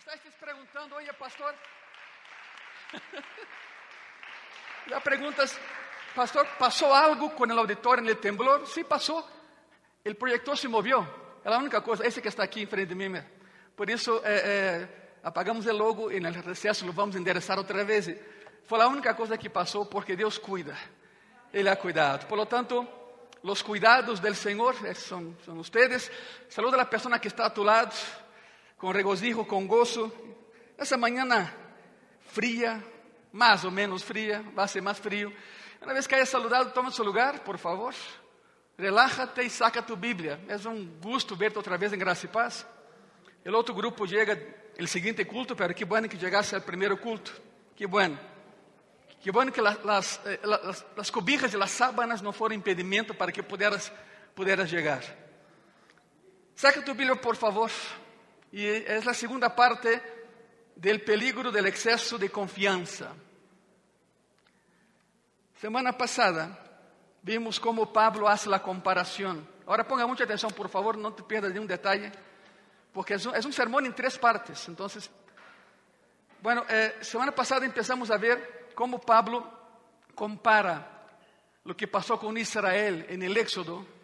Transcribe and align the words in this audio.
Estás 0.00 0.18
te 0.22 0.30
perguntando, 0.44 0.96
oye, 0.96 1.12
pastor. 1.12 1.54
Ya 4.86 4.98
preguntas, 4.98 5.56
pastor, 6.16 6.48
¿pasó 6.58 6.92
algo 6.92 7.34
con 7.36 7.50
el 7.50 7.58
auditorio 7.58 8.02
en 8.02 8.08
el 8.08 8.16
temblor? 8.16 8.66
Sí, 8.66 8.82
pasó. 8.82 9.28
El 10.02 10.16
proyector 10.16 10.56
se 10.56 10.68
movió. 10.68 11.06
É 11.44 11.52
a 11.52 11.58
única 11.58 11.82
coisa. 11.82 12.04
Esse 12.04 12.22
que 12.22 12.28
está 12.28 12.42
aqui 12.42 12.62
em 12.62 12.66
frente 12.66 12.88
de 12.88 12.94
mim. 12.94 13.22
Por 13.76 13.90
isso, 13.90 14.22
é, 14.24 14.34
é, 14.34 14.88
apagamos 15.22 15.66
o 15.66 15.72
logo 15.72 16.10
e 16.10 16.18
no 16.18 16.30
recesso 16.30 16.86
lo 16.86 16.92
vamos 16.92 17.14
endereçar 17.14 17.58
outra 17.58 17.84
vez. 17.84 18.08
Foi 18.64 18.80
a 18.80 18.88
única 18.88 19.14
coisa 19.14 19.36
que 19.36 19.50
passou 19.50 19.84
porque 19.84 20.16
Deus 20.16 20.38
cuida. 20.38 20.76
Ele 21.52 21.68
ha 21.68 21.76
cuidado. 21.76 22.26
Por 22.26 22.38
lo 22.38 22.46
tanto, 22.46 22.88
los 23.44 23.62
cuidados 23.62 24.18
del 24.18 24.34
Senhor 24.34 24.74
são, 24.94 25.36
são 25.44 25.58
ustedes. 25.58 26.10
Saluda 26.48 26.80
a 26.80 26.86
pessoa 26.86 27.18
que 27.18 27.28
está 27.28 27.46
a 27.46 27.50
tu 27.50 27.62
lado, 27.62 27.94
com 28.80 28.90
regocijo, 28.90 29.44
com 29.44 29.66
gozo. 29.66 30.10
Essa 30.76 30.96
manhã 30.96 31.24
fria, 32.28 32.82
mais 33.30 33.64
ou 33.64 33.70
menos 33.70 34.02
fria, 34.02 34.42
vai 34.54 34.66
ser 34.66 34.80
mais 34.80 34.98
frio. 34.98 35.32
Uma 35.82 35.92
vez 35.92 36.06
que 36.06 36.14
haya 36.14 36.26
saludado, 36.26 36.72
toma 36.72 36.90
seu 36.90 37.04
lugar, 37.04 37.40
por 37.40 37.58
favor. 37.58 37.94
Relájate 38.78 39.42
e 39.42 39.50
saca 39.50 39.82
tu. 39.82 39.98
É 40.48 40.68
um 40.68 40.86
gusto 41.00 41.36
verte 41.36 41.58
outra 41.58 41.76
vez 41.76 41.92
em 41.92 41.98
graça 41.98 42.24
e 42.24 42.28
paz. 42.28 42.66
O 43.44 43.52
outro 43.52 43.74
grupo 43.74 44.06
chega 44.06 44.38
el 44.78 44.88
seguinte 44.88 45.24
culto, 45.26 45.54
pero 45.54 45.74
que 45.74 45.84
bueno 45.84 46.08
que 46.08 46.16
llegasse 46.16 46.54
al 46.54 46.62
primeiro 46.62 46.98
culto. 46.98 47.30
Que 47.76 47.86
bueno. 47.86 48.18
Que 49.20 49.30
bueno 49.30 49.52
que 49.52 49.60
las, 49.60 49.84
las, 49.84 50.20
eh, 50.24 50.40
las, 50.42 50.86
las 50.96 51.10
cobijas 51.10 51.52
e 51.52 51.58
las 51.58 51.70
sábanas 51.70 52.22
não 52.22 52.32
foram 52.32 52.54
impedimento 52.54 53.12
para 53.12 53.30
que 53.30 53.42
pudieras, 53.42 53.92
pudieras 54.34 54.70
llegar. 54.70 55.02
Saca 56.54 56.80
tu 56.80 56.94
Bíblia, 56.94 57.16
por 57.16 57.36
favor. 57.36 57.70
E 58.52 58.66
é 58.66 58.98
a 58.98 59.14
segunda 59.14 59.54
parte 59.54 60.02
del 60.74 61.02
peligro 61.02 61.52
del 61.52 61.66
exceso 61.66 62.18
de 62.18 62.28
confiança. 62.28 63.14
Semana 65.60 65.92
passada 65.92 66.58
vimos 67.22 67.60
como 67.60 67.92
Pablo 67.92 68.26
hace 68.26 68.48
la 68.48 68.62
comparación. 68.62 69.46
Ahora 69.66 69.86
ponga 69.86 70.06
mucha 70.06 70.24
atención, 70.24 70.52
por 70.52 70.68
favor, 70.68 70.96
no 70.96 71.12
te 71.12 71.22
pierdas 71.22 71.52
de 71.52 71.60
un 71.60 71.66
detalle, 71.66 72.10
porque 72.92 73.14
es 73.14 73.26
un, 73.26 73.36
es 73.36 73.44
un 73.44 73.52
sermón 73.52 73.86
en 73.86 73.94
tres 73.94 74.18
partes. 74.18 74.66
Entonces, 74.68 75.10
bueno, 76.42 76.64
eh, 76.68 76.96
semana 77.02 77.32
pasada 77.32 77.66
empezamos 77.66 78.10
a 78.10 78.16
ver 78.16 78.70
cómo 78.74 79.00
Pablo 79.00 79.46
compara 80.14 81.06
lo 81.64 81.76
que 81.76 81.86
pasó 81.86 82.18
con 82.18 82.36
Israel 82.36 83.06
en 83.08 83.22
el 83.22 83.36
Éxodo 83.36 83.99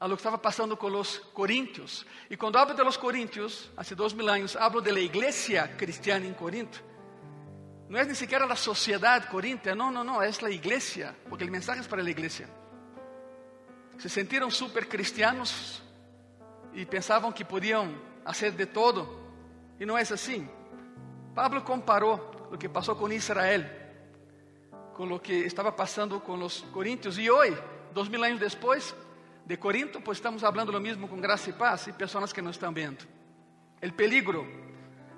a 0.00 0.08
lo 0.08 0.16
que 0.16 0.20
estaba 0.20 0.40
pasando 0.40 0.78
con 0.78 0.92
los 0.92 1.20
corintios. 1.34 2.06
Y 2.30 2.36
cuando 2.36 2.58
hablo 2.58 2.74
de 2.74 2.82
los 2.82 2.96
corintios, 2.96 3.70
hace 3.76 3.94
dos 3.94 4.14
mil 4.14 4.28
años, 4.30 4.56
hablo 4.56 4.80
de 4.80 4.92
la 4.92 5.00
iglesia 5.00 5.76
cristiana 5.76 6.26
en 6.26 6.32
Corinto. 6.32 6.78
No 7.88 7.98
es 7.98 8.08
ni 8.08 8.14
siquiera 8.14 8.46
la 8.46 8.56
sociedad 8.56 9.28
corintia, 9.28 9.74
no, 9.74 9.90
no, 9.90 10.02
no, 10.02 10.22
es 10.22 10.40
la 10.40 10.50
iglesia, 10.50 11.14
porque 11.28 11.44
el 11.44 11.50
mensaje 11.50 11.80
es 11.80 11.88
para 11.88 12.02
la 12.02 12.10
iglesia. 12.10 12.48
Se 13.98 14.08
sintieron 14.08 14.50
súper 14.50 14.88
cristianos 14.88 15.82
y 16.72 16.86
pensaban 16.86 17.34
que 17.34 17.44
podían 17.44 18.00
hacer 18.24 18.56
de 18.56 18.66
todo, 18.66 19.20
y 19.78 19.84
no 19.84 19.98
es 19.98 20.10
así. 20.12 20.48
Pablo 21.34 21.62
comparó 21.62 22.48
lo 22.50 22.58
que 22.58 22.70
pasó 22.70 22.96
con 22.96 23.12
Israel 23.12 23.76
con 24.94 25.08
lo 25.08 25.22
que 25.22 25.46
estaba 25.46 25.74
pasando 25.74 26.22
con 26.22 26.38
los 26.38 26.62
corintios, 26.72 27.18
y 27.18 27.28
hoy, 27.28 27.56
dos 27.94 28.10
mil 28.10 28.22
años 28.22 28.38
después 28.38 28.94
de 29.50 29.58
Corinto, 29.58 30.00
pues 30.00 30.18
estamos 30.18 30.44
hablando 30.44 30.70
lo 30.70 30.78
mismo 30.78 31.08
con 31.08 31.20
gracia 31.20 31.50
y 31.50 31.54
paz 31.54 31.88
y 31.88 31.92
personas 31.92 32.32
que 32.32 32.40
nos 32.40 32.54
están 32.54 32.72
viendo. 32.72 33.04
El 33.80 33.92
peligro 33.94 34.46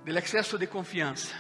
del 0.03 0.17
exceso 0.17 0.57
de 0.57 0.71
confianza. 0.71 1.37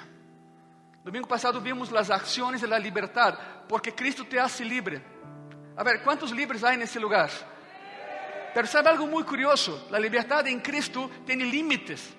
Domingo 1.02 1.26
passado 1.26 1.58
vimos 1.58 1.90
as 1.94 2.10
ações 2.10 2.60
da 2.60 2.78
liberdade, 2.78 3.38
porque 3.66 3.94
Cristo 3.94 4.26
te 4.26 4.38
hace 4.38 4.62
libre. 4.62 5.02
A 5.74 5.82
ver, 5.82 6.02
quantos 6.02 6.32
livres 6.32 6.62
há 6.62 6.76
nesse 6.76 6.98
lugar? 6.98 7.30
Pero 8.52 8.66
sabe 8.66 8.90
algo 8.90 9.06
muito 9.06 9.26
curioso? 9.26 9.88
A 9.90 9.98
liberdade 9.98 10.50
em 10.50 10.60
Cristo 10.60 11.10
tem 11.24 11.38
limites. 11.38 12.14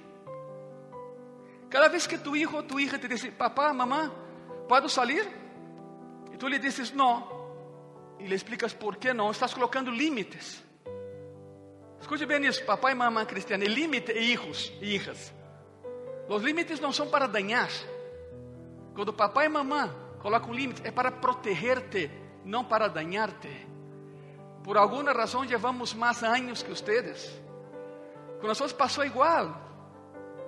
Cada 1.70 1.88
vez 1.88 2.08
que 2.08 2.18
tu 2.18 2.36
hijo 2.36 2.58
ou 2.58 2.64
tu 2.64 2.80
hija 2.80 2.98
te 2.98 3.08
diz, 3.08 3.24
papá, 3.38 3.72
mamá, 3.74 4.12
¿puedo 4.68 4.90
salir? 4.90 5.24
E 6.32 6.38
tu 6.38 6.48
lhe 6.48 6.58
dizes, 6.58 6.92
não. 6.92 7.30
E 8.18 8.26
lhe 8.26 8.34
explicas 8.34 8.74
por 8.74 8.96
que 8.96 9.14
não. 9.14 9.30
Estás 9.30 9.54
colocando 9.54 9.92
limites. 9.92 10.63
Escute 12.04 12.26
bem 12.26 12.46
isso, 12.46 12.66
papai 12.66 12.92
e 12.92 12.96
mamãe 12.96 13.26
cristiana. 13.26 13.64
Limite 13.64 14.12
e 14.12 14.34
hijos 14.34 14.74
e 14.82 14.94
hijas. 14.94 15.34
Os 16.28 16.44
limites 16.44 16.82
não 16.82 16.92
são 16.92 17.08
para 17.08 17.28
dañar. 17.28 17.70
Quando 18.94 19.14
papai 19.14 19.46
e 19.46 19.50
mamãe 19.50 19.90
colocam 20.22 20.54
limites, 20.54 20.84
é 20.84 20.92
para 20.92 21.14
proteger-te, 21.14 22.12
não 22.44 22.66
para 22.66 22.90
dañar-te. 22.90 23.68
Por 24.66 24.76
alguma 24.76 25.14
razão, 25.14 25.44
levamos 25.44 25.94
mais 25.94 26.22
anos 26.24 26.62
que 26.62 26.72
vocês. 26.72 27.42
Com 28.42 28.48
nós 28.48 28.74
passou 28.74 29.06
igual. 29.06 29.56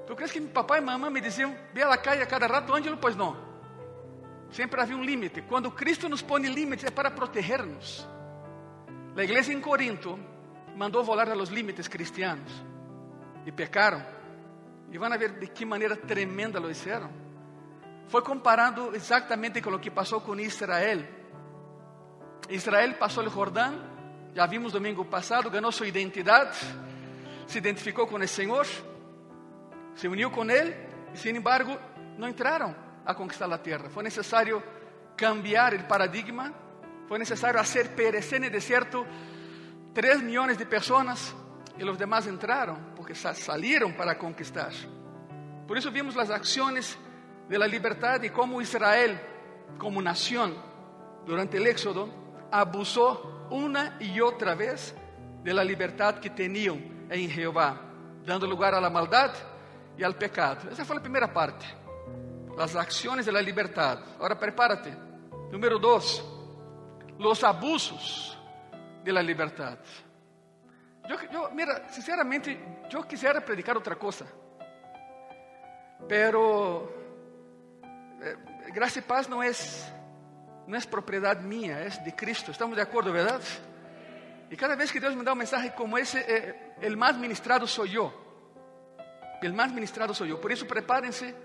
Tu 0.06 0.14
crees 0.14 0.34
que 0.34 0.42
papai 0.42 0.80
e 0.80 0.82
mamãe 0.82 1.10
me 1.10 1.22
diziam, 1.22 1.56
ve 1.74 1.84
a 1.84 1.96
calle 1.96 2.22
a 2.22 2.26
cada 2.26 2.48
rato, 2.48 2.74
Ângelo? 2.74 2.98
Pois 2.98 3.16
não. 3.16 3.38
Sempre 4.52 4.82
havia 4.82 4.98
um 4.98 5.04
limite. 5.06 5.42
Quando 5.44 5.72
Cristo 5.72 6.10
nos 6.10 6.22
põe 6.22 6.42
limites, 6.42 6.84
é 6.84 6.92
para 6.92 7.10
proteger-nos. 7.10 8.06
A 9.16 9.24
igreja 9.24 9.54
em 9.54 9.62
Corinto 9.62 10.20
mandou 10.76 11.04
volar 11.04 11.30
a 11.30 11.36
los 11.36 11.50
límites 11.50 11.88
cristianos 11.88 12.52
e 13.46 13.52
pecaram. 13.52 14.04
E 14.92 14.98
vão 14.98 15.10
ver 15.18 15.40
de 15.40 15.48
que 15.48 15.66
maneira 15.66 15.96
tremenda 15.96 16.60
lo 16.60 16.70
hicieron. 16.70 17.10
Foi 18.08 18.22
comparado 18.22 18.96
exatamente 18.96 19.62
com 19.62 19.72
o 19.72 19.80
que 19.80 19.90
passou 19.90 20.22
com 20.22 20.40
Israel. 20.40 21.04
Israel 22.50 22.94
passou 22.94 23.26
o 23.26 23.30
Jordão, 23.30 23.74
já 24.36 24.46
vimos 24.46 24.72
domingo 24.72 25.04
passado, 25.04 25.50
ganhou 25.50 25.72
sua 25.72 25.88
identidade, 25.88 26.58
se 27.48 27.58
identificou 27.58 28.06
com 28.06 28.18
o 28.18 28.28
Senhor, 28.28 28.68
se 29.96 30.08
uniu 30.08 30.30
com 30.30 30.46
Ele, 30.46 30.76
e 31.14 31.18
sin 31.18 31.36
embargo, 31.36 31.76
não 32.18 32.30
entraram 32.30 32.76
a 33.04 33.16
conquistar 33.16 33.52
a 33.52 33.58
terra. 33.58 33.90
Foi 33.90 34.04
necessário 34.04 34.62
cambiar 35.18 35.74
o 35.74 35.84
paradigma, 35.86 36.54
foi 37.08 37.18
necessário 37.18 37.58
fazer 37.58 37.90
perecer 37.96 38.40
no 38.40 38.50
deserto 38.50 39.06
3 39.96 40.22
milhões 40.22 40.58
de 40.58 40.66
pessoas 40.66 41.34
e 41.78 41.84
os 41.86 41.98
demais 41.98 42.28
entraram 42.28 42.78
porque 42.98 43.16
saíram 43.16 43.94
para 43.94 44.14
conquistar. 44.14 44.74
Por 45.66 45.78
isso 45.78 45.90
vimos 45.90 46.18
as 46.18 46.30
ações 46.30 47.00
de 47.48 47.58
la 47.58 47.66
libertad 47.66 48.22
y 48.22 48.30
cómo 48.30 48.62
Israel, 48.62 49.18
como 49.78 50.02
nación, 50.02 50.54
durante 51.26 51.56
el 51.58 51.68
éxodo, 51.68 52.10
abusó 52.52 53.48
una 53.50 53.96
y 54.02 54.20
otra 54.20 54.54
vez 54.54 54.94
de 55.42 55.54
la 55.54 55.64
libertad 55.64 56.20
que 56.20 56.30
tenían 56.30 57.08
en 57.10 57.30
Jehová, 57.30 57.80
dando 58.26 58.46
lugar 58.48 58.76
a 58.76 58.82
la 58.82 58.90
maldad 58.90 59.32
y 59.98 60.04
al 60.04 60.16
pecado. 60.16 60.70
Esa 60.70 60.84
fue 60.84 60.98
la 60.98 61.02
primera 61.02 61.32
parte, 61.34 61.66
las 62.58 62.76
acciones 62.76 63.26
de 63.26 63.32
la 63.32 63.42
libertad. 63.42 64.00
Ahora 64.20 64.38
prepárate. 64.38 64.94
Número 65.52 65.80
dos, 65.80 66.22
los 67.18 67.42
abusos 67.46 68.35
de 69.06 69.14
la 69.14 69.22
libertad. 69.22 69.78
Yo, 71.08 71.16
yo, 71.32 71.52
mira, 71.52 71.88
sinceramente, 71.90 72.80
yo 72.90 73.08
quisiera 73.08 73.40
predicar 73.40 73.78
otra 73.78 73.96
cosa, 73.96 74.26
pero 76.10 76.92
eh, 78.20 78.36
gracia 78.74 79.00
y 79.00 79.04
paz 79.04 79.30
no 79.30 79.44
es, 79.44 79.88
no 80.66 80.76
es 80.76 80.88
propiedad 80.88 81.40
mía, 81.40 81.84
es 81.84 82.04
de 82.04 82.16
Cristo. 82.16 82.52
¿Estamos 82.52 82.76
de 82.76 82.82
acuerdo, 82.82 83.14
verdad? 83.14 83.40
Y 84.50 84.56
cada 84.56 84.76
vez 84.76 84.92
que 84.92 85.00
Dios 85.00 85.16
me 85.16 85.24
da 85.24 85.34
un 85.34 85.38
mensaje 85.38 85.74
como 85.76 86.00
ese, 86.00 86.26
eh, 86.28 86.74
el 86.82 86.98
más 86.98 87.16
ministrado 87.18 87.68
soy 87.68 87.92
yo. 87.92 88.12
El 89.44 89.54
más 89.54 89.72
ministrado 89.72 90.16
soy 90.16 90.30
yo. 90.30 90.42
Por 90.42 90.52
eso 90.52 90.66
prepárense, 90.66 91.36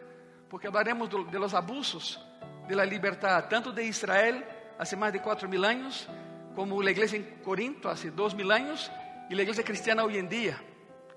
porque 0.49 0.67
hablaremos 0.67 1.11
de, 1.11 1.25
de 1.31 1.39
los 1.39 1.53
abusos 1.53 2.27
de 2.67 2.75
la 2.75 2.87
libertad, 2.87 3.47
tanto 3.51 3.71
de 3.71 3.85
Israel 3.85 4.43
hace 4.79 4.97
más 4.97 5.13
de 5.13 5.21
cuatro 5.21 5.47
mil 5.47 5.63
años, 5.63 6.09
como 6.55 6.83
la 6.83 6.91
iglesia 6.91 7.17
en 7.17 7.41
Corinto 7.43 7.89
hace 7.89 8.11
dos 8.11 8.35
mil 8.35 8.51
años, 8.51 8.91
y 9.31 9.35
la 9.35 9.43
iglesia 9.43 9.65
cristiana 9.65 10.05
hoy 10.05 10.19
en 10.19 10.29
día. 10.29 10.61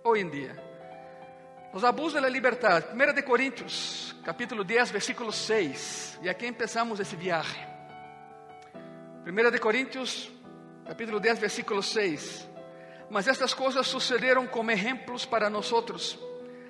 Hoy 0.03 0.19
en 0.19 0.29
día. 0.29 0.55
Os 1.73 1.83
abusos 1.83 2.21
da 2.21 2.29
liberdade. 2.29 2.93
1 2.93 3.13
de 3.13 3.23
Coríntios, 3.23 4.15
capítulo 4.23 4.63
10, 4.63 4.91
versículo 4.91 5.31
6. 5.31 6.19
E 6.21 6.29
aqui 6.29 6.45
empezamos 6.45 6.99
esse 6.99 7.15
viaje. 7.15 7.59
1 9.25 9.51
de 9.51 9.59
Coríntios, 9.59 10.29
capítulo 10.85 11.19
10, 11.19 11.39
versículo 11.39 11.81
6. 11.81 12.47
Mas 13.09 13.27
estas 13.27 13.55
coisas 13.55 13.87
sucederam 13.87 14.45
como 14.45 14.69
exemplos 14.69 15.25
para 15.25 15.49
nós, 15.49 15.73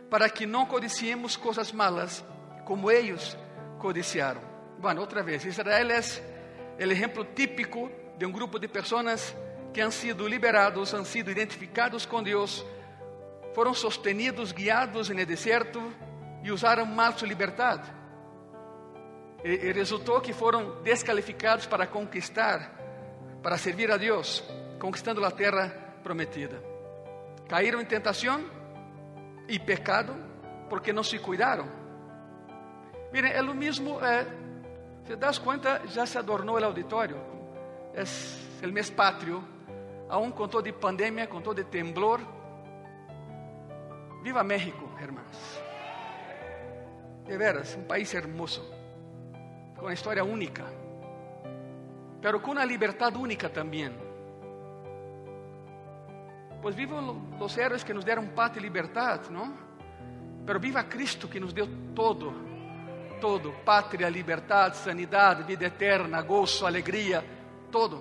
para 0.10 0.30
que 0.30 0.46
não 0.46 0.66
codiciemos 0.66 1.36
coisas 1.36 1.74
malas, 1.74 2.24
como 2.64 2.90
eles 2.90 3.38
codiciaram. 3.80 4.42
Bueno, 4.80 5.02
outra 5.02 5.22
vez, 5.22 5.44
Israel 5.44 5.92
é 5.92 6.86
o 6.86 6.92
exemplo 6.92 7.26
típico 7.26 7.92
de 8.18 8.26
um 8.26 8.32
grupo 8.32 8.60
de 8.60 8.68
pessoas 8.68 9.36
que 9.74 9.82
han 9.82 9.92
sido 9.92 10.28
liberados, 10.28 10.94
han 10.94 11.06
sido 11.06 11.32
identificados 11.32 12.06
com 12.06 12.22
Deus 12.22 12.66
foram 13.54 13.74
sostenidos, 13.74 14.52
guiados 14.52 15.10
no 15.10 15.26
deserto 15.26 15.80
e 16.44 16.52
usaram 16.52 16.86
mal 16.86 17.14
sua 17.14 17.28
liberdade. 17.28 17.90
E, 19.44 19.50
e 19.50 19.72
resultou 19.72 20.20
que 20.22 20.34
foram 20.34 20.82
descalificados 20.82 21.66
para 21.68 21.86
conquistar, 21.86 22.72
para 23.42 23.58
servir 23.58 23.92
a 23.92 23.98
Deus, 23.98 24.44
conquistando 24.80 25.24
a 25.24 25.32
terra 25.32 25.70
prometida. 26.04 26.62
Caíram 27.48 27.80
em 27.80 27.86
tentação 27.86 28.44
e 29.48 29.60
pecado 29.60 30.16
porque 30.70 30.92
não 30.92 31.04
se 31.04 31.20
cuidaram. 31.20 31.68
Miren, 33.12 33.32
é 33.32 33.42
o 33.44 33.54
mesmo, 33.54 34.04
eh, 34.04 34.26
se 35.06 35.16
das 35.16 35.38
conta, 35.38 35.82
já 35.88 36.06
se 36.06 36.18
adornou 36.18 36.60
o 36.60 36.66
auditório. 36.66 37.18
É 37.94 38.66
o 38.66 38.72
mês 38.72 38.90
patrio, 38.90 39.44
aún 40.10 40.32
com 40.32 40.48
todo 40.48 40.64
de 40.64 40.74
pandemia, 40.74 41.28
com 41.28 41.42
todo 41.42 41.58
de 41.58 41.64
temblor. 41.64 42.20
Viva 44.24 44.44
México, 44.44 44.90
hermanos. 45.00 45.62
De 47.26 47.38
veras, 47.38 47.76
um 47.76 47.84
país 47.84 48.14
hermoso, 48.14 48.64
com 49.76 49.84
uma 49.84 49.94
história 49.94 50.24
única, 50.24 50.66
pero 52.22 52.40
com 52.40 52.52
uma 52.52 52.66
liberdade 52.66 53.18
única 53.18 53.48
também. 53.48 53.94
Pues 56.62 56.76
vivam 56.76 57.22
os 57.40 57.58
héroes 57.58 57.84
que 57.84 57.94
nos 57.94 58.04
deram 58.04 58.26
paz 58.28 58.56
e 58.56 58.60
liberdade, 58.60 59.32
não? 59.32 59.54
Pero 60.46 60.60
viva 60.60 60.84
Cristo 60.84 61.28
que 61.28 61.40
nos 61.40 61.54
deu 61.54 61.68
todo, 61.94 62.34
todo, 63.22 63.52
pátria, 63.66 64.10
liberdade, 64.10 64.78
sanidade, 64.78 65.44
vida 65.44 65.66
eterna, 65.66 66.22
gozo, 66.22 66.66
alegria, 66.66 67.24
todo. 67.74 67.98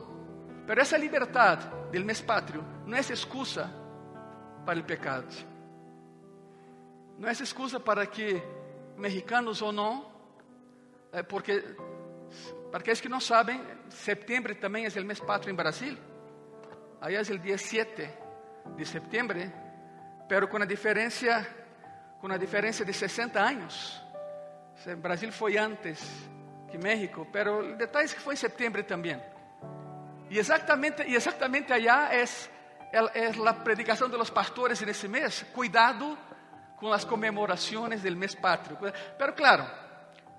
Pero 0.66 0.80
essa 0.80 0.98
liberdade 0.98 1.64
del 1.90 2.04
mês 2.04 2.20
pátrio 2.20 2.62
não 2.86 2.96
é 2.96 3.00
excusa 3.00 3.64
para 4.66 4.78
o 4.78 4.84
pecado. 4.84 5.32
Não 7.18 7.28
é 7.28 7.32
excusa 7.32 7.80
para 7.80 8.06
que 8.06 8.40
mexicanos 8.96 9.62
ou 9.62 9.72
não, 9.72 10.12
eh, 11.12 11.22
porque 11.22 11.64
para 12.70 12.80
aqueles 12.80 13.00
que 13.00 13.08
não 13.08 13.20
sabem, 13.20 13.60
setembro 13.88 14.54
também 14.54 14.84
é 14.84 15.00
o 15.00 15.04
mês 15.04 15.20
pátrio 15.20 15.50
em 15.50 15.56
Brasil. 15.56 15.96
Aí 17.00 17.16
é 17.16 17.20
o 17.20 17.38
dia 17.38 17.58
7 17.58 18.08
de 18.76 18.84
setembro, 18.84 19.38
pero 20.28 20.46
com 20.48 20.58
a 20.58 20.66
diferença 20.66 21.46
com 22.20 22.30
a 22.30 22.36
diferença 22.36 22.84
de 22.84 22.92
60 22.92 23.40
anos. 23.40 24.00
O 24.86 24.96
Brasil 24.96 25.32
foi 25.32 25.58
antes 25.58 25.98
que 26.70 26.78
México, 26.78 27.26
pero 27.32 27.72
o 27.72 27.76
detalhe 27.76 28.06
é 28.06 28.14
que 28.14 28.20
foi 28.20 28.34
em 28.34 28.36
setembro 28.36 28.84
também. 28.84 29.20
E 30.32 30.38
exatamente, 30.38 31.02
e 31.02 31.14
exatamente 31.14 31.74
allá 31.74 32.08
é, 32.10 32.24
é, 32.90 33.26
é 33.26 33.48
a 33.48 33.52
predicação 33.52 34.08
dos 34.08 34.30
pastores 34.30 34.80
nesse 34.80 35.06
mês. 35.06 35.44
Cuidado 35.52 36.16
com 36.78 36.90
as 36.90 37.04
comemorações 37.04 38.00
do 38.00 38.16
mês 38.16 38.34
patrio. 38.34 38.78
Pero 39.18 39.34
claro, 39.34 39.66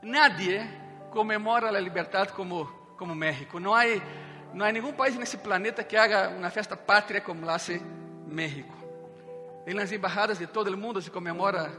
nadie 0.02 0.68
comemora 1.12 1.68
a 1.68 1.80
liberdade 1.80 2.34
como, 2.34 2.66
como 2.98 3.14
México. 3.14 3.60
Não 3.60 3.72
há, 3.72 3.84
não 4.52 4.66
há 4.66 4.72
nenhum 4.72 4.94
país 4.94 5.16
nesse 5.16 5.38
planeta 5.38 5.84
que 5.84 5.96
haga 5.96 6.30
uma 6.30 6.50
festa 6.50 6.76
pátria 6.76 7.22
como 7.22 7.46
lá 7.46 7.54
hace 7.54 7.80
México. 8.26 8.74
Em 9.68 9.76
las 9.76 9.92
embajadas 9.92 10.40
de 10.40 10.48
todo 10.48 10.70
o 10.70 10.76
mundo 10.76 11.04
se 11.04 11.12
comemora 11.12 11.72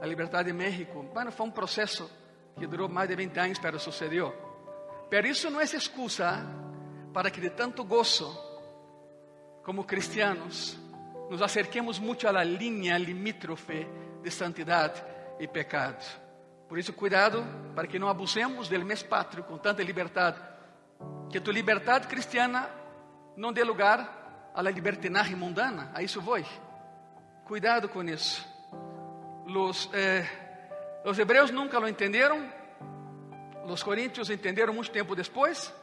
a 0.00 0.06
liberdade 0.06 0.52
de 0.52 0.56
México. 0.56 1.02
Bueno, 1.12 1.32
foi 1.32 1.44
um 1.44 1.50
processo 1.50 2.08
que 2.56 2.68
durou 2.68 2.88
mais 2.88 3.08
de 3.08 3.16
20 3.16 3.36
anos, 3.40 3.58
pero 3.58 3.80
sucedeu. 3.80 4.32
Pero 5.10 5.26
isso 5.26 5.50
não 5.50 5.60
é 5.60 5.64
excusa 5.64 6.61
para 7.12 7.30
que 7.30 7.40
de 7.40 7.50
tanto 7.50 7.84
gozo, 7.84 8.36
como 9.62 9.84
cristianos, 9.84 10.78
nos 11.30 11.40
acerquemos 11.40 11.98
muito 11.98 12.26
à 12.26 12.44
linha 12.44 12.98
limítrofe 12.98 13.86
de 14.22 14.30
santidade 14.30 15.02
e 15.38 15.46
pecado. 15.46 16.04
Por 16.68 16.78
isso, 16.78 16.92
cuidado 16.92 17.44
para 17.74 17.86
que 17.86 17.98
não 17.98 18.08
abusemos 18.08 18.68
do 18.68 18.84
mês 18.84 19.02
pátrio 19.02 19.44
com 19.44 19.58
tanta 19.58 19.82
liberdade, 19.82 20.40
que 21.30 21.40
tu 21.40 21.50
liberdade 21.50 22.06
cristiana 22.06 22.68
não 23.36 23.52
dê 23.52 23.64
lugar 23.64 24.50
à 24.54 24.62
libertinagem 24.62 25.36
mundana. 25.36 25.90
A 25.94 26.02
isso 26.02 26.20
vou. 26.20 26.38
Cuidado 27.44 27.88
com 27.88 28.02
isso. 28.04 28.46
Los, 29.46 29.90
eh, 29.92 30.24
los 31.04 31.18
hebreus 31.18 31.50
nunca 31.50 31.78
lo 31.78 31.88
entenderam, 31.88 32.40
los 33.66 33.82
coríntios 33.82 34.30
entenderam 34.30 34.72
muito 34.72 34.90
tempo 34.90 35.16
depois, 35.16 35.74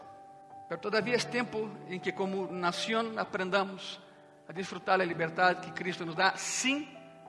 mas 0.69 0.79
todavia 0.79 1.15
é 1.15 1.19
tempo 1.19 1.69
em 1.87 1.99
que, 1.99 2.11
como 2.11 2.51
nação, 2.51 3.13
aprendamos 3.17 3.99
a 4.47 4.53
desfrutar 4.53 4.99
da 4.99 5.05
liberdade 5.05 5.61
que 5.61 5.71
Cristo 5.71 6.05
nos 6.05 6.15
dá 6.15 6.35
sem 6.35 6.87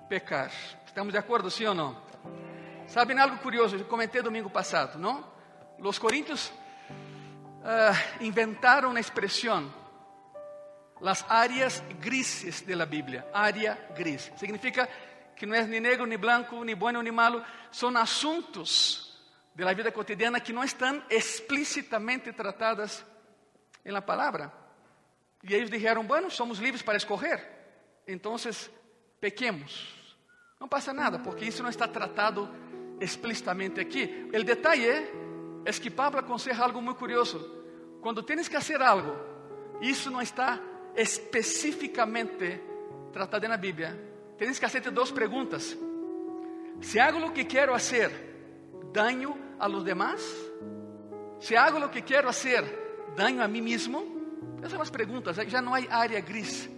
pecar. 0.09 0.51
Estamos 0.85 1.13
de 1.13 1.19
acordo, 1.19 1.51
sim 1.51 1.65
ou 1.65 1.75
não? 1.75 1.97
Sabem 2.87 3.19
algo 3.19 3.39
curioso? 3.39 3.77
Eu 3.77 3.85
comentei 3.87 4.21
domingo 4.21 4.51
passado, 4.51 4.99
não? 4.99 5.25
Os 5.79 5.99
coríntios 5.99 6.49
uh, 6.49 8.23
inventaram 8.23 8.91
a 8.95 9.01
expressão 9.01 9.73
las 11.01 11.25
áreas 11.29 11.83
grises 11.99 12.61
de 12.61 12.75
la 12.75 12.85
Biblia. 12.85 13.27
Área 13.33 13.79
gris. 13.97 14.31
Significa 14.37 14.87
que 15.35 15.47
não 15.47 15.55
é 15.55 15.65
nem 15.65 15.81
negro, 15.81 16.05
nem 16.05 16.19
branco, 16.19 16.63
nem 16.63 16.77
bueno, 16.77 17.03
nem 17.03 17.13
malo. 17.13 17.43
São 17.73 17.97
assuntos 17.97 19.19
de 19.55 19.65
la 19.65 19.73
vida 19.73 19.91
cotidiana 19.91 20.41
que 20.41 20.53
não 20.53 20.63
estão 20.63 21.03
explicitamente 21.09 22.33
tratadas 22.33 23.05
em 23.85 23.91
la 23.91 24.01
palavra. 24.01 24.53
E 25.43 25.55
eles 25.55 25.71
disseram: 25.71 26.05
Bueno, 26.05 26.31
somos 26.31 26.59
livres 26.59 26.83
para 26.83 26.97
escorrer. 26.97 27.41
Então, 28.07 28.37
pequemos. 29.21 29.97
Não 30.59 30.69
passa 30.69 30.93
nada, 30.93 31.19
porque 31.19 31.45
isso 31.45 31.63
não 31.63 31.71
está 31.71 31.89
tratado 31.89 32.49
explicitamente 33.01 33.81
aqui. 33.81 34.29
O 34.35 34.45
detalhe 34.45 34.87
é, 34.87 35.73
que 35.81 35.91
Pablo 35.91 36.21
aconselha 36.21 36.63
algo 36.63 36.83
muito 36.83 36.99
curioso. 36.99 37.39
Quando 38.03 38.23
tens 38.23 38.49
que 38.49 38.55
fazer 38.55 38.81
algo, 38.83 39.17
isso 39.81 40.11
não 40.11 40.21
está 40.21 40.61
especificamente 40.95 42.61
tratada 43.13 43.49
na 43.49 43.57
Bíblia, 43.57 43.99
tens 44.39 44.59
que 44.59 44.69
fazer 44.69 44.91
duas 44.91 45.11
perguntas. 45.11 45.77
Se 46.81 46.99
hago 46.99 47.27
o 47.27 47.33
que 47.33 47.45
quero 47.45 47.73
fazer, 47.73 48.11
daño 48.93 49.37
a 49.59 49.67
los 49.67 49.85
demás? 49.85 50.21
Se 51.41 51.57
hago 51.57 51.79
o 51.79 51.91
que 51.91 52.03
quero 52.03 52.29
fazer, 52.29 52.90
daño 53.17 53.43
a 53.43 53.49
mim 53.49 53.61
mesmo? 53.61 54.21
Essas 54.59 54.73
são 54.73 54.83
as 54.83 54.91
perguntas, 54.91 55.37
já 55.49 55.63
não 55.63 55.75
há 55.75 55.81
área 55.91 56.21
gris, 56.21 56.69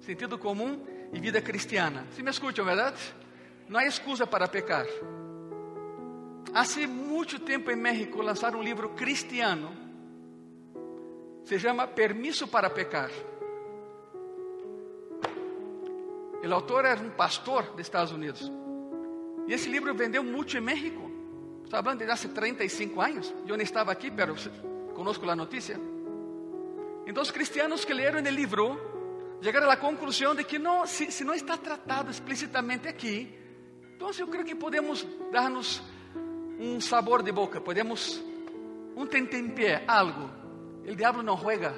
sentido 0.00 0.38
comum 0.38 0.84
e 1.12 1.20
vida 1.20 1.40
cristiana. 1.40 2.06
Se 2.14 2.22
me 2.22 2.30
escutam, 2.30 2.64
verdade? 2.64 3.00
Não 3.68 3.80
há 3.80 3.86
excusa 3.86 4.26
para 4.26 4.48
pecar. 4.48 4.86
Há 6.54 6.64
muito 6.86 7.38
tempo 7.38 7.70
em 7.70 7.76
México 7.76 8.20
lançaram 8.20 8.58
um 8.58 8.62
livro 8.62 8.90
cristiano, 8.90 9.74
se 11.44 11.58
chama 11.58 11.86
Permisso 11.86 12.46
para 12.46 12.68
Pecar. 12.68 13.10
O 16.42 16.54
autor 16.54 16.84
era 16.84 17.00
um 17.00 17.10
pastor 17.10 17.62
dos 17.70 17.80
Estados 17.80 18.12
Unidos. 18.12 18.50
E 19.46 19.52
esse 19.52 19.68
livro 19.68 19.94
vendeu 19.94 20.22
muito 20.22 20.56
em 20.56 20.60
México. 20.60 21.10
Estou 21.64 21.82
falando 21.82 22.04
de 22.04 22.10
há 22.10 22.16
35 22.16 23.00
anos. 23.00 23.34
Eu 23.46 23.56
não 23.56 23.62
estava 23.62 23.90
aqui, 23.90 24.10
mas 24.10 24.50
conosco 25.02 25.28
a 25.28 25.34
notícia. 25.34 25.80
Então, 27.04 27.24
os 27.24 27.32
cristianos 27.32 27.84
que 27.84 27.92
leram 27.92 28.20
o 28.20 28.28
livro 28.28 28.80
chegaram 29.42 29.68
à 29.68 29.76
conclusão 29.76 30.32
de 30.32 30.44
que 30.44 30.60
não, 30.60 30.86
se, 30.86 31.10
se 31.10 31.24
não 31.24 31.34
está 31.34 31.56
tratado 31.56 32.08
explicitamente 32.08 32.86
aqui, 32.86 33.36
então 33.96 34.08
eu 34.16 34.28
creio 34.28 34.44
que 34.44 34.54
podemos 34.54 35.04
dar-nos 35.32 35.82
um 36.60 36.80
sabor 36.80 37.20
de 37.20 37.32
boca, 37.32 37.60
podemos 37.60 38.22
um 38.94 39.04
tentempié, 39.04 39.82
algo. 39.88 40.30
O 40.88 40.94
diabo 40.94 41.20
não 41.20 41.36
juega. 41.36 41.74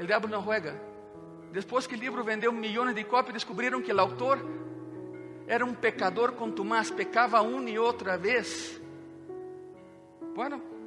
O 0.00 0.06
diabo 0.06 0.26
não 0.26 0.42
juega. 0.42 0.80
Depois 1.52 1.86
que 1.86 1.94
o 1.94 1.98
livro 1.98 2.24
vendeu 2.24 2.50
milhões 2.50 2.94
de 2.94 3.04
cópias, 3.04 3.34
descobriram 3.34 3.82
que 3.82 3.92
o 3.92 4.00
autor 4.00 4.38
era 5.46 5.66
um 5.66 5.74
pecador 5.74 6.32
contumaz, 6.32 6.90
pecava 6.90 7.42
uma 7.42 7.68
e 7.68 7.78
outra 7.78 8.16
vez. 8.16 8.80
Bueno, 10.34 10.79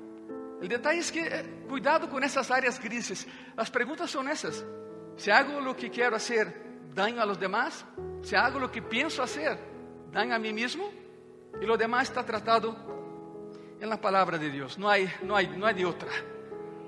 o 0.63 0.67
detalhe 0.67 0.99
é 0.99 1.03
que 1.03 1.19
eh, 1.19 1.43
cuidado 1.67 2.07
com 2.07 2.19
essas 2.19 2.49
áreas 2.49 2.77
grises. 2.77 3.27
As 3.57 3.69
perguntas 3.69 4.09
são 4.09 4.27
essas: 4.27 4.65
se 5.17 5.29
hago 5.29 5.59
o 5.69 5.75
que 5.75 5.89
quero 5.89 6.13
fazer, 6.19 6.53
daño 6.93 7.21
a 7.21 7.25
los 7.25 7.37
demás? 7.37 7.85
Se 8.23 8.35
hago 8.35 8.63
o 8.63 8.69
que 8.69 8.81
penso 8.81 9.17
fazer, 9.17 9.59
daño 10.11 10.33
a 10.33 10.39
mim 10.39 10.53
mesmo? 10.53 10.91
E 11.59 11.65
lo 11.65 11.77
demás 11.77 12.09
está 12.09 12.23
tratado 12.23 12.75
em 13.79 13.85
la 13.85 13.97
palavra 13.97 14.37
de 14.37 14.49
Deus. 14.49 14.77
Não 14.77 14.89
há, 14.89 14.97
não 15.21 15.35
há, 15.35 15.43
não 15.43 15.67
há 15.67 15.71
de 15.71 15.85
outra. 15.85 16.09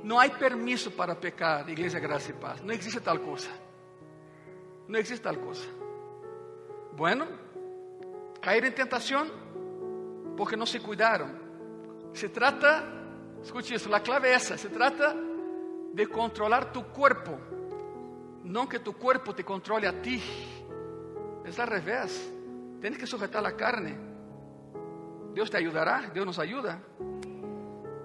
Não 0.04 0.20
há 0.20 0.30
permisso 0.30 0.92
para 0.92 1.16
pecar, 1.16 1.68
Igreja 1.70 2.00
Graça 2.00 2.32
e 2.32 2.34
Paz. 2.34 2.62
Não 2.62 2.74
existe 2.74 3.00
tal 3.00 3.20
coisa. 3.20 3.50
Não 4.88 5.00
existe 5.00 5.22
tal 5.22 5.36
coisa. 5.36 5.68
Bueno, 6.94 7.28
cair 8.42 8.64
em 8.64 8.72
tentação 8.72 9.30
porque 10.38 10.56
não 10.56 10.66
se 10.66 10.80
cuidaram. 10.80 11.30
Se 12.14 12.30
trata, 12.30 12.84
escute 13.46 13.74
isso, 13.74 13.94
a 13.94 14.00
clave 14.00 14.28
é 14.28 14.34
essa: 14.34 14.58
se 14.58 14.70
trata 14.70 15.16
de 15.94 16.06
controlar 16.08 16.66
tu 16.66 16.84
corpo, 16.84 17.40
não 18.44 18.68
que 18.68 18.80
tu 18.80 18.94
corpo 18.94 19.34
te 19.34 19.44
controle 19.44 19.88
a 19.88 19.94
ti. 19.94 20.22
É 21.46 21.62
al 21.62 21.68
revés. 21.68 22.34
Tienes 22.82 23.00
que 23.00 23.06
sujetar 23.06 23.46
a 23.46 23.52
carne 23.52 24.16
Deus 25.36 25.52
te 25.52 25.58
ayudará, 25.58 26.10
Deus 26.14 26.26
nos 26.26 26.40
ayuda. 26.40 26.82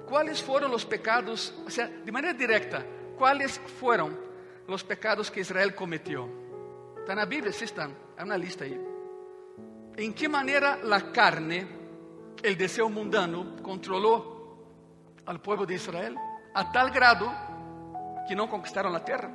¿Cuáles 0.09 0.43
fueron 0.43 0.73
los 0.73 0.85
pecados, 0.85 1.55
o 1.65 1.71
sea, 1.71 1.87
de 1.87 2.11
manera 2.11 2.35
directa, 2.35 2.85
cuáles 3.17 3.61
fueron 3.79 4.19
los 4.67 4.83
pecados 4.83 5.31
que 5.31 5.41
Israel 5.41 5.73
cometió? 5.77 6.29
Está 6.99 7.13
en 7.13 7.19
la 7.19 7.27
Biblia, 7.27 7.53
sí 7.53 7.67
están, 7.67 7.97
hay 8.17 8.25
una 8.25 8.37
lista 8.37 8.65
ahí. 8.65 8.79
¿En 9.97 10.13
qué 10.13 10.29
manera 10.29 10.81
la 10.83 11.13
carne, 11.13 11.69
el 12.43 12.59
deseo 12.59 12.91
mundano, 12.91 13.63
controló 13.63 14.40
al 15.27 15.41
pueblo 15.41 15.67
de 15.67 15.75
Israel? 15.75 16.17
A 16.55 16.73
tal 16.73 16.91
grado 16.91 17.33
que 18.29 18.35
no 18.35 18.49
conquistaron 18.49 18.93
la 18.93 19.05
tierra. 19.05 19.31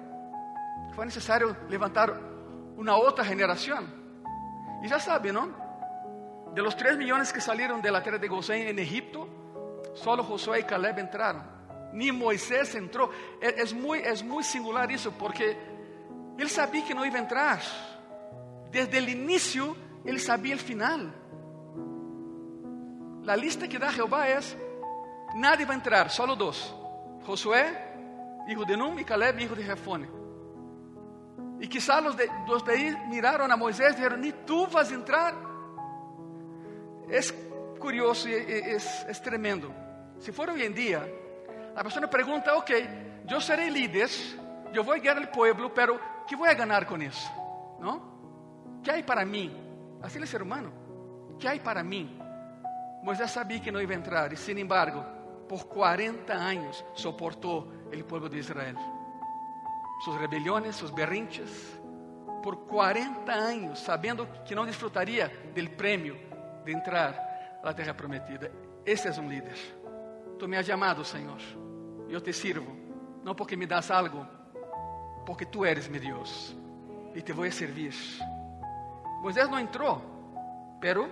Fue 0.94 1.06
necesario 1.06 1.56
levantar 1.70 2.20
una 2.77 2.96
otra 2.96 3.25
generación. 3.25 3.86
Y 4.84 4.88
ya 4.88 5.00
sabe, 5.00 5.32
¿no? 5.32 5.50
De 6.54 6.62
los 6.62 6.75
tres 6.75 6.98
millones 6.98 7.34
que 7.34 7.42
salieron 7.42 7.82
de 7.82 7.92
la 7.92 8.01
tierra 8.01 8.18
de 8.18 8.27
Gosén 8.27 8.68
en 8.68 8.80
Egipto, 8.80 9.27
solo 9.94 10.24
Josué 10.24 10.62
y 10.62 10.63
Caleb 10.63 11.00
entraron. 11.00 11.44
Ni 11.94 12.12
Moisés 12.12 12.75
entró. 12.75 13.10
Es 13.42 13.74
muy, 13.74 14.00
es 14.00 14.24
muy 14.24 14.44
singular 14.44 14.92
eso 14.92 15.12
porque 15.12 15.58
él 16.38 16.50
sabía 16.50 16.86
que 16.86 16.94
no 16.94 17.06
iba 17.06 17.15
a 17.15 17.22
entrar. 17.22 17.60
Desde 18.72 18.98
el 18.98 19.10
inicio, 19.10 19.75
él 20.06 20.20
sabía 20.20 20.54
el 20.54 20.60
final. 20.60 21.13
La 23.24 23.36
lista 23.36 23.68
que 23.68 23.80
da 23.80 23.92
Jehová 23.92 24.30
es, 24.30 24.56
nadie 25.36 25.65
va 25.65 25.74
a 25.74 25.75
entrar, 25.75 26.10
solo 26.10 26.36
dos. 26.36 26.74
Josué, 27.25 27.65
hijo 28.48 28.65
de 28.65 28.77
Num, 28.77 28.98
y 29.00 29.04
Caleb, 29.04 29.39
hijo 29.39 29.56
de 29.56 29.63
Jefone. 29.63 30.08
Y 31.60 31.68
quizás 31.68 32.04
los 32.04 32.18
de, 32.18 32.30
los 32.48 32.63
de 32.65 32.74
ahí 32.74 32.96
miraron 33.08 33.51
a 33.51 33.56
Moisés 33.56 33.94
y 33.94 33.96
dijeron, 33.96 34.22
ni 34.22 34.32
tú 34.32 34.68
vas 34.68 34.92
a 34.92 34.96
entrar. 34.96 35.34
Es 37.10 37.34
curioso 37.80 38.27
y 38.30 38.34
es, 38.34 39.06
es 39.08 39.22
tremendo. 39.22 39.72
Si 40.20 40.32
fuera 40.32 40.54
hoy 40.54 40.63
en 40.63 40.74
día, 40.74 41.08
la 41.75 41.84
persona 41.84 42.10
pregunta, 42.10 42.56
ok, 42.56 42.72
yo 43.25 43.42
seré 43.42 43.70
líder, 43.70 44.10
yo 44.74 44.84
voy 44.84 45.00
a 45.00 45.01
guiar 45.01 45.18
al 45.18 45.30
pueblo, 45.30 45.74
pero 45.74 46.00
¿qué 46.27 46.36
voy 46.36 46.50
a 46.50 46.54
ganar 46.54 46.86
con 46.86 47.01
eso? 47.01 47.30
¿No? 47.80 48.82
¿Qué 48.84 48.92
hay 48.92 49.04
para 49.04 49.25
mí? 49.25 49.51
Así 50.01 50.18
el 50.18 50.27
ser 50.27 50.44
humano. 50.44 50.72
¿Qué 51.39 51.48
hay 51.48 51.60
para 51.60 51.84
mí? 51.84 52.20
Moisés 53.04 53.32
sabía 53.32 53.62
que 53.62 53.72
no 53.72 53.82
iba 53.82 53.92
a 53.92 53.96
entrar 53.96 54.34
y 54.34 54.36
sin 54.36 54.58
embargo, 54.58 55.14
por 55.48 55.68
40 55.68 56.34
años 56.34 56.84
soportó 56.94 57.68
el 57.92 58.04
pueblo 58.06 58.30
de 58.30 58.40
Israel. 58.40 58.78
Sus 60.04 60.20
rebeliones, 60.20 60.75
sus 60.75 60.94
berrinches, 60.94 61.80
por 62.44 62.68
40 62.68 63.34
años, 63.34 63.80
sabiendo 63.80 64.28
que 64.44 64.54
no 64.54 64.66
disfrutaría 64.66 65.32
del 65.54 65.72
premio 65.72 66.16
de 66.64 66.72
entrar 66.72 67.60
a 67.62 67.66
la 67.66 67.75
tierra 67.75 67.96
prometida. 67.96 68.50
Esse 68.86 69.08
é 69.08 69.20
um 69.20 69.28
líder. 69.28 69.58
Tu 70.38 70.48
me 70.48 70.58
has 70.58 70.66
chamado, 70.66 71.04
Senhor. 71.04 71.40
Eu 72.08 72.22
te 72.22 72.32
sirvo. 72.32 72.72
Não 73.24 73.34
porque 73.34 73.56
me 73.56 73.66
das 73.66 73.90
algo, 73.90 74.28
porque 75.25 75.46
tu 75.46 75.66
eres 75.66 75.88
meu 75.88 76.00
Deus. 76.00 76.56
E 77.16 77.22
te 77.22 77.34
vou 77.34 77.50
servir. 77.52 77.96
Moisés 79.24 79.50
não 79.50 79.60
entrou, 79.60 80.00
pero 80.80 81.10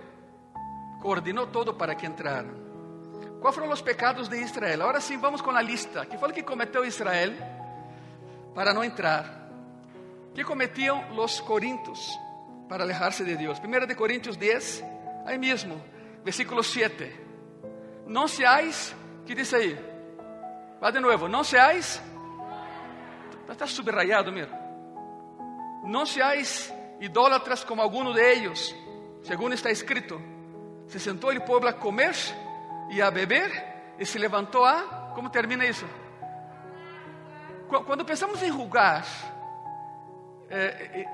coordenou 1.02 1.48
todo 1.48 1.74
para 1.74 1.96
que 1.96 2.06
entraram. 2.06 2.63
Quais 3.44 3.56
foram 3.56 3.70
os 3.70 3.82
pecados 3.82 4.26
de 4.26 4.38
Israel? 4.38 4.80
Agora 4.80 5.02
sim, 5.02 5.18
vamos 5.18 5.42
com 5.42 5.50
a 5.50 5.60
lista. 5.60 6.06
Que 6.06 6.16
foi 6.16 6.30
o 6.30 6.32
que 6.32 6.42
cometeu 6.42 6.82
Israel 6.82 7.30
para 8.54 8.72
não 8.72 8.82
entrar? 8.82 9.50
Que 10.32 10.42
cometiam 10.42 11.14
os 11.14 11.40
corintios 11.40 12.18
para 12.70 12.84
alejar-se 12.84 13.22
de 13.22 13.36
Deus? 13.36 13.58
1 13.58 13.86
de 13.86 13.94
Coríntios 13.94 14.38
10, 14.38 14.82
Ahí 15.26 15.36
mismo, 15.36 15.78
versículo 16.24 16.62
7. 16.62 17.20
No 18.06 18.28
seáis, 18.28 18.96
¿qué 19.26 19.34
dice 19.34 19.56
ahí? 19.56 19.78
Va 20.82 20.90
de 20.90 21.02
nuevo, 21.02 21.28
no 21.28 21.44
seáis, 21.44 22.00
está 23.46 23.66
subrayado, 23.66 24.32
mira. 24.32 24.58
No 25.84 26.06
seáis 26.06 26.72
idólatras 26.98 27.62
como 27.62 27.82
alguno 27.82 28.14
de 28.14 28.32
ellos, 28.32 28.74
según 29.20 29.52
está 29.52 29.68
escrito. 29.68 30.18
Se 30.86 30.98
sentó 30.98 31.30
el 31.30 31.42
pueblo 31.42 31.68
a 31.68 31.74
comer 31.74 32.14
y 32.90 33.00
a 33.00 33.10
beber 33.10 33.94
y 33.98 34.04
se 34.04 34.18
levantó 34.18 34.66
a, 34.66 35.12
¿cómo 35.14 35.30
termina 35.30 35.64
eso? 35.64 35.86
Cuando 37.68 38.04
pensamos 38.06 38.42
en 38.42 38.52
jugar, 38.52 39.04
eh, 40.50 40.90
eh, 40.94 41.06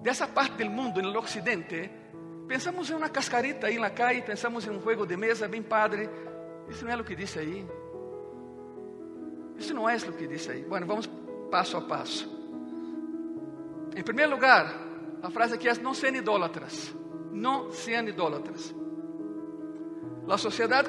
de 0.00 0.10
esa 0.10 0.28
parte 0.28 0.58
del 0.58 0.70
mundo, 0.70 1.00
en 1.00 1.06
el 1.06 1.16
occidente, 1.16 2.00
Pensamos 2.50 2.90
em 2.90 2.94
uma 2.94 3.08
cascarita 3.08 3.68
aí 3.68 3.78
na 3.78 3.90
calle, 3.90 4.22
pensamos 4.22 4.66
em 4.66 4.70
um 4.70 4.82
jogo 4.82 5.06
de 5.06 5.16
mesa 5.16 5.46
bem 5.46 5.62
padre. 5.62 6.10
Isso 6.68 6.84
não 6.84 6.90
é 6.90 6.96
o 6.96 7.04
que 7.04 7.14
diz 7.14 7.36
aí. 7.36 7.64
Isso 9.56 9.72
não 9.72 9.88
é 9.88 9.94
o 9.94 10.12
que 10.12 10.26
diz 10.26 10.48
aí. 10.48 10.64
Bueno, 10.64 10.84
vamos 10.84 11.08
passo 11.48 11.76
a 11.76 11.82
passo. 11.82 12.28
Em 13.94 14.02
primeiro 14.02 14.32
lugar, 14.32 14.66
a 15.22 15.30
frase 15.30 15.54
aqui 15.54 15.68
é: 15.68 15.74
não 15.74 15.94
sejam 15.94 16.16
idólatras. 16.16 16.92
Não 17.30 17.70
sejam 17.70 18.08
idólatras. 18.08 18.74
A 20.30 20.38
sociedade 20.38 20.88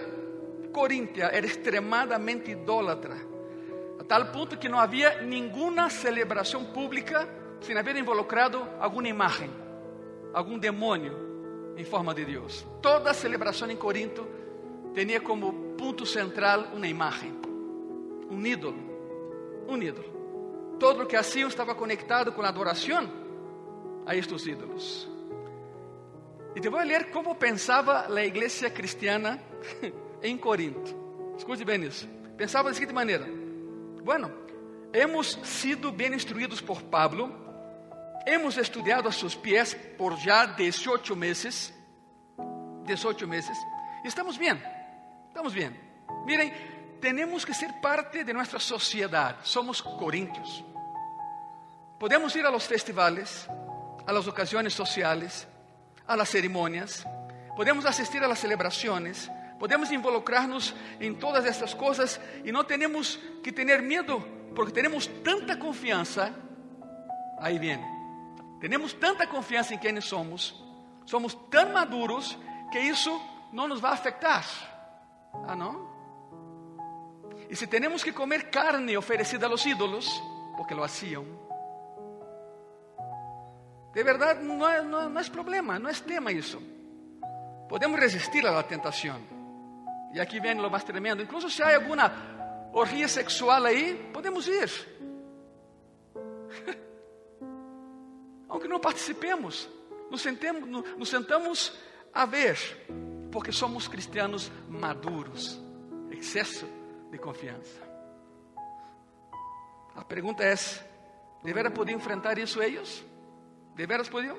coríntia 0.71 1.25
era 1.25 1.45
extremadamente 1.48 2.51
idólatra, 2.51 3.17
a 4.00 4.03
tal 4.03 4.27
ponto 4.27 4.55
que 4.55 4.69
não 4.69 4.79
havia 4.79 5.24
nenhuma 5.24 5.89
celebração 5.89 6.63
pública 6.65 7.27
sem 7.60 7.75
haver 7.75 7.95
involucrado 7.95 8.62
alguma 8.79 9.07
imagem, 9.07 9.50
algum 10.31 10.60
demônio, 10.60 11.74
em 11.75 11.83
forma 11.83 12.13
de 12.13 12.24
Deus. 12.24 12.67
Toda 12.83 13.15
celebração 13.15 13.69
em 13.71 13.75
Corinto 13.75 14.27
tinha 14.93 15.19
como 15.19 15.74
ponto 15.75 16.05
central 16.05 16.65
uma 16.75 16.88
imagem, 16.88 17.33
um 18.29 18.45
ídolo, 18.45 18.77
um 19.67 19.81
ídolo. 19.81 20.77
Todo 20.79 21.01
o 21.01 21.05
que 21.07 21.15
hacían 21.15 21.48
estava 21.48 21.74
conectado 21.74 22.31
com 22.31 22.43
a 22.43 22.48
adoração 22.48 23.10
a 24.05 24.15
estes 24.15 24.45
ídolos. 24.45 25.10
E 26.55 26.60
te 26.60 26.70
vou 26.70 26.81
ler 26.81 27.12
como 27.12 27.36
pensava 27.36 28.08
a 28.13 28.25
igreja 28.25 28.70
cristiana 28.70 29.41
em 30.22 30.38
Corinto. 30.38 30.96
Escute 31.38 31.63
bem 31.63 31.84
isso. 31.84 32.08
Pensava 32.38 32.70
da 32.70 32.74
seguinte 32.74 32.93
maneira: 32.93 33.25
Bueno, 34.03 34.31
hemos 34.93 35.39
sido 35.43 35.91
bem 35.91 36.13
instruídos 36.13 36.62
por 36.62 36.81
Pablo 36.84 37.41
Hemos 38.25 38.58
estudiado 38.58 39.10
a 39.10 39.12
sus 39.12 39.36
pies 39.36 39.75
por 39.98 40.15
ya 40.17 40.46
18 40.46 41.15
meses. 41.15 41.74
18 42.86 43.27
meses. 43.27 43.58
Estamos 44.03 44.38
bien. 44.38 44.62
Estamos 45.27 45.53
bien. 45.53 45.79
Miren, 46.25 46.53
tenemos 47.01 47.46
que 47.46 47.53
ser 47.53 47.81
parte 47.81 48.24
de 48.24 48.34
nuestra 48.34 48.60
sociedad. 48.60 49.38
Somos 49.41 49.81
corintios. 49.81 50.63
Podemos 52.00 52.36
ir 52.36 52.46
a 52.46 52.51
los 52.51 52.65
festivales, 52.65 53.48
a 54.05 54.13
las 54.13 54.27
ocasiones 54.27 54.74
sociales, 54.74 55.48
a 56.08 56.15
las 56.15 56.29
ceremonias. 56.29 57.05
Podemos 57.55 57.86
asistir 57.86 58.24
a 58.24 58.27
las 58.27 58.39
celebraciones. 58.39 59.31
Podemos 59.60 59.91
involucrarnos 59.91 60.74
en 61.00 61.20
todas 61.20 61.46
estas 61.46 61.75
cosas 61.75 62.20
y 62.43 62.51
no 62.51 62.65
tenemos 62.65 63.20
que 63.43 63.51
tener 63.51 63.81
miedo 63.81 64.25
porque 64.55 64.72
tenemos 64.72 65.10
tanta 65.24 65.60
confianza. 65.60 66.31
Ahí 67.39 67.58
viene 67.60 68.01
Temos 68.62 68.93
tanta 68.93 69.25
confiança 69.25 69.74
em 69.74 69.77
quem 69.79 70.00
somos, 70.01 70.53
somos 71.05 71.34
tão 71.50 71.74
maduros 71.74 72.38
que 72.72 72.79
isso 72.79 73.10
não 73.51 73.67
nos 73.67 73.81
vai 73.81 73.91
afetar. 73.91 74.46
Ah, 75.48 75.55
não? 75.55 75.89
E 77.50 77.55
se 77.55 77.65
temos 77.65 78.03
que 78.03 78.13
comer 78.13 78.51
carne 78.51 78.96
oferecida 78.96 79.48
a 79.48 79.50
los 79.50 79.65
ídolos, 79.65 80.08
porque 80.55 80.75
lo 80.75 80.84
hacían, 80.84 81.25
de 83.93 84.03
verdade 84.03 84.43
não 84.43 84.67
é, 84.67 84.81
não, 84.81 85.19
é 85.19 85.24
problema, 85.29 85.77
não 85.79 85.89
é 85.89 85.93
tema 85.93 86.31
isso. 86.31 86.62
Podemos 87.67 88.00
resistir 88.00 88.45
a 88.45 88.51
la 88.51 88.63
tentação. 88.63 89.21
E 90.13 90.19
aqui 90.19 90.39
vem 90.39 90.60
o 90.60 90.69
mais 90.69 90.83
tremendo. 90.83 91.24
Incluso 91.24 91.50
se 91.50 91.63
há 91.63 91.75
alguma 91.75 92.12
orgia 92.74 93.07
sexual 93.07 93.63
aí, 93.63 94.10
podemos 94.13 94.48
ir. 94.48 94.69
aunque 98.51 98.67
não 98.67 98.79
participemos, 98.79 99.69
nos, 100.10 100.21
sentemos, 100.21 100.69
nos 100.69 101.10
sentamos 101.10 101.74
a 102.13 102.25
ver, 102.25 102.57
porque 103.31 103.51
somos 103.51 103.88
cristianos 103.88 104.51
maduros, 104.67 105.60
excesso 106.12 106.67
de 107.10 107.17
confiança. 107.17 107.81
A 109.95 110.03
pergunta 110.03 110.43
é: 110.43 110.53
de 110.55 111.71
podiam 111.71 111.98
enfrentar 111.98 112.38
isso 112.38 112.62
eles? 112.62 113.05
De 113.75 113.86
veras 113.86 114.10
podiam? 114.10 114.38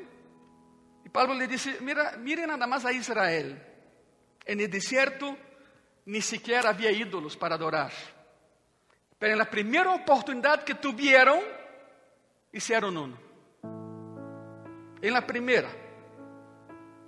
E 1.04 1.08
Paulo 1.10 1.34
lhe 1.34 1.46
disse: 1.46 1.80
Mira, 1.80 2.16
mire 2.18 2.46
nada 2.46 2.66
mais 2.66 2.84
a 2.84 2.92
Israel. 2.92 3.60
En 4.44 4.60
el 4.60 4.70
desierto 4.70 5.36
ni 6.06 6.20
siquiera 6.20 6.70
había 6.70 6.90
ídolos 6.90 7.36
para 7.36 7.54
adorar. 7.54 7.92
Pero 9.18 9.32
en 9.32 9.38
la 9.38 9.48
primera 9.48 9.92
oportunidad 9.92 10.64
que 10.64 10.74
tuvieron, 10.74 11.38
hicieron 12.52 12.96
uno. 12.96 13.16
Em 15.00 15.12
la 15.12 15.26
primeira. 15.26 15.68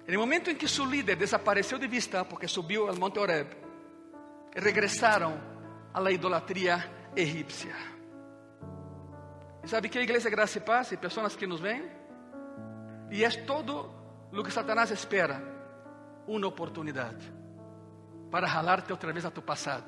En 0.06 0.12
el 0.12 0.18
momento 0.18 0.50
en 0.50 0.58
que 0.58 0.68
su 0.68 0.86
líder 0.86 1.16
desapareció 1.16 1.78
de 1.78 1.88
vista 1.88 2.28
porque 2.28 2.46
subió 2.46 2.90
al 2.90 2.98
monte 2.98 3.20
Oreb, 3.20 3.46
regresaron 4.52 5.34
a 5.92 6.00
la 6.00 6.10
idolatría 6.10 7.10
egipcia. 7.16 7.74
¿Y 9.64 9.68
sabe 9.68 9.88
qué, 9.88 10.02
iglesia 10.02 10.30
Gracia 10.30 10.60
y 10.60 10.64
Paz 10.64 10.92
y 10.92 10.96
personas 10.98 11.36
que 11.36 11.46
nos 11.46 11.60
ven? 11.62 12.03
Y 13.14 13.22
es 13.22 13.46
todo 13.46 13.94
lo 14.32 14.42
que 14.42 14.50
Satanás 14.50 14.90
espera, 14.90 15.40
una 16.26 16.48
oportunidad 16.48 17.14
para 18.28 18.48
jalarte 18.48 18.92
otra 18.92 19.12
vez 19.12 19.24
a 19.24 19.30
tu 19.30 19.40
pasado, 19.40 19.84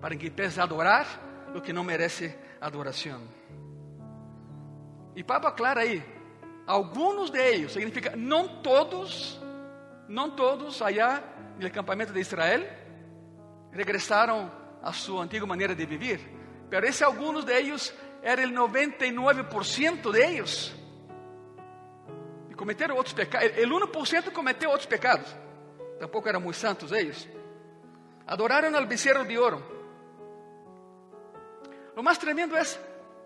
para 0.00 0.16
que 0.16 0.28
empieces 0.28 0.58
a 0.58 0.62
adorar 0.62 1.04
lo 1.52 1.62
que 1.62 1.70
no 1.70 1.84
merece 1.84 2.56
adoración. 2.62 3.28
Y 5.14 5.22
Pablo 5.22 5.48
aclara 5.48 5.82
ahí, 5.82 6.02
algunos 6.66 7.30
de 7.30 7.56
ellos, 7.56 7.74
significa 7.74 8.14
no 8.16 8.62
todos, 8.62 9.38
no 10.08 10.32
todos 10.34 10.80
allá 10.80 11.22
en 11.58 11.62
el 11.62 11.70
campamento 11.70 12.14
de 12.14 12.20
Israel 12.20 12.66
regresaron 13.70 14.50
a 14.82 14.94
su 14.94 15.20
antigua 15.20 15.46
manera 15.46 15.74
de 15.74 15.84
vivir, 15.84 16.66
pero 16.70 16.86
ese 16.86 17.04
algunos 17.04 17.44
de 17.44 17.58
ellos 17.58 17.94
era 18.22 18.42
el 18.42 18.56
99% 18.56 20.10
de 20.10 20.26
ellos. 20.26 20.74
Cometeram 22.58 22.96
outros 22.96 23.14
pecados. 23.14 23.56
El 23.56 23.70
1% 23.70 24.32
cometeu 24.32 24.68
outros 24.70 24.88
pecados. 24.88 25.28
Tampouco 26.00 26.28
eram 26.28 26.40
muito 26.40 26.58
santos 26.58 26.90
eles. 26.90 27.28
Adoraram 28.26 28.74
al 28.74 28.86
becerro 28.86 29.24
de 29.24 29.38
ouro. 29.38 29.62
O 31.96 32.02
mais 32.02 32.18
tremendo 32.18 32.56
é 32.56 32.62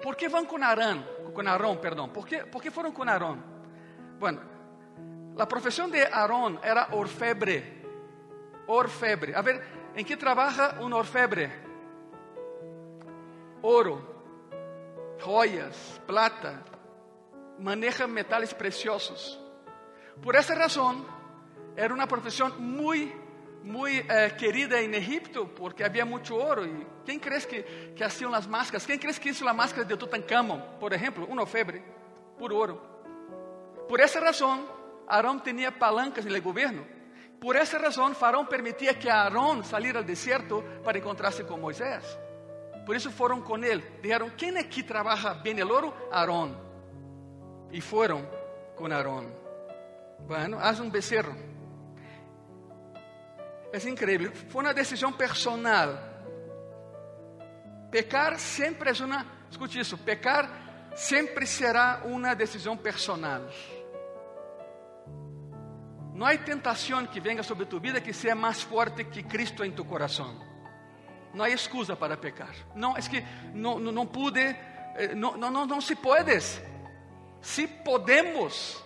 por 0.02 0.16
que 0.16 0.28
vão 0.28 0.44
com 0.44 0.62
Arão, 0.62 1.02
com 1.32 1.48
Arão, 1.48 1.76
perdão. 1.78 2.10
¿Por 2.10 2.26
que, 2.26 2.44
por 2.44 2.62
que 2.62 2.70
foram 2.70 2.92
com 2.92 3.04
Arão? 3.04 3.42
Bueno, 4.18 4.40
a 5.38 5.46
profissão 5.46 5.88
de 5.88 6.02
Arão 6.02 6.58
era 6.62 6.94
orfebre. 6.94 7.82
Orfebre. 8.66 9.34
A 9.34 9.40
ver, 9.40 9.62
em 9.96 10.04
que 10.04 10.16
trabalha 10.16 10.78
um 10.80 10.92
orfebre? 10.94 11.50
Ouro, 13.62 14.06
joias, 15.18 16.00
plata, 16.06 16.62
maneja 17.58 18.06
metales 18.06 18.52
preciosos. 18.52 19.38
Por 20.20 20.34
essa 20.34 20.54
razão, 20.54 21.04
era 21.76 21.92
uma 21.92 22.06
profissão 22.06 22.50
muito, 22.58 23.16
muito 23.62 24.10
eh, 24.10 24.30
querida 24.30 24.80
em 24.80 24.94
Egipto, 24.94 25.46
porque 25.46 25.82
havia 25.82 26.04
muito 26.04 26.34
ouro. 26.34 26.64
E 26.64 26.86
quem 27.04 27.18
crees 27.18 27.46
que, 27.46 27.62
que 27.94 28.04
hacían 28.04 28.34
as 28.34 28.46
máscaras? 28.46 28.86
Quem 28.86 28.98
crees 28.98 29.18
que 29.18 29.30
hizo 29.30 29.48
a 29.48 29.54
máscara 29.54 29.84
de 29.84 29.96
Tutankhamon, 29.96 30.60
por 30.78 30.92
exemplo, 30.92 31.26
uma 31.30 31.46
febre, 31.46 31.82
por 32.38 32.52
ouro? 32.52 32.80
Por 33.88 34.00
essa 34.00 34.20
razão, 34.20 34.68
Arão 35.06 35.38
tinha 35.38 35.72
palancas 35.72 36.24
no 36.24 36.42
governo. 36.42 36.86
Por 37.40 37.56
essa 37.56 37.76
razão, 37.76 38.14
Faraón 38.14 38.46
permitia 38.46 38.94
que 38.94 39.08
Arão 39.08 39.64
saísse 39.64 39.96
ao 39.96 40.04
deserto 40.04 40.62
para 40.84 40.98
encontrar-se 40.98 41.42
com 41.42 41.56
Moisés. 41.58 42.04
Por 42.86 42.94
isso 42.94 43.10
foram 43.10 43.40
com 43.40 43.58
ele. 43.64 43.82
Disseram: 44.00 44.30
Quem 44.30 44.56
aqui 44.56 44.82
trabalha 44.82 45.34
bem 45.34 45.58
el 45.58 45.70
ouro? 45.70 45.92
Arão. 46.10 46.71
E 47.72 47.80
foram 47.80 48.28
com 48.76 48.86
Arão. 48.86 49.26
Bueno, 50.20 50.58
haz 50.58 50.78
um 50.78 50.90
becerro. 50.90 51.34
É 53.72 53.88
incrível. 53.88 54.30
Foi 54.48 54.62
uma 54.62 54.74
decisão 54.74 55.12
personal. 55.12 55.98
Pecar 57.90 58.38
sempre 58.38 58.90
é 58.90 59.04
uma. 59.04 59.26
Escute 59.50 59.80
isso: 59.80 59.96
pecar 59.96 60.48
sempre 60.94 61.46
será 61.46 62.02
uma 62.04 62.34
decisão 62.34 62.76
personal. 62.76 63.48
Não 66.14 66.26
há 66.26 66.36
tentação 66.36 67.06
que 67.06 67.20
venga 67.20 67.42
sobre 67.42 67.64
tu 67.64 67.80
vida 67.80 68.00
que 68.00 68.12
seja 68.12 68.34
mais 68.34 68.62
forte 68.62 69.04
que 69.04 69.22
Cristo 69.22 69.64
em 69.64 69.72
tu 69.72 69.84
coração. 69.84 70.38
Não 71.32 71.44
há 71.44 71.48
excusa 71.48 71.96
para 71.96 72.18
pecar. 72.18 72.54
Não, 72.74 72.94
é 72.94 73.00
que 73.00 73.24
não, 73.54 73.78
não, 73.78 73.90
não 73.90 74.06
pude, 74.06 74.40
eh, 74.40 75.14
não, 75.14 75.38
não, 75.38 75.50
não, 75.50 75.66
não 75.66 75.80
se 75.80 75.96
pode. 75.96 76.32
Se 77.42 77.66
podemos, 77.66 78.82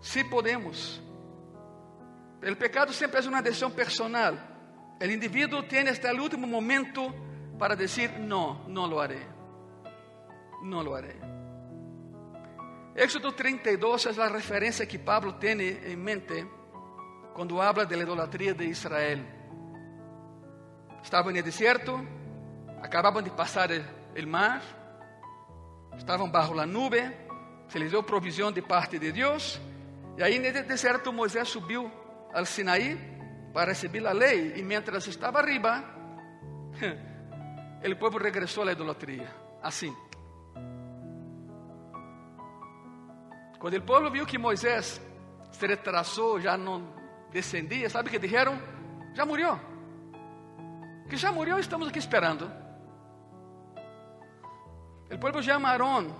se 0.00 0.24
podemos. 0.24 1.00
O 2.42 2.56
pecado 2.56 2.92
sempre 2.92 3.20
é 3.20 3.28
uma 3.28 3.42
decisão 3.42 3.70
personal. 3.70 4.34
O 5.00 5.04
indivíduo 5.04 5.62
tem 5.62 5.86
até 5.86 6.12
o 6.12 6.22
último 6.22 6.46
momento 6.46 7.14
para 7.58 7.76
dizer: 7.76 8.18
Não, 8.18 8.64
não 8.66 8.86
lo 8.86 8.98
haré. 8.98 9.26
Não 10.62 10.82
lo 10.82 10.94
haré. 10.94 11.16
Éxodo 12.96 13.30
32 13.32 14.06
é 14.06 14.22
a 14.22 14.28
referência 14.28 14.86
que 14.86 14.98
Pablo 14.98 15.34
tem 15.34 15.60
em 15.60 15.96
mente 15.96 16.46
quando 17.34 17.60
habla 17.60 17.84
da 17.84 17.96
idolatria 17.96 18.54
de 18.54 18.64
Israel. 18.64 19.20
Estavam 21.02 21.30
no 21.30 21.42
deserto, 21.42 21.94
acabavam 22.82 23.22
de 23.22 23.30
passar 23.30 23.70
o 23.70 24.26
mar, 24.26 24.62
estavam 25.96 26.30
bajo 26.30 26.58
a 26.58 26.66
nube, 26.66 27.00
se 27.68 27.78
les 27.78 27.90
deu 27.90 28.02
provisão 28.02 28.50
de 28.50 28.62
parte 28.62 28.98
de 28.98 29.12
Deus, 29.12 29.60
e 30.16 30.22
aí 30.22 30.38
no 30.38 30.50
deserto 30.64 31.12
Moisés 31.12 31.48
subiu 31.48 31.90
al 32.32 32.46
Sinaí 32.46 32.98
para 33.52 33.72
receber 33.72 34.04
a 34.06 34.12
lei, 34.12 34.54
e 34.56 34.62
mientras 34.62 35.06
estava 35.06 35.38
arriba, 35.38 35.84
o 37.84 37.96
povo 37.96 38.18
regressou 38.18 38.68
à 38.68 38.72
idolatria, 38.72 39.28
assim. 39.62 39.94
Quando 43.58 43.74
o 43.76 43.82
povo 43.82 44.10
viu 44.10 44.24
que 44.24 44.38
Moisés 44.38 45.00
se 45.50 45.66
retrasou, 45.66 46.40
já 46.40 46.56
não 46.56 46.94
descendia, 47.32 47.90
sabe 47.90 48.08
o 48.08 48.12
que 48.12 48.18
disseram? 48.18 48.56
Já 49.14 49.26
morreu. 49.26 49.58
Que 51.08 51.16
já 51.16 51.32
morreu, 51.32 51.58
estamos 51.58 51.88
aqui 51.88 51.98
esperando. 51.98 52.67
O 55.10 55.18
povo 55.18 55.42
chama 55.42 55.70
Arón 55.70 56.14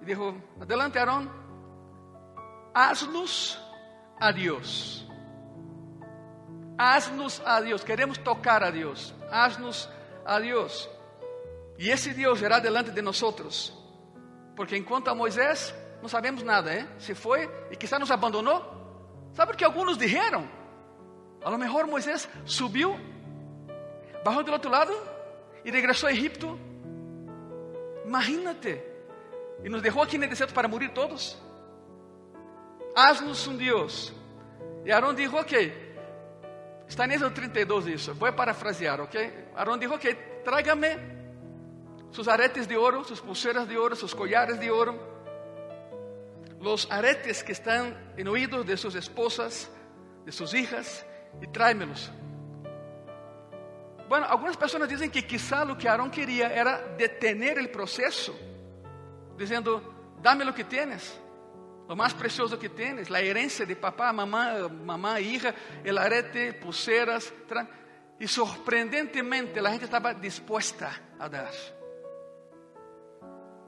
e 0.00 0.04
dijo: 0.04 0.34
Adelante, 0.60 0.98
Arón, 0.98 1.30
haznos 2.74 3.58
a 4.20 4.32
Deus. 4.32 5.06
Haznos 6.76 7.42
a 7.44 7.60
Deus. 7.60 7.82
Queremos 7.82 8.18
tocar 8.18 8.62
a 8.62 8.70
Deus. 8.70 9.14
Haznos 9.30 9.88
a 10.24 10.38
Deus. 10.38 10.88
E 11.78 11.90
esse 11.90 12.12
Deus 12.12 12.38
será 12.38 12.58
delante 12.58 12.90
de 12.90 13.02
nós. 13.02 13.22
Porque 14.56 14.76
enquanto 14.76 15.08
a 15.08 15.14
Moisés, 15.14 15.74
não 16.02 16.08
sabemos 16.08 16.42
nada, 16.42 16.72
¿eh? 16.72 16.86
Se 16.98 17.14
foi 17.14 17.48
e 17.70 17.76
quizá 17.76 17.98
nos 17.98 18.10
abandonou. 18.10 18.60
Sabe 19.32 19.52
o 19.52 19.56
que 19.56 19.64
alguns 19.64 19.96
disseram? 19.96 20.48
A 21.44 21.50
lo 21.50 21.58
mejor 21.58 21.86
Moisés 21.86 22.28
subiu, 22.44 22.98
bajou 24.24 24.42
do 24.42 24.52
outro 24.52 24.70
lado 24.70 24.92
e 25.64 25.70
regressou 25.70 26.08
a 26.08 26.12
Egipto. 26.12 26.58
Imagínate. 28.08 28.82
E 29.62 29.68
nos 29.68 29.82
deixou 29.82 30.02
aqui 30.02 30.16
no 30.16 30.26
deserto 30.26 30.54
para 30.54 30.66
morrer 30.66 30.88
todos. 30.90 31.36
Haznos 32.96 33.46
um 33.46 33.56
Deus. 33.56 34.12
E 34.84 34.90
Arão 34.90 35.12
disse, 35.12 35.34
ok. 35.34 35.88
Está 36.88 37.06
em 37.06 37.12
Êxodo 37.12 37.34
32 37.34 37.86
isso. 37.86 38.14
Vou 38.14 38.32
parafrasear, 38.32 38.98
ok? 39.00 39.50
Arão 39.54 39.76
disse, 39.76 39.92
ok, 39.92 40.14
tráigame 40.42 40.96
sus 42.10 42.26
aretes 42.28 42.66
de 42.66 42.76
ouro, 42.76 43.04
sus 43.04 43.20
pulseras 43.20 43.68
de 43.68 43.76
ouro, 43.76 43.94
sus 43.94 44.14
collares 44.14 44.58
de 44.58 44.70
ouro, 44.70 44.98
los 46.58 46.90
aretes 46.90 47.42
que 47.42 47.52
están 47.52 48.14
en 48.16 48.26
oídos 48.26 48.64
de 48.64 48.78
sus 48.78 48.94
esposas, 48.94 49.70
de 50.24 50.32
sus 50.32 50.54
hijas, 50.54 51.04
y 51.42 51.46
tráemelos. 51.48 52.10
Bueno, 54.08 54.26
algumas 54.26 54.56
pessoas 54.56 54.88
dizem 54.88 55.10
que 55.10 55.20
quizá 55.22 55.64
o 55.64 55.76
que 55.76 55.86
Arão 55.86 56.08
queria 56.08 56.46
era 56.48 56.78
detener 56.96 57.58
o 57.58 57.68
processo, 57.68 58.34
dizendo: 59.36 59.82
dame 60.22 60.44
lo 60.44 60.54
que 60.54 60.64
tienes, 60.64 61.20
lo 61.86 61.94
mais 61.94 62.14
precioso 62.14 62.58
que 62.58 62.70
tienes, 62.70 63.10
a 63.10 63.20
herencia 63.20 63.66
de 63.66 63.76
papá, 63.76 64.12
mamá, 64.12 64.68
mamá, 64.68 65.20
hija, 65.20 65.54
el 65.84 65.98
arete, 65.98 66.54
pulseras. 66.54 67.32
E 68.20 68.26
sorprendentemente 68.26 69.60
a 69.60 69.70
gente 69.70 69.84
estava 69.84 70.12
disposta 70.12 70.90
a 71.18 71.28
dar. 71.28 71.52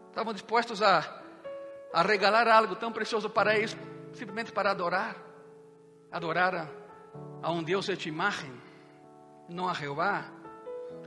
Estavam 0.08 0.32
dispostos 0.32 0.82
a, 0.82 1.22
a 1.92 2.02
regalar 2.02 2.48
algo 2.48 2.74
tão 2.74 2.90
precioso 2.90 3.30
para 3.30 3.56
eles, 3.56 3.76
simplesmente 4.12 4.50
para 4.50 4.72
adorar. 4.72 5.16
Adorar 6.10 6.54
a, 6.56 6.66
a 7.42 7.62
Deus 7.62 7.86
de 7.86 8.08
imagem, 8.08 8.50
não 9.50 9.68
a 9.68 9.74
Jeová. 9.74 10.24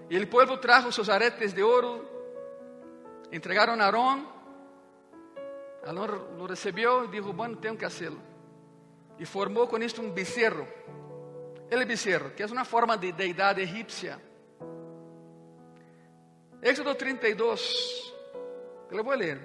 E 0.10 0.18
o 0.18 0.28
povo 0.28 0.58
trajo 0.58 0.92
seus 0.92 1.10
aretes 1.10 1.54
de 1.54 1.64
ouro, 1.64 2.06
entregaram 3.32 3.74
a 3.74 3.86
Arão. 3.86 4.28
Arão 5.86 6.36
lo 6.38 6.46
recebeu 6.46 7.06
e 7.06 7.08
disse: 7.08 7.32
Bueno, 7.32 7.56
tenho 7.58 7.78
que 7.78 7.86
hacerlo. 7.86 8.22
E 9.18 9.26
formou 9.26 9.68
com 9.68 9.78
isto 9.78 10.02
um 10.02 10.12
becerro. 10.12 10.68
El 11.70 11.86
becerro, 11.86 12.32
que 12.32 12.44
é 12.44 12.46
uma 12.46 12.66
forma 12.66 12.98
de 12.98 13.12
deidade 13.12 13.62
egípcia. 13.62 14.20
Éxodo 16.62 16.96
32, 16.96 18.14
eu 18.92 19.04
vou 19.04 19.16
ler. 19.16 19.40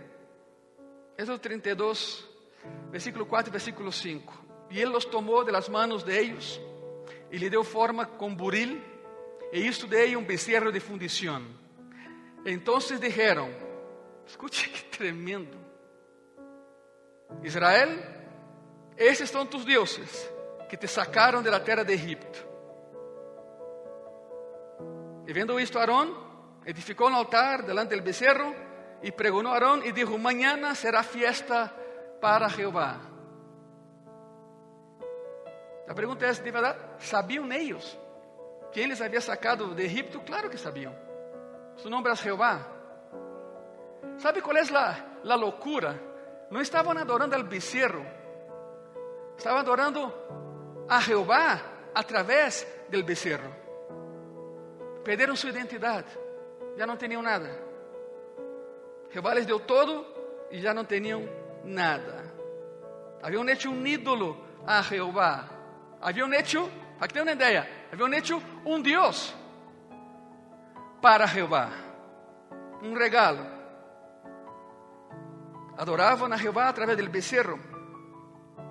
Êxodo 1.16 1.38
32, 1.38 2.28
versículo 2.90 3.26
4 3.26 3.50
y 3.50 3.52
versículo 3.52 3.90
5. 3.90 4.34
Y 4.70 4.80
él 4.80 4.90
los 4.90 5.10
tomó 5.10 5.42
de 5.42 5.52
las 5.52 5.68
manos 5.68 6.04
de 6.04 6.20
ellos 6.20 6.60
y 7.30 7.38
le 7.38 7.50
dio 7.50 7.62
forma 7.62 8.06
con 8.16 8.36
buril 8.36 8.82
e 9.52 9.60
hizo 9.60 9.86
de 9.86 10.04
ella 10.04 10.18
un 10.18 10.26
becerro 10.26 10.70
de 10.70 10.80
fundición. 10.80 11.46
Entonces 12.44 13.00
dijeron, 13.00 13.50
escuche 14.26 14.70
qué 14.70 14.96
tremendo, 14.96 15.56
Israel, 17.42 18.02
esses 18.96 19.30
son 19.30 19.48
tus 19.48 19.64
dioses 19.64 20.30
que 20.68 20.76
te 20.76 20.88
sacaron 20.88 21.42
de 21.42 21.50
la 21.50 21.62
tierra 21.62 21.84
de 21.84 21.94
Egipto. 21.94 22.38
E 25.26 25.32
vendo 25.32 25.60
isto, 25.60 25.78
Aarón 25.78 26.08
edificou 26.64 27.08
um 27.08 27.14
altar 27.14 27.64
delante 27.64 27.94
del 27.94 28.00
becerro 28.00 28.48
e 29.02 29.12
pregonou 29.12 29.52
Aarón 29.52 29.84
e 29.84 29.92
dijo: 29.92 30.16
Mañana 30.16 30.74
será 30.74 31.02
fiesta 31.02 31.68
para 32.20 32.48
Jehová. 32.48 33.07
A 35.88 35.94
pergunta 35.94 36.26
é: 36.26 36.32
de 36.32 36.50
verdade, 36.50 36.78
sabiam 36.98 37.50
eles 37.52 37.98
quem 38.72 38.86
les 38.86 39.00
havia 39.00 39.20
sacado 39.20 39.74
de 39.74 39.84
Egipto? 39.84 40.20
Claro 40.20 40.50
que 40.50 40.58
sabiam. 40.58 40.94
Su 41.76 41.88
nome 41.88 42.10
é 42.10 42.16
Jehová. 42.16 42.60
¿Sabe 44.18 44.42
qual 44.42 44.56
é 44.56 44.62
a, 44.62 45.32
a 45.32 45.34
loucura? 45.36 45.98
Não 46.50 46.60
estavam 46.60 46.96
adorando 46.96 47.34
al 47.34 47.44
becerro, 47.44 48.04
estavam 49.36 49.60
adorando 49.60 50.12
a 50.88 51.00
Jehová 51.00 51.60
através 51.94 52.66
del 52.88 53.02
becerro. 53.02 53.54
Perderam 55.04 55.36
sua 55.36 55.50
identidade, 55.50 56.08
já 56.76 56.86
não 56.86 56.96
tinham 56.96 57.22
nada. 57.22 57.50
Jeová 59.10 59.34
les 59.34 59.46
deu 59.46 59.60
todo 59.60 60.04
e 60.50 60.60
já 60.60 60.74
não 60.74 60.84
tinham 60.84 61.28
nada. 61.64 62.24
Haviam 63.22 63.48
hecho 63.48 63.70
um 63.70 63.86
ídolo 63.86 64.36
a 64.66 64.82
Jeová. 64.82 65.57
Haviam 66.00 66.32
hecho, 66.32 66.70
aqui 67.00 67.14
tem 67.14 67.22
uma 67.22 67.32
ideia, 67.32 67.68
haviam 67.92 68.12
hecho 68.12 68.42
um 68.64 68.80
Deus 68.80 69.34
para 71.00 71.26
Jeová. 71.26 71.70
Um 72.82 72.94
regalo. 72.94 73.44
Adoravam 75.76 76.32
a 76.32 76.36
Jeová 76.36 76.68
através 76.68 76.96
del 76.96 77.08
becerro. 77.08 77.58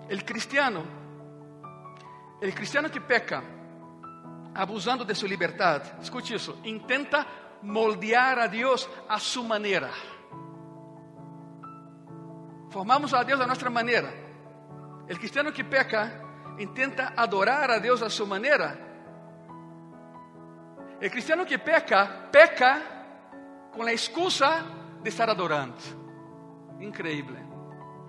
El 0.09 0.23
cristiano, 0.23 0.85
el 2.41 2.53
cristiano 2.53 2.89
que 2.89 3.01
peca, 3.01 3.43
abusando 4.55 5.03
de 5.03 5.13
sua 5.13 5.27
liberdade, 5.27 5.93
escute 6.01 6.33
isso, 6.33 6.57
intenta 6.63 7.25
moldear 7.61 8.39
a 8.39 8.47
Deus 8.47 8.89
a 9.09 9.19
sua 9.19 9.43
maneira. 9.43 9.89
Formamos 12.69 13.13
a 13.13 13.23
Deus 13.23 13.41
a 13.41 13.47
nossa 13.47 13.69
maneira. 13.69 14.13
O 15.03 15.15
cristiano 15.17 15.51
que 15.51 15.63
peca 15.63 16.26
intenta 16.57 17.13
adorar 17.15 17.69
a 17.69 17.79
Deus 17.79 18.01
a 18.01 18.09
sua 18.09 18.25
maneira. 18.25 18.77
O 20.97 21.09
cristiano 21.09 21.45
que 21.45 21.57
peca, 21.57 22.07
peca 22.31 22.81
com 23.71 23.83
a 23.83 23.93
excusa 23.93 24.65
de 25.03 25.09
estar 25.09 25.29
adorando. 25.29 25.75
Increíble. 26.79 27.37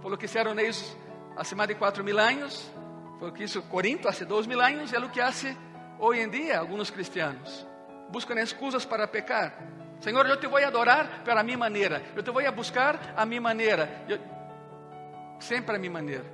Foi 0.01 0.13
o 0.13 0.17
que 0.17 0.27
fizeram 0.27 0.59
eles 0.59 0.97
há 1.37 1.55
mais 1.55 1.69
de 1.69 1.75
quatro 1.75 2.03
mil 2.03 2.19
anos. 2.19 2.71
Foi 3.19 3.29
o 3.29 3.33
que 3.33 3.45
hizo 3.45 3.63
Corinto 3.63 4.09
há 4.09 4.13
dois 4.25 4.47
mil 4.47 4.61
anos. 4.61 4.93
E 4.93 4.97
é 4.97 4.99
o 4.99 5.11
que 5.11 5.21
hace 5.21 5.55
hoje 5.99 6.21
em 6.21 6.31
dia 6.31 6.59
alguns 6.59 6.91
cristianos. 6.91 7.67
Buscam 8.11 8.41
excusas 8.41 8.87
para 8.87 9.07
pecar. 9.07 9.53
Senhor, 10.01 10.25
eu 10.27 10.39
te 10.39 10.47
vou 10.47 10.65
adorar 10.65 11.23
para 11.25 11.41
a 11.41 11.43
minha 11.43 11.59
maneira. 11.59 12.03
Eu 12.17 12.23
te 12.23 12.31
vou 12.31 12.53
buscar 12.53 13.15
a 13.17 13.27
minha 13.27 13.41
maneira. 13.41 14.05
Eu... 14.09 14.19
Sempre 15.41 15.77
a 15.77 15.79
minha 15.79 15.93
maneira. 15.93 16.25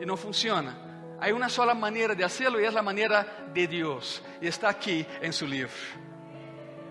E 0.00 0.06
não 0.06 0.16
funciona. 0.16 0.89
Há 1.20 1.34
uma 1.34 1.50
sola 1.50 1.74
maneira 1.74 2.16
de 2.16 2.24
hacerlo 2.24 2.58
e 2.58 2.64
é 2.64 2.68
a 2.68 2.82
maneira 2.82 3.26
de 3.52 3.66
Deus. 3.66 4.22
E 4.40 4.46
está 4.46 4.70
aqui 4.70 5.06
em 5.20 5.30
seu 5.30 5.46
livro. 5.46 5.76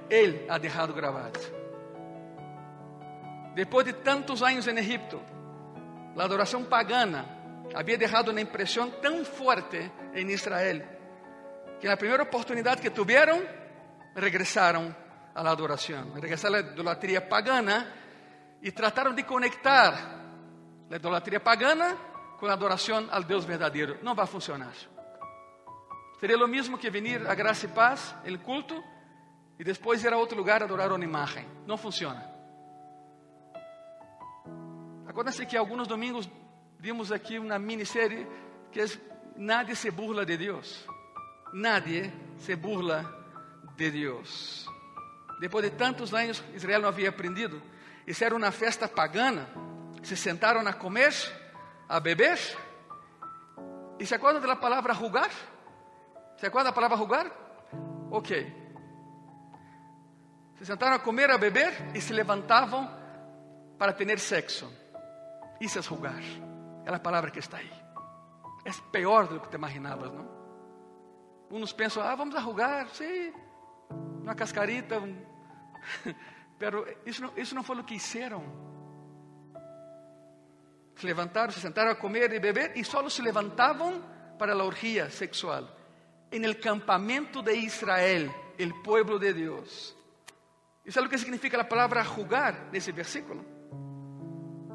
Ele 0.08 0.46
ha 0.48 0.58
deixado 0.60 0.94
gravado. 0.94 1.40
Depois 3.56 3.86
de 3.86 3.94
tantos 3.94 4.44
anos 4.44 4.68
em 4.68 4.78
Egipto, 4.78 5.20
a 6.16 6.24
adoração 6.24 6.64
pagana 6.64 7.26
havia 7.74 7.98
deixado 7.98 8.30
uma 8.30 8.40
impressão 8.40 8.92
tão 8.92 9.26
forte 9.26 9.92
em 10.14 10.30
Israel 10.30 10.82
que 11.80 11.88
na 11.88 11.98
primeira 11.98 12.24
oportunidade 12.24 12.82
que 12.82 12.90
tiveram, 12.90 13.42
regressaram 14.16 14.94
à 15.34 15.50
adoração, 15.50 16.12
regressaram 16.14 16.56
à 16.56 16.60
idolatria 16.60 17.22
pagana 17.22 17.88
e 18.62 18.72
trataram 18.72 19.16
de 19.16 19.24
conectar 19.24 20.20
a 20.92 20.96
idolatria 20.96 21.40
pagana 21.40 21.98
com 22.40 22.46
a 22.46 22.54
adoração 22.54 23.08
ao 23.12 23.24
Deus 23.24 23.46
verdadeiro. 23.46 23.98
Não 24.02 24.16
vai 24.16 24.26
funcionar. 24.26 24.74
Seria 26.20 26.38
o 26.38 26.48
mesmo 26.48 26.78
que 26.78 26.90
vir 26.90 27.28
a 27.28 27.36
graça 27.36 27.66
e 27.66 27.70
paz, 27.70 28.16
el 28.26 28.40
culto, 28.40 28.84
e 29.58 29.64
depois 29.64 30.04
ir 30.04 30.14
a 30.14 30.18
outro 30.18 30.38
lugar 30.38 30.64
adorar 30.64 30.92
uma 30.92 31.04
imagem. 31.04 31.46
Não 31.66 31.78
funciona. 31.78 32.24
Acuérdense 35.08 35.46
que 35.46 35.58
alguns 35.58 35.88
domingos 35.88 36.30
vimos 36.80 37.12
aqui 37.12 37.38
uma 37.38 37.60
minissérie 37.60 38.28
que 38.72 38.80
é 38.80 38.86
Nadie 39.36 39.76
se 39.76 39.90
burla 39.92 40.26
de 40.26 40.36
Deus. 40.36 40.86
Nadie 41.54 42.12
se 42.38 42.56
burla 42.56 43.06
de 43.78 43.90
Deus. 43.90 44.66
Depois 45.40 45.64
de 45.64 45.72
tantos 45.72 46.14
anos, 46.14 46.44
Israel 46.54 46.82
não 46.82 46.90
havia 46.90 47.08
aprendido. 47.08 47.62
Isso 48.06 48.22
era 48.24 48.36
uma 48.36 48.52
festa 48.52 48.88
pagana. 48.88 49.48
Se 50.04 50.18
sentaram 50.18 50.60
a 50.68 50.74
comer, 50.74 51.14
a 51.90 52.00
beber. 52.00 52.38
E 54.00 54.06
se 54.06 54.14
acordam 54.16 54.42
da 54.42 54.56
palavra 54.56 54.94
rugar? 54.94 55.32
Se 56.38 56.46
acordam 56.46 56.72
da 56.72 56.76
palavra 56.76 56.96
rugar? 56.96 57.32
Ok. 58.12 58.56
Se 60.58 60.66
sentaram 60.66 60.96
a 60.96 61.00
comer, 61.00 61.32
a 61.32 61.38
beber 61.38 61.74
e 61.96 62.00
se 62.00 62.14
levantavam 62.14 62.90
para 63.78 63.92
ter 63.94 64.20
sexo. 64.20 64.72
Isso 65.60 65.80
é 65.80 65.82
rugar. 65.82 66.22
É 66.86 66.94
a 66.94 67.00
palavra 67.00 67.32
que 67.32 67.40
está 67.40 67.58
aí. 67.58 67.72
É 68.64 68.72
pior 68.92 69.28
do 69.28 69.40
que 69.40 69.50
te 69.50 69.56
imaginavas, 69.56 70.12
não? 70.14 70.30
Uns 71.52 71.74
pensam, 71.74 72.04
ah, 72.04 72.16
vamos 72.16 72.36
arrugar, 72.36 72.88
sim, 72.90 73.34
uma 74.22 74.36
cascarita. 74.36 75.00
Um... 75.00 75.16
Isso 77.06 77.22
não, 77.22 77.32
isso 77.38 77.56
não 77.56 77.64
foi 77.64 77.80
o 77.80 77.84
que 77.86 77.98
fizeram. 77.98 78.44
Se 81.00 81.06
levantaram, 81.06 81.52
se 81.52 81.62
sentaram 81.62 81.92
a 81.92 81.96
comer 81.96 82.34
e 82.34 82.40
beber 82.40 82.74
e 82.76 82.84
só 82.84 83.08
se 83.08 83.22
levantavam 83.22 84.04
para 84.38 84.52
a 84.52 84.64
orgia 84.64 85.10
sexual. 85.10 85.64
En 86.30 86.44
el 86.44 86.60
campamento 86.60 87.42
de 87.42 87.56
Israel, 87.56 88.30
el 88.58 88.74
pueblo 88.84 89.18
de 89.18 89.34
Deus. 89.34 89.96
Isso 90.86 91.00
é 91.00 91.02
o 91.02 91.08
que 91.08 91.18
significa 91.18 91.62
a 91.62 91.64
palavra 91.64 92.04
jugar 92.04 92.70
nesse 92.72 92.92
versículo. 92.92 93.46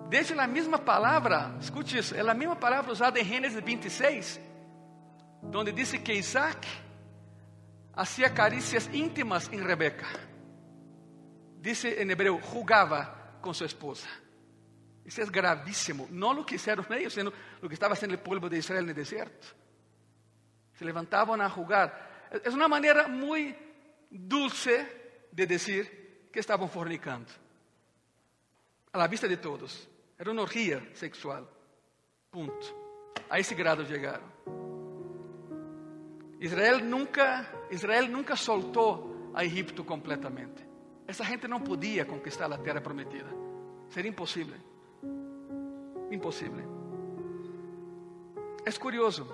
Desde 0.09 0.33
a 0.33 0.47
mesma 0.47 0.79
palavra, 0.79 1.57
escute 1.61 1.99
isso, 1.99 2.15
é 2.15 2.21
a 2.21 2.35
mesma 2.35 2.57
palavra 2.57 2.91
usada 2.91 3.21
em 3.21 3.25
Gênesis 3.25 3.63
26, 3.63 4.41
onde 5.55 5.73
diz 5.73 5.93
que 5.93 6.13
Isaac 6.15 6.67
hacía 7.93 8.31
carícias 8.31 8.89
íntimas 8.95 9.53
em 9.53 9.63
Rebeca. 9.63 10.07
Dice 11.61 11.89
em 11.89 12.11
hebreu, 12.11 12.41
jugava 12.51 13.39
com 13.43 13.53
sua 13.53 13.67
esposa. 13.67 14.24
Isso 15.05 15.21
é 15.21 15.27
gravíssimo. 15.27 16.09
Não 16.11 16.41
o 16.41 16.45
que 16.45 16.57
fizeram 16.57 16.85
ellos, 16.91 17.13
sino 17.13 17.33
o 17.63 17.69
que 17.69 17.75
estava 17.75 17.95
sendo 17.95 18.15
o 18.15 18.19
povo 18.19 18.49
de 18.49 18.57
Israel 18.57 18.85
no 18.85 18.95
deserto. 18.95 19.55
Se 20.73 20.85
levantavam 20.85 21.41
a 21.41 21.49
jugar. 21.49 22.29
É 22.43 22.49
uma 22.51 22.69
maneira 22.69 23.07
muito 23.07 23.59
dulce 24.11 24.87
de 25.31 25.47
dizer 25.47 26.29
que 26.33 26.39
estavam 26.39 26.69
fornicando. 26.69 27.31
A 28.93 28.99
la 28.99 29.07
vista 29.07 29.29
de 29.29 29.37
todos. 29.37 29.89
Era 30.19 30.31
uma 30.31 30.43
orgia 30.43 30.83
sexual. 30.95 31.49
Ponto. 32.31 32.75
A 33.29 33.39
esse 33.39 33.55
grado 33.55 33.85
chegaram. 33.87 34.33
Israel 36.41 36.81
nunca, 36.81 37.47
Israel 37.71 38.09
nunca 38.09 38.37
soltou 38.37 39.33
a 39.35 39.45
Egipto 39.45 39.85
completamente. 39.85 40.65
Essa 41.07 41.25
gente 41.25 41.49
não 41.49 41.61
podia 41.61 42.05
conquistar 42.05 42.53
a 42.53 42.59
terra 42.59 42.81
prometida. 42.81 43.31
Seria 43.89 44.11
impossível. 44.11 44.59
Impossível. 46.15 46.65
É 48.65 48.73
curioso. 48.79 49.27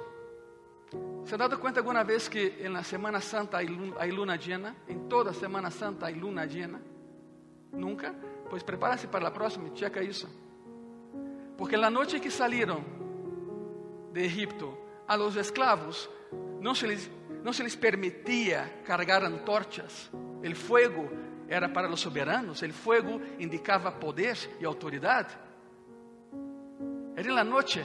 ¿Se 1.26 1.34
ha 1.34 1.38
dado 1.38 1.54
alguma 1.54 2.02
vez 2.02 2.28
que 2.28 2.68
na 2.68 2.82
Semana 2.82 3.20
Santa 3.20 3.58
há 3.58 4.06
luna 4.06 4.36
llena? 4.36 4.74
Em 4.88 4.98
toda 5.06 5.32
Semana 5.34 5.70
Santa 5.70 6.06
há 6.06 6.10
luna 6.10 6.46
llena? 6.46 6.80
Nunca? 7.70 8.14
Pois 8.48 8.62
prepara-se 8.62 9.06
para 9.06 9.28
a 9.28 9.30
próxima 9.30 9.68
e 9.68 9.78
checa 9.78 10.02
isso. 10.02 10.26
Porque 11.58 11.76
na 11.76 11.90
noite 11.90 12.18
que 12.18 12.30
saíram 12.30 12.82
de 14.12 14.24
Egipto, 14.24 14.76
a 15.06 15.14
los 15.16 15.36
esclavos 15.36 16.08
não 16.60 16.74
se 16.74 16.86
les, 16.86 17.10
não 17.44 17.52
se 17.52 17.62
les 17.62 17.76
permitia 17.76 18.82
cargar 18.86 19.22
antorchas. 19.22 20.10
O 20.42 20.54
fogo 20.54 21.10
era 21.46 21.68
para 21.68 21.90
os 21.90 22.00
soberanos, 22.00 22.62
o 22.62 22.72
fogo 22.72 23.20
indicava 23.38 23.92
poder 23.92 24.36
e 24.58 24.64
autoridade. 24.64 25.49
Era 27.20 27.28
en 27.28 27.34
la 27.34 27.44
noche. 27.44 27.84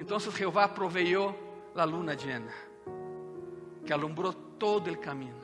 Entonces 0.00 0.34
Jehová 0.34 0.74
proveyó 0.74 1.32
la 1.76 1.86
luna 1.86 2.14
llena, 2.14 2.52
que 3.86 3.92
alumbró 3.92 4.32
todo 4.32 4.88
el 4.90 4.98
camino. 4.98 5.38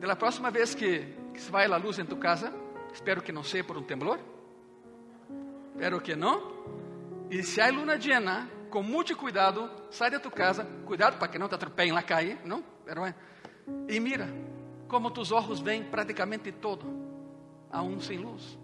De 0.00 0.06
la 0.08 0.18
próxima 0.18 0.50
vez 0.50 0.74
que, 0.74 1.30
que 1.32 1.38
se 1.38 1.48
vaya 1.52 1.68
la 1.68 1.78
luz 1.78 2.00
en 2.00 2.08
tu 2.08 2.18
casa, 2.18 2.52
espero 2.92 3.22
que 3.22 3.32
no 3.32 3.44
sea 3.44 3.64
por 3.64 3.78
un 3.78 3.86
temblor, 3.86 4.18
espero 5.72 6.02
que 6.02 6.16
no. 6.16 6.40
E 7.30 7.44
se 7.44 7.62
há 7.62 7.70
luna 7.70 7.94
llena, 7.94 8.50
com 8.68 8.82
muito 8.82 9.16
cuidado, 9.16 9.70
sai 9.90 10.10
de 10.10 10.18
tu 10.18 10.28
casa, 10.28 10.66
cuidado 10.84 11.20
para 11.20 11.30
que 11.30 11.38
não 11.38 11.48
te 11.48 11.54
atropellen 11.54 11.94
na 11.94 12.02
calle, 12.02 12.36
não? 12.44 12.64
E 13.88 14.00
mira 14.00 14.26
como 14.88 15.12
tus 15.12 15.30
olhos 15.30 15.60
veem 15.60 15.84
praticamente 15.84 16.50
todo, 16.50 16.84
aún 17.70 18.00
sem 18.00 18.18
luz. 18.18 18.58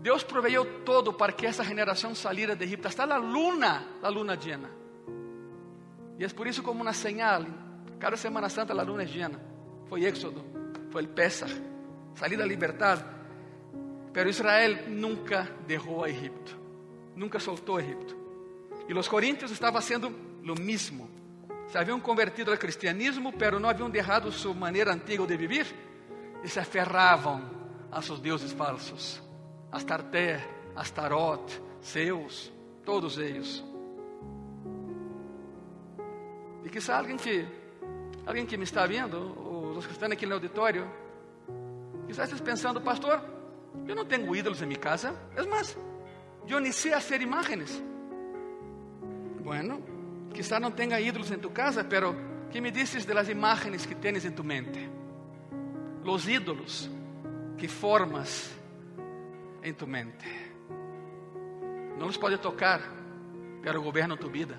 Deus 0.00 0.24
proveiu 0.24 0.82
todo 0.82 1.12
para 1.12 1.32
que 1.32 1.46
essa 1.46 1.62
geração 1.62 2.14
saliera 2.14 2.56
de 2.56 2.64
Egipto, 2.64 2.88
hasta 2.88 3.04
a 3.04 3.18
luna, 3.18 3.86
a 4.02 4.08
luna 4.08 4.34
llena. 4.34 4.70
E 6.18 6.24
é 6.24 6.28
por 6.28 6.46
isso 6.46 6.62
como 6.62 6.82
uma 6.82 6.92
señal, 6.92 7.46
cada 7.98 8.16
Semana 8.16 8.48
Santa 8.48 8.72
a 8.72 8.82
luna 8.82 9.02
é 9.02 9.06
llena. 9.06 9.38
Foi 9.88 10.04
Éxodo, 10.04 10.42
foi 10.90 11.04
o 11.04 11.08
Pesach, 11.08 11.52
salir 12.14 12.38
da 12.38 12.46
liberdade. 12.46 13.04
Pero 14.12 14.28
Israel 14.28 14.88
nunca 14.88 15.48
deixou 15.66 16.02
a 16.02 16.08
Egipto, 16.08 16.56
nunca 17.14 17.38
soltou 17.38 17.78
Egipto. 17.78 18.16
E 18.88 18.94
os 18.94 19.06
coríntios 19.06 19.50
estavam 19.50 19.80
fazendo 19.80 20.08
o 20.08 20.60
mesmo. 20.60 21.08
Se 21.68 21.78
haviam 21.78 22.00
convertido 22.00 22.50
ao 22.50 22.58
cristianismo, 22.58 23.32
pero 23.32 23.60
não 23.60 23.68
haviam 23.68 23.88
deixado 23.88 24.32
sua 24.32 24.54
maneira 24.54 24.92
antiga 24.92 25.26
de 25.26 25.36
viver 25.36 25.66
e 26.42 26.48
se 26.48 26.58
aferravam 26.58 27.42
a 27.92 28.02
seus 28.02 28.18
deuses 28.18 28.52
falsos. 28.52 29.29
Astarte, 29.72 30.40
Astarot, 30.74 31.62
Zeus, 31.84 32.52
todos 32.84 33.18
eles. 33.18 33.64
E 36.64 36.68
quizá 36.68 36.98
alguém 36.98 37.16
que, 37.16 37.46
alguém 38.26 38.44
que 38.44 38.56
me 38.56 38.64
está 38.64 38.86
vendo, 38.86 39.76
os 39.76 39.86
que 39.86 39.92
estão 39.92 40.10
aqui 40.10 40.26
no 40.26 40.34
auditório, 40.34 40.90
quizá 42.06 42.24
esteja 42.24 42.42
pensando, 42.42 42.80
pastor, 42.80 43.22
eu 43.86 43.94
não 43.94 44.04
tenho 44.04 44.34
ídolos 44.34 44.60
em 44.60 44.66
minha 44.66 44.78
casa, 44.78 45.14
é 45.36 45.42
mais, 45.46 45.76
eu 46.48 46.60
nem 46.60 46.72
sei 46.72 46.92
fazer 46.92 47.22
imagens. 47.22 47.82
Bueno, 49.42 49.82
quizá 50.34 50.60
não 50.60 50.70
tenha 50.70 51.00
ídolos 51.00 51.30
em 51.30 51.38
tu 51.38 51.50
casa, 51.50 51.84
pero 51.84 52.14
que 52.50 52.60
me 52.60 52.70
dices 52.70 53.06
de 53.06 53.14
las 53.14 53.28
imágenes 53.28 53.86
que 53.86 53.94
tienes 53.94 54.24
en 54.24 54.34
tu 54.34 54.44
mente? 54.44 54.88
Los 56.04 56.28
ídolos 56.28 56.90
que 57.56 57.68
formas 57.68 58.50
em 59.62 59.72
tu 59.72 59.86
mente. 59.86 60.26
Não 61.98 62.06
los 62.06 62.16
pode 62.16 62.38
tocar, 62.38 62.80
pero 63.62 63.82
governa 63.82 64.16
tu 64.16 64.28
vida, 64.30 64.58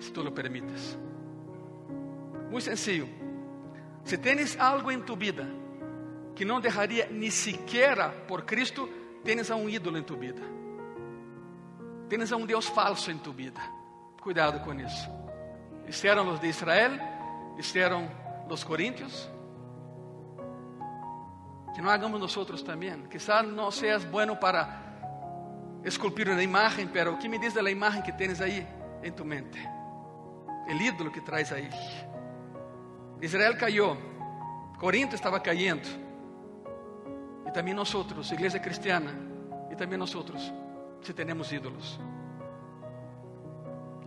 se 0.00 0.10
tu 0.10 0.22
lo 0.22 0.32
permites. 0.32 0.98
Muito 2.50 2.64
sencillo. 2.64 3.08
Se 4.04 4.18
tens 4.18 4.58
algo 4.58 4.90
em 4.90 5.00
tu 5.00 5.16
vida 5.16 5.46
que 6.34 6.44
não 6.44 6.60
deixaria 6.60 7.08
ni 7.10 7.30
siquiera 7.30 8.10
por 8.28 8.42
Cristo, 8.42 8.88
tens 9.24 9.50
a 9.50 9.56
um 9.56 9.68
ídolo 9.68 9.98
em 9.98 10.02
tu 10.02 10.16
vida. 10.16 10.42
Tens 12.08 12.32
a 12.32 12.36
um 12.36 12.46
Deus 12.46 12.66
falso 12.66 13.10
em 13.10 13.18
tu 13.18 13.32
vida. 13.32 13.60
Cuidado 14.20 14.60
com 14.60 14.74
isso. 14.74 15.08
Hicieron 15.88 16.26
los 16.26 16.40
de 16.40 16.48
Israel, 16.48 17.00
hicieron 17.58 18.08
los 18.48 18.64
corintios. 18.64 19.30
Que 21.76 21.82
não 21.82 21.90
hagamos 21.90 22.18
nosotros 22.18 22.62
também. 22.62 23.02
Quizá 23.02 23.42
não 23.42 23.70
seas 23.70 24.02
bueno 24.02 24.34
para 24.34 24.82
esculpir 25.84 26.26
uma 26.26 26.42
imagem, 26.42 26.86
pero 26.86 27.12
o 27.12 27.18
que 27.18 27.28
me 27.28 27.38
diz 27.38 27.52
da 27.52 27.70
imagem 27.70 28.00
que 28.00 28.10
tens 28.12 28.40
aí 28.40 28.66
em 29.02 29.12
tu 29.12 29.26
mente? 29.26 29.60
O 30.66 30.72
ídolo 30.72 31.10
que 31.10 31.20
traz 31.20 31.52
aí. 31.52 31.68
Israel 33.20 33.58
caiu, 33.58 33.94
Corinto 34.80 35.14
estava 35.14 35.38
caindo. 35.38 35.86
E 37.46 37.50
também 37.50 37.74
nós, 37.74 37.92
igreja 38.32 38.58
cristiana, 38.58 39.14
e 39.70 39.76
também 39.76 39.98
nós, 39.98 40.16
se 41.02 41.12
temos 41.12 41.52
ídolos. 41.52 42.00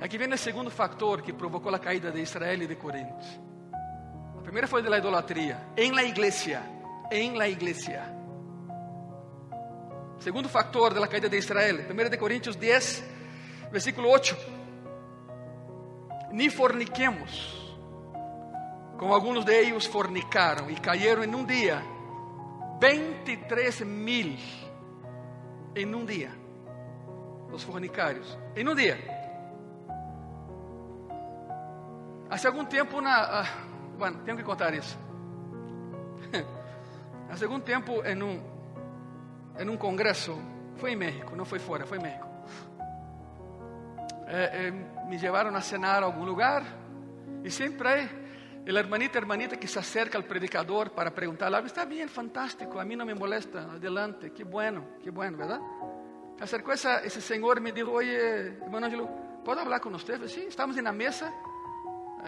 Aqui 0.02 0.18
vem 0.18 0.34
o 0.34 0.38
segundo 0.40 0.72
fator 0.72 1.22
que 1.22 1.32
provocou 1.32 1.76
a 1.76 1.78
caída 1.78 2.10
de 2.10 2.20
Israel 2.20 2.64
e 2.64 2.66
de 2.66 2.76
Corinto. 2.76 3.28
A 4.40 4.42
primeira 4.42 4.68
foi 4.68 4.82
da 4.82 4.98
idolatria, 4.98 5.60
em 5.78 5.92
la 5.92 6.02
igreja, 6.04 6.64
em 7.12 7.36
la 7.36 7.48
igreja. 7.48 8.20
Segundo 10.20 10.50
fator 10.50 10.94
da 10.94 11.08
caída 11.08 11.30
de 11.30 11.38
Israel, 11.38 11.86
1 11.90 12.10
de 12.10 12.18
Coríntios 12.18 12.56
10, 12.56 13.04
versículo 13.72 14.10
8. 14.10 14.36
Ni 16.32 16.50
forniquemos, 16.50 17.78
como 18.98 19.14
alguns 19.14 19.46
de 19.46 19.54
eles 19.54 19.86
fornicaram 19.86 20.70
e 20.70 20.76
caíram 20.76 21.24
em 21.24 21.34
um 21.34 21.46
dia, 21.46 21.82
23 22.82 23.82
mil 23.82 24.38
em 25.76 25.96
um 25.96 26.06
dia, 26.06 26.32
os 27.52 27.64
fornicários, 27.64 28.38
em 28.56 28.68
um 28.68 28.76
dia. 28.76 28.98
Há 32.30 32.48
algum 32.48 32.66
tempo, 32.66 33.02
na, 33.02 33.42
uh, 33.42 33.98
bueno, 33.98 34.20
tenho 34.24 34.38
que 34.38 34.44
contar 34.44 34.74
isso. 34.74 34.98
Há 37.30 37.44
algum 37.44 37.60
tempo, 37.60 38.04
em 38.04 38.22
um, 38.24 38.42
em 39.60 39.70
um 39.70 39.78
congresso, 39.78 40.36
foi 40.78 40.94
em 40.94 40.96
México, 40.96 41.36
não 41.36 41.46
foi 41.46 41.60
fora, 41.60 41.86
foi 41.86 42.00
em 42.00 42.02
México. 42.02 42.28
Eh, 44.28 44.68
eh, 44.68 44.72
me 45.08 45.18
levaram 45.18 45.56
a 45.56 45.62
cenar 45.62 46.02
a 46.02 46.06
algum 46.06 46.24
lugar 46.24 46.64
e 47.44 47.50
sempre 47.52 47.88
hay 47.88 48.10
el 48.66 48.78
hermanita, 48.78 49.18
hermanita 49.18 49.58
que 49.58 49.68
se 49.68 49.80
acerca 49.80 50.18
al 50.18 50.26
predicador 50.26 50.92
para 50.92 51.12
preguntarle 51.12 51.58
algo. 51.58 51.68
Está 51.68 51.86
bien, 51.86 52.10
fantástico, 52.10 52.80
a 52.80 52.86
mí 52.86 52.96
no 52.96 53.06
me 53.06 53.14
molesta, 53.16 53.74
adelante, 53.74 54.32
qué 54.32 54.44
bueno, 54.44 54.98
qué 55.04 55.12
bueno, 55.12 55.38
¿verdad? 55.38 55.60
Se 56.38 56.44
acercou 56.44 56.74
essa, 56.74 57.04
esse 57.04 57.22
senhor 57.22 57.58
e 57.58 57.62
me 57.62 57.72
disse: 57.72 57.90
Oye, 57.90 58.58
hermano 58.64 58.86
Angelo, 58.86 59.10
¿puedo 59.44 59.60
hablar 59.60 59.82
con 59.82 59.94
usted? 59.94 60.26
Sim, 60.28 60.48
estamos 60.48 60.76
na 60.78 60.92
mesa 60.92 61.34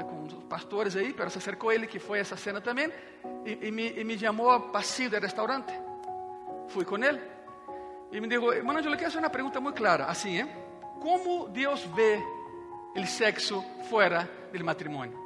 com 0.03 0.23
os 0.23 0.33
pastores 0.45 0.95
aí, 0.95 1.13
pero 1.13 1.29
se 1.29 1.37
acercou 1.37 1.71
ele 1.71 1.85
que 1.85 1.99
foi 1.99 2.19
essa 2.19 2.37
cena 2.37 2.61
também 2.61 2.91
e, 3.45 3.71
me, 3.71 3.91
e 3.91 4.03
me 4.03 4.17
chamou 4.17 4.49
a 4.49 4.59
pasillo 4.59 5.11
do 5.11 5.19
restaurante. 5.19 5.73
Fui 6.69 6.85
com 6.85 6.97
ele 6.97 7.21
e 8.11 8.19
me 8.19 8.27
disse, 8.27 8.43
irmão 8.43 8.77
eu 8.77 8.83
quero 8.83 9.11
fazer 9.11 9.19
uma 9.19 9.29
pergunta 9.29 9.59
muito 9.59 9.75
clara, 9.75 10.05
assim, 10.05 10.39
¿eh? 10.39 10.47
Como 10.99 11.47
Deus 11.49 11.83
vê 11.95 12.21
o 12.95 13.05
sexo 13.05 13.63
fora 13.89 14.29
do 14.51 14.63
matrimônio? 14.63 15.17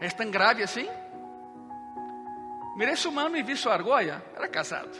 É 0.00 0.08
tão 0.10 0.30
grave 0.30 0.62
assim? 0.62 0.88
Mirei 2.76 2.96
sua 2.96 3.12
mano 3.12 3.36
e 3.36 3.42
vi 3.42 3.56
sua 3.56 3.74
argolla, 3.74 4.24
era 4.34 4.48
casado. 4.48 4.96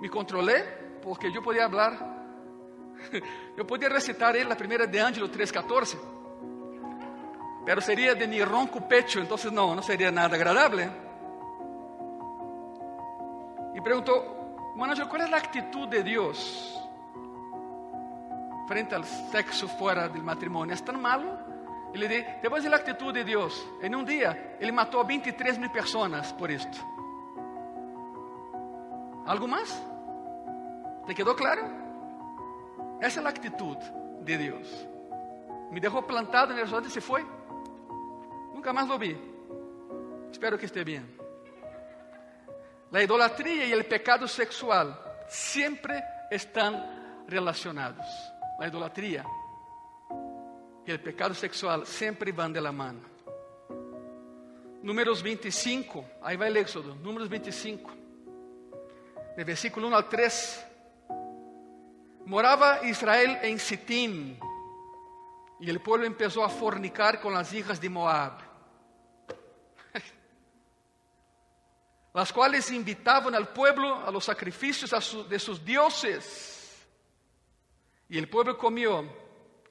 Me 0.00 0.08
controlei 0.08 0.62
porque 1.02 1.28
eu 1.28 1.42
podia 1.42 1.68
falar 1.70 2.15
eu 3.56 3.64
podia 3.64 3.88
recitar 3.88 4.34
ele 4.34 4.52
a 4.52 4.56
primeira 4.56 4.86
de 4.86 4.98
Ângelo 4.98 5.28
3,14, 5.28 5.98
pero 7.64 7.80
seria 7.80 8.14
de 8.14 8.26
mi 8.26 8.42
ronco 8.42 8.80
pecho, 8.82 9.20
então 9.20 9.36
não, 9.50 9.74
não 9.74 9.82
seria 9.82 10.10
nada 10.10 10.36
agradável. 10.36 10.90
E 13.74 13.80
perguntou, 13.80 14.74
mano, 14.76 14.94
qual 15.08 15.22
é 15.22 15.34
a 15.34 15.36
atitude 15.36 15.98
de 15.98 16.02
Deus 16.02 16.80
frente 18.66 18.94
ao 18.94 19.04
sexo 19.04 19.68
fora 19.68 20.08
do 20.08 20.22
matrimônio? 20.22 20.72
É 20.72 20.76
tão 20.76 20.98
malo? 20.98 21.38
Ele 21.92 22.08
disse, 22.08 22.40
te 22.40 22.48
vou 22.48 22.58
dizer 22.58 22.72
a 22.72 22.76
atitude 22.76 23.20
de 23.20 23.24
Deus. 23.24 23.66
Em 23.82 23.94
um 23.94 24.04
dia, 24.04 24.56
ele 24.60 24.72
matou 24.72 25.04
23 25.04 25.58
mil 25.58 25.70
pessoas 25.70 26.32
por 26.32 26.50
isto. 26.50 26.78
Algo 29.26 29.48
mais? 29.48 29.70
¿Te 31.06 31.14
quedou 31.14 31.34
claro? 31.34 31.75
Essa 33.00 33.20
é 33.20 33.24
a 33.24 33.28
atitude 33.28 33.84
de 34.22 34.36
Deus. 34.36 34.68
Me 35.70 35.80
deixou 35.80 36.02
plantado 36.02 36.52
no 36.52 36.58
restaurante 36.60 36.88
e 36.88 36.92
se 36.92 37.00
foi. 37.00 37.24
Nunca 38.54 38.72
mais 38.72 38.88
lo 38.88 38.98
vi. 38.98 39.16
Espero 40.30 40.58
que 40.58 40.64
esteja 40.64 40.84
bem. 40.84 41.16
A 42.92 43.02
idolatria 43.02 43.66
e 43.66 43.78
o 43.78 43.84
pecado 43.84 44.26
sexual 44.26 44.96
sempre 45.28 46.02
estão 46.30 46.82
relacionados. 47.28 48.06
A 48.58 48.66
idolatria 48.66 49.24
e 50.86 50.94
o 50.94 50.98
pecado 50.98 51.34
sexual 51.34 51.84
sempre 51.84 52.32
vão 52.32 52.50
de 52.50 52.60
la 52.60 52.72
mano. 52.72 53.02
Números 54.82 55.20
25, 55.20 56.04
aí 56.22 56.36
vai 56.36 56.50
o 56.50 56.56
Éxodo, 56.56 56.94
Números 56.94 57.28
25, 57.28 57.92
de 59.36 59.44
versículo 59.44 59.88
1 59.88 59.94
ao 59.94 60.02
3. 60.04 60.65
Morava 62.26 62.80
Israel 62.82 63.38
em 63.44 63.56
Sitim 63.56 64.36
e 65.60 65.70
o 65.70 65.80
povo 65.80 66.12
começou 66.12 66.42
a 66.42 66.48
fornicar 66.48 67.20
com 67.20 67.30
as 67.30 67.52
hijas 67.52 67.78
de 67.78 67.88
Moab. 67.88 68.42
las 72.12 72.32
cuales 72.32 72.68
invitaban 72.72 73.32
al 73.36 73.52
pueblo 73.52 74.04
a 74.04 74.10
los 74.10 74.24
sacrificios 74.24 74.90
de 75.28 75.38
sus 75.38 75.64
dioses. 75.64 76.84
Y 78.08 78.18
el 78.18 78.28
pueblo 78.28 78.58
comió 78.58 79.04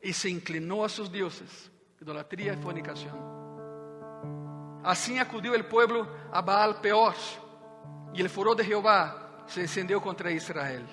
y 0.01 0.13
se 0.13 0.29
inclinó 0.29 0.85
a 0.85 0.89
sus 0.89 1.11
dioses, 1.11 1.69
idolatría 2.01 2.53
y 2.53 2.57
fornicación. 2.57 3.35
Así 4.81 5.19
acudió 5.19 5.53
el 5.55 5.65
pueblo 5.65 6.07
a 6.31 6.41
Baal 6.41 6.79
peor, 6.79 7.15
y 8.13 8.21
el 8.21 8.29
furor 8.29 8.55
de 8.55 8.63
Jehová 8.63 9.43
se 9.45 9.59
encendió 9.59 10.01
contra 10.01 10.31
Israel. 10.31 10.87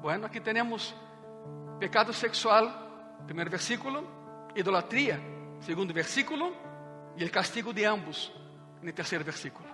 Bueno, 0.00 0.26
aquí 0.26 0.40
tenemos 0.40 0.94
pecado 1.78 2.10
sexual, 2.14 2.74
primer 3.26 3.50
versículo, 3.50 4.02
idolatría, 4.54 5.20
segundo 5.60 5.92
versículo, 5.92 6.54
y 7.18 7.22
el 7.22 7.30
castigo 7.30 7.70
de 7.70 7.86
ambos 7.86 8.32
en 8.80 8.88
el 8.88 8.94
tercer 8.94 9.22
versículo. 9.22 9.68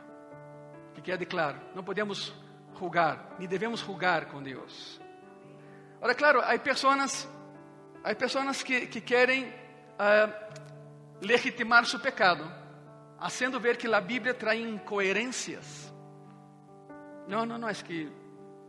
Que 0.96 1.00
quede 1.00 1.28
claro, 1.28 1.60
no 1.76 1.84
podemos 1.84 2.34
jugar, 2.74 3.36
ni 3.38 3.46
debemos 3.46 3.84
jugar 3.84 4.26
con 4.26 4.42
Dios. 4.42 5.00
Ahora, 6.00 6.14
claro, 6.14 6.42
hay 6.44 6.58
personas, 6.58 7.28
hay 8.02 8.16
personas 8.16 8.64
que, 8.64 8.90
que 8.90 9.04
quieren 9.04 9.54
ah, 9.96 10.26
legitimar 11.20 11.86
su 11.86 12.00
pecado, 12.02 12.44
haciendo 13.20 13.60
ver 13.60 13.78
que 13.78 13.86
la 13.86 14.00
Biblia 14.00 14.36
trae 14.36 14.58
incoherencias. 14.58 15.92
No, 17.28 17.46
no, 17.46 17.56
no, 17.56 17.68
es 17.68 17.84
que 17.84 18.08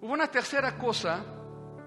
Hubo 0.01 0.15
uma 0.15 0.27
terceira 0.27 0.73
coisa 0.73 1.25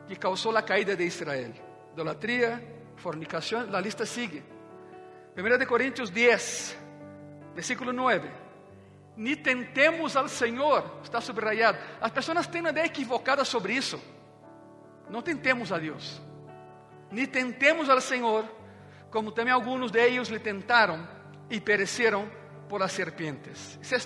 que 0.09 0.16
causou 0.16 0.56
a 0.56 0.62
caída 0.62 0.96
de 0.96 1.04
Israel: 1.04 1.52
idolatria, 1.92 2.64
fornicação, 2.96 3.68
a 3.76 3.78
lista 3.78 4.06
sigue. 4.06 4.42
1 5.37 5.59
de 5.59 5.66
Coríntios 5.66 6.09
10, 6.09 6.78
versículo 7.54 7.92
9. 7.92 8.26
Ni 9.18 9.37
tentemos 9.37 10.16
al 10.16 10.30
Senhor, 10.30 11.00
está 11.02 11.20
subrayado. 11.20 11.76
As 12.00 12.11
pessoas 12.11 12.46
têm 12.46 12.62
uma 12.62 12.70
ideia 12.70 12.87
equivocada 12.87 13.44
sobre 13.44 13.74
isso. 13.74 14.00
Não 15.11 15.20
tentemos 15.20 15.70
a 15.72 15.78
Deus. 15.78 16.22
Ni 17.12 17.26
tentemos 17.26 17.90
al 17.90 18.00
Senhor, 18.00 18.60
como 19.11 19.33
também 19.33 19.53
alguns 19.53 19.90
de 19.90 19.99
ellos 20.01 20.29
lhe 20.29 20.38
tentaram 20.38 21.07
e 21.49 21.61
pereceram 21.61 22.31
por 22.68 22.81
las 22.81 22.92
serpientes. 22.92 23.79
Isso 23.83 23.94
é 23.96 23.99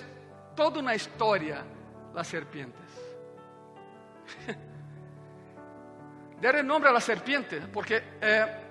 toda 0.55 0.79
uma 0.79 0.95
história, 0.95 1.63
las 2.13 2.27
serpientes. 2.27 2.83
Deram 6.41 6.63
nome 6.63 6.87
a 6.87 6.91
la 6.91 6.99
serpiente, 6.99 7.61
porque 7.71 8.03
eh, 8.19 8.61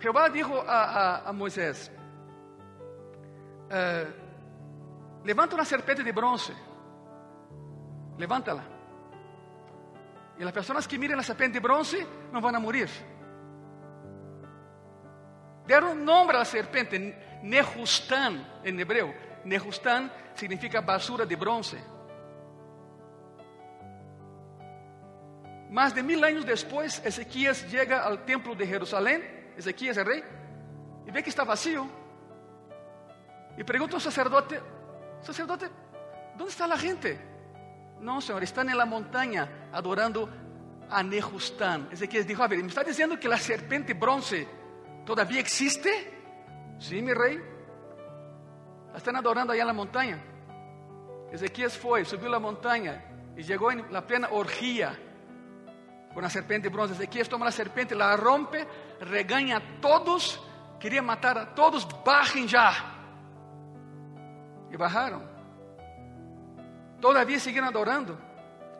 Jehová 0.00 0.28
dijo 0.28 0.58
a, 0.58 0.84
a, 0.84 1.28
a 1.28 1.32
Moisés: 1.32 1.90
eh, 3.70 4.06
Levanta 5.24 5.54
uma 5.54 5.64
serpente 5.64 6.02
de 6.02 6.12
bronze, 6.12 6.52
levántala. 8.18 8.64
E 10.38 10.42
as 10.42 10.50
pessoas 10.50 10.86
que 10.86 10.98
miram 10.98 11.18
a 11.18 11.22
serpente 11.22 11.52
de 11.52 11.60
bronze 11.60 12.04
não 12.32 12.40
vão 12.40 12.54
a 12.54 12.58
morir. 12.58 12.88
Deram 15.66 15.94
nome 15.94 16.34
à 16.36 16.44
serpente, 16.44 16.98
Nehustan 17.42 18.44
em 18.64 18.78
hebreu. 18.80 19.14
Nehustan 19.44 20.10
significa 20.34 20.80
basura 20.80 21.26
de 21.26 21.36
bronze. 21.36 21.78
Más 25.70 25.94
de 25.94 26.02
mil 26.02 26.22
anos 26.22 26.44
depois, 26.44 27.00
Ezequias 27.04 27.64
chega 27.70 28.02
ao 28.02 28.18
templo 28.18 28.54
de 28.54 28.66
Jerusalém, 28.66 29.22
Ezequias 29.56 29.96
é 29.96 30.02
rei, 30.02 30.22
e 31.06 31.10
vê 31.10 31.22
que 31.22 31.30
está 31.30 31.44
vazio. 31.44 31.90
E 33.56 33.64
pergunta 33.64 33.96
ao 33.96 34.00
sacerdote: 34.00 34.60
Sacerdote, 35.22 35.70
onde 36.34 36.50
está 36.50 36.66
a 36.66 36.76
gente? 36.76 37.18
Não, 38.00 38.20
senhor, 38.20 38.42
estão 38.42 38.64
na 38.64 38.84
montanha 38.84 39.48
adorando 39.72 40.28
a 40.90 41.02
Nehustan. 41.02 41.88
Ezequias 41.90 42.26
dijo: 42.26 42.42
A 42.42 42.48
ver, 42.48 42.58
¿me 42.58 42.68
está 42.68 42.82
dizendo 42.82 43.18
que 43.18 43.28
a 43.28 43.38
serpente 43.38 43.94
bronze 43.94 44.46
todavía 45.04 45.40
existe? 45.40 45.90
Sim, 46.78 47.02
meu 47.02 47.18
rei. 47.18 47.40
Estão 48.94 49.16
adorando 49.16 49.52
allá 49.52 49.64
na 49.64 49.72
montanha. 49.72 50.22
Ezequias 51.30 51.74
foi, 51.74 52.04
subiu 52.04 52.34
a 52.34 52.40
montanha 52.40 53.02
e 53.36 53.42
chegou 53.42 53.72
em 53.72 53.82
la 53.90 54.02
plena 54.02 54.28
orgia 54.32 54.98
com 56.12 56.20
a 56.20 56.28
serpente 56.28 56.62
de 56.62 56.68
bronze. 56.68 56.92
Ezequias 56.92 57.28
toma 57.28 57.48
a 57.48 57.50
serpente, 57.50 57.94
la 57.94 58.16
rompe, 58.16 58.66
regaña 59.00 59.56
a 59.56 59.60
todos, 59.80 60.40
queria 60.78 61.02
matar 61.02 61.38
a 61.38 61.46
todos, 61.46 61.84
bajem 62.04 62.46
já. 62.46 62.92
E 64.70 64.76
bajaram. 64.76 65.22
Todavia 67.00 67.38
seguiram 67.40 67.68
adorando 67.68 68.18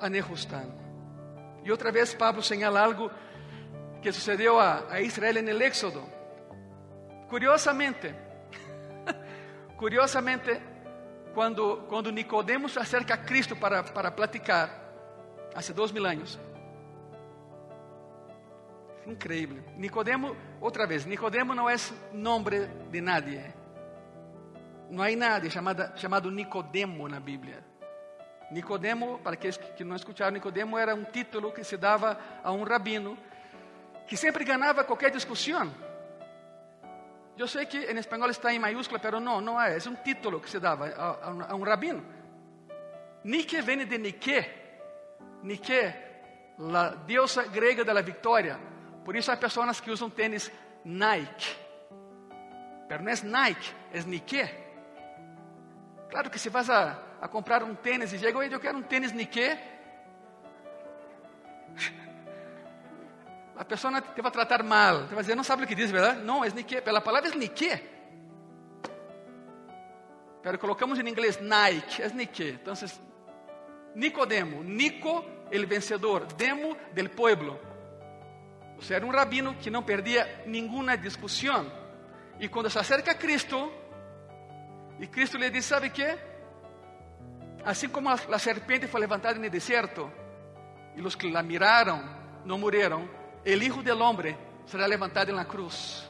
a 0.00 0.08
Nehustan. 0.08 0.68
E 1.64 1.70
outra 1.70 1.90
vez 1.90 2.14
Pablo 2.14 2.42
señala 2.42 2.80
algo 2.80 3.10
que 4.02 4.12
sucedeu 4.12 4.58
a, 4.58 4.84
a 4.90 5.00
Israel 5.00 5.38
en 5.38 5.48
el 5.48 5.62
Éxodo. 5.62 6.02
Curiosamente, 7.30 8.14
curiosamente, 9.78 10.60
quando, 11.32 11.86
quando 11.88 12.10
Nicodemo 12.10 12.68
se 12.68 12.80
acerca 12.80 13.14
a 13.14 13.24
Cristo 13.24 13.56
para, 13.56 13.82
para 13.84 14.14
platicar, 14.14 14.68
há 15.54 15.72
dois 15.72 15.92
mil 15.92 16.04
anos, 16.04 16.38
Increíble. 19.06 19.64
Nicodemo, 19.76 20.36
otra 20.60 20.86
vez, 20.86 21.06
Nicodemo 21.06 21.54
no 21.54 21.68
es 21.68 21.92
nombre 22.12 22.68
de 22.90 23.02
nadie. 23.02 23.52
No 24.90 25.02
hay 25.02 25.16
nadie 25.16 25.50
chamado, 25.50 25.92
chamado 25.96 26.30
Nicodemo 26.30 27.08
na 27.08 27.18
Bíblia. 27.18 27.64
Nicodemo, 28.52 29.18
para 29.18 29.34
aqueles 29.34 29.58
que 29.58 29.82
não 29.82 29.96
escutaram, 29.96 30.32
Nicodemo 30.32 30.78
era 30.78 30.94
um 30.94 31.04
título 31.04 31.52
que 31.52 31.64
se 31.64 31.76
dava 31.76 32.18
a 32.44 32.52
um 32.52 32.62
rabino 32.62 33.16
que 34.06 34.16
sempre 34.16 34.44
ganhava 34.44 34.84
qualquer 34.84 35.10
discussão. 35.10 35.72
Eu 37.36 37.48
sei 37.48 37.64
que 37.66 37.78
em 37.78 37.98
espanhol 37.98 38.30
está 38.30 38.52
em 38.52 38.58
maiúscula, 38.58 38.98
pero 38.98 39.18
não, 39.18 39.40
não 39.40 39.60
é. 39.60 39.76
É 39.76 39.88
um 39.88 39.94
título 39.94 40.40
que 40.40 40.50
se 40.50 40.60
dava 40.60 40.86
a, 40.86 41.10
a, 41.10 41.54
a 41.54 41.64
rabino. 41.64 42.04
Nike 43.24 43.60
vem 43.62 43.86
de 43.86 43.98
Nike. 43.98 44.44
Nike, 45.42 45.94
a 46.74 46.88
deusa 47.06 47.44
grega 47.44 47.84
da 47.84 48.00
vitória. 48.00 48.58
Por 49.04 49.16
isso 49.16 49.32
há 49.32 49.36
pessoas 49.36 49.80
que 49.80 49.90
usam 49.90 50.10
tênis 50.10 50.52
Nike. 50.84 51.56
Pero 52.88 53.02
não 53.02 53.10
é 53.10 53.16
Nike, 53.22 53.74
é 53.92 54.02
Nike. 54.02 54.48
Claro 56.10 56.28
que 56.28 56.38
se 56.38 56.50
vas 56.50 56.68
a, 56.68 56.98
a 57.20 57.28
comprar 57.28 57.62
um 57.62 57.74
tênis 57.74 58.12
e 58.12 58.18
chega, 58.18 58.38
eu 58.44 58.60
quero 58.60 58.78
um 58.78 58.82
tênis 58.82 59.12
Nike. 59.12 59.58
A 63.56 63.64
pessoa 63.64 64.00
te 64.00 64.22
vai 64.22 64.30
tratar 64.30 64.62
mal, 64.62 65.06
te 65.06 65.14
vai 65.14 65.22
dizer, 65.22 65.34
não 65.34 65.44
sabe 65.44 65.64
o 65.64 65.66
que 65.66 65.74
diz, 65.74 65.90
verdade? 65.90 66.20
Não, 66.20 66.44
é 66.44 66.50
Nike, 66.50 66.80
pela 66.80 67.00
palavra 67.00 67.30
é 67.30 67.34
Nike. 67.34 67.70
Pero 70.42 70.58
colocamos 70.58 70.98
em 70.98 71.08
inglês 71.08 71.38
Nike, 71.40 72.02
é 72.02 72.08
Nike. 72.08 72.58
Então, 72.60 72.74
Nicodemo, 73.94 74.62
Nico 74.64 75.24
el 75.50 75.66
vencedor, 75.66 76.26
demo 76.36 76.76
del 76.94 77.10
pueblo. 77.10 77.58
O 78.78 78.82
sea, 78.82 78.96
era 78.96 79.06
un 79.06 79.12
rabino 79.12 79.56
que 79.62 79.70
no 79.70 79.84
perdía 79.84 80.42
ninguna 80.46 80.96
discusión. 80.96 81.70
Y 82.40 82.48
cuando 82.48 82.70
se 82.70 82.78
acerca 82.78 83.12
a 83.12 83.18
Cristo, 83.18 83.70
y 84.98 85.06
Cristo 85.08 85.36
le 85.36 85.50
dice, 85.50 85.68
¿sabe 85.68 85.92
qué? 85.92 86.16
Así 87.64 87.88
como 87.88 88.10
la, 88.10 88.18
la 88.28 88.38
serpiente 88.38 88.88
fue 88.88 88.98
levantada 89.00 89.36
en 89.36 89.44
el 89.44 89.50
desierto, 89.50 90.10
y 90.96 91.00
los 91.00 91.16
que 91.16 91.30
la 91.30 91.42
miraron 91.42 92.02
no 92.44 92.58
murieron, 92.58 93.08
el 93.44 93.62
Hijo 93.62 93.82
del 93.82 94.00
Hombre 94.00 94.36
será 94.66 94.86
levantado 94.86 95.30
en 95.30 95.36
la 95.36 95.44
cruz. 95.44 96.04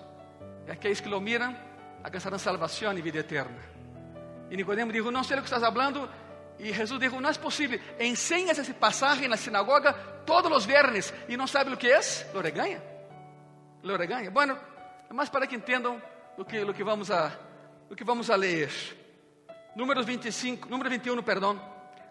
Y 0.66 0.70
aquellos 0.70 1.02
que 1.02 1.08
lo 1.08 1.20
miran 1.20 1.58
alcanzarán 2.02 2.38
salvación 2.38 2.98
y 2.98 3.02
vida 3.02 3.20
eterna. 3.20 3.58
Y 4.50 4.56
Nicodemo 4.56 4.92
dijo, 4.92 5.10
no 5.10 5.24
sé 5.24 5.34
lo 5.34 5.42
que 5.42 5.46
estás 5.46 5.62
hablando. 5.62 6.08
Y 6.58 6.72
Jesús 6.72 7.00
dijo, 7.00 7.20
no 7.20 7.28
es 7.28 7.38
posible. 7.38 7.80
Enseñas 7.98 8.58
ese 8.58 8.74
pasaje 8.74 9.24
en 9.24 9.30
la 9.30 9.36
sinagoga 9.36 10.24
todos 10.26 10.50
los 10.50 10.66
viernes 10.66 11.12
y 11.28 11.36
no 11.36 11.46
sabe 11.46 11.70
lo 11.70 11.78
que 11.78 11.94
es. 11.94 12.26
Lo 12.34 12.42
regaña. 12.42 12.80
Lo 13.82 13.96
regaña. 13.96 14.30
Bueno, 14.30 14.58
más 15.10 15.30
para 15.30 15.46
que 15.46 15.54
entendan 15.54 16.02
lo 16.36 16.46
que, 16.46 16.64
lo 16.64 16.74
que, 16.74 16.82
vamos, 16.82 17.10
a, 17.10 17.36
lo 17.88 17.96
que 17.96 18.04
vamos 18.04 18.28
a 18.30 18.36
leer. 18.36 18.70
Números 19.74 20.04
25, 20.04 20.68
número 20.68 20.90
21, 20.90 21.24
perdón. 21.24 21.60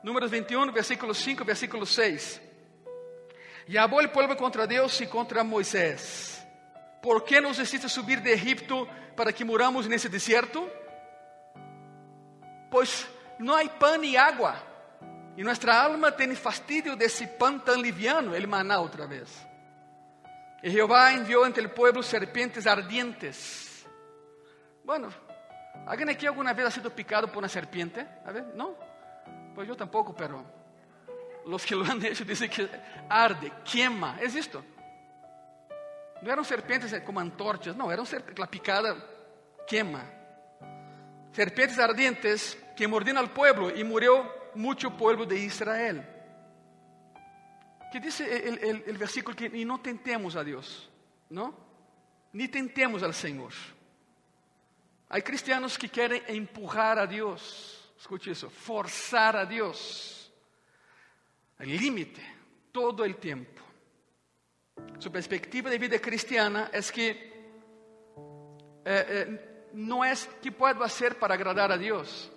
Números 0.04 0.32
21, 0.32 0.72
versículo 0.72 1.14
5, 1.14 1.46
versículo 1.46 1.86
6. 1.86 2.42
Y 3.72 3.78
habló 3.78 4.02
el 4.02 4.12
pueblo 4.12 4.36
contra 4.36 4.68
Dios 4.68 5.00
y 5.00 5.08
contra 5.08 5.46
Moisés. 5.46 6.46
¿Por 7.02 7.24
qué 7.24 7.40
nos 7.40 7.58
hiciste 7.58 7.88
subir 7.88 8.22
de 8.22 8.34
Egipto 8.34 8.86
para 9.16 9.32
que 9.32 9.46
muramos 9.46 9.86
en 9.86 9.94
ese 9.94 10.10
desierto? 10.10 10.70
Pues 12.70 13.08
no 13.40 13.56
hay 13.56 13.70
pan 13.80 14.02
ni 14.02 14.18
agua. 14.18 14.62
Y 15.38 15.42
nuestra 15.42 15.86
alma 15.86 16.14
tiene 16.14 16.36
fastidio 16.36 16.98
de 16.98 17.06
ese 17.06 17.30
pan 17.30 17.64
tan 17.64 17.82
liviano, 17.82 18.36
el 18.36 18.46
maná 18.46 18.82
otra 18.82 19.06
vez. 19.06 19.48
Y 20.62 20.70
Jehová 20.70 21.14
envió 21.14 21.46
entre 21.46 21.64
el 21.64 21.72
pueblo 21.72 22.04
serpientes 22.04 22.68
ardientes. 22.68 23.88
Bueno, 24.84 25.08
¿alguien 25.88 26.10
aquí 26.10 26.28
alguna 26.28 26.52
vez 26.52 26.66
ha 26.66 26.72
sido 26.72 26.94
picado 26.94 27.28
por 27.28 27.38
una 27.38 27.48
serpiente? 27.48 28.06
A 28.26 28.34
ver, 28.34 28.48
¿no? 28.54 28.76
Pues 29.56 29.66
yo 29.66 29.78
tampoco, 29.78 30.14
pero 30.14 30.61
los 31.46 31.66
que 31.66 31.76
lo 31.76 31.86
han 31.86 32.04
hecho 32.06 32.24
dicen 32.26 32.50
que 32.50 32.70
arde, 33.10 33.52
quema. 33.70 34.18
¿Es 34.22 34.36
esto? 34.36 34.64
No 36.22 36.32
eran 36.32 36.46
serpientes 36.46 36.94
como 37.02 37.20
antorchas, 37.20 37.76
no, 37.76 37.92
eran 37.92 38.06
la 38.38 38.48
picada 38.48 38.96
quema. 39.68 40.04
Serpientes 41.32 41.80
ardientes 41.80 42.58
que 42.76 42.88
mordían 42.88 43.18
al 43.18 43.32
pueblo 43.32 43.76
y 43.76 43.84
murió 43.84 44.32
mucho 44.56 44.96
pueblo 44.96 45.26
de 45.26 45.39
Israel. 45.39 46.06
¿Qué 47.92 48.00
dice 48.00 48.48
el 48.88 48.98
versículo 48.98 49.36
que 49.36 49.46
y 49.46 49.66
no 49.66 49.82
tentemos 49.82 50.36
a 50.36 50.44
Dios, 50.44 50.89
¿no? 51.30 51.54
Ni 52.34 52.48
tentemos 52.48 53.04
al 53.04 53.14
Señor. 53.14 53.52
Hay 55.10 55.22
cristianos 55.24 55.78
que 55.78 55.89
quieren 55.89 56.24
empujar 56.28 56.98
a 56.98 57.06
Dios, 57.06 57.94
escuche 58.00 58.32
eso, 58.32 58.50
forzar 58.50 59.36
a 59.36 59.46
Dios. 59.46 60.21
El 61.62 61.78
límite, 61.78 62.22
todo 62.72 63.05
el 63.05 63.18
tiempo. 63.18 63.62
Su 64.97 65.12
perspectiva 65.12 65.70
de 65.70 65.78
vida 65.78 65.99
cristiana 65.99 66.72
es 66.74 66.91
que 66.91 67.12
eh, 68.84 69.05
eh, 69.07 69.68
no 69.74 70.03
es 70.03 70.28
qué 70.41 70.51
puedo 70.51 70.84
hacer 70.84 71.20
para 71.20 71.36
agradar 71.36 71.72
a 71.72 71.78
Dios. 71.78 72.32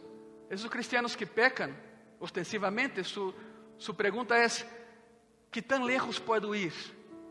Esos 0.51 0.71
cristianos 0.71 1.17
que 1.17 1.27
pecan 1.27 1.75
ostensivamente, 2.21 3.03
su, 3.03 3.33
su 3.79 3.97
pregunta 3.97 4.45
es, 4.45 4.67
¿qué 5.51 5.63
tan 5.63 5.87
lejos 5.87 6.21
puedo 6.21 6.55
ir 6.55 6.75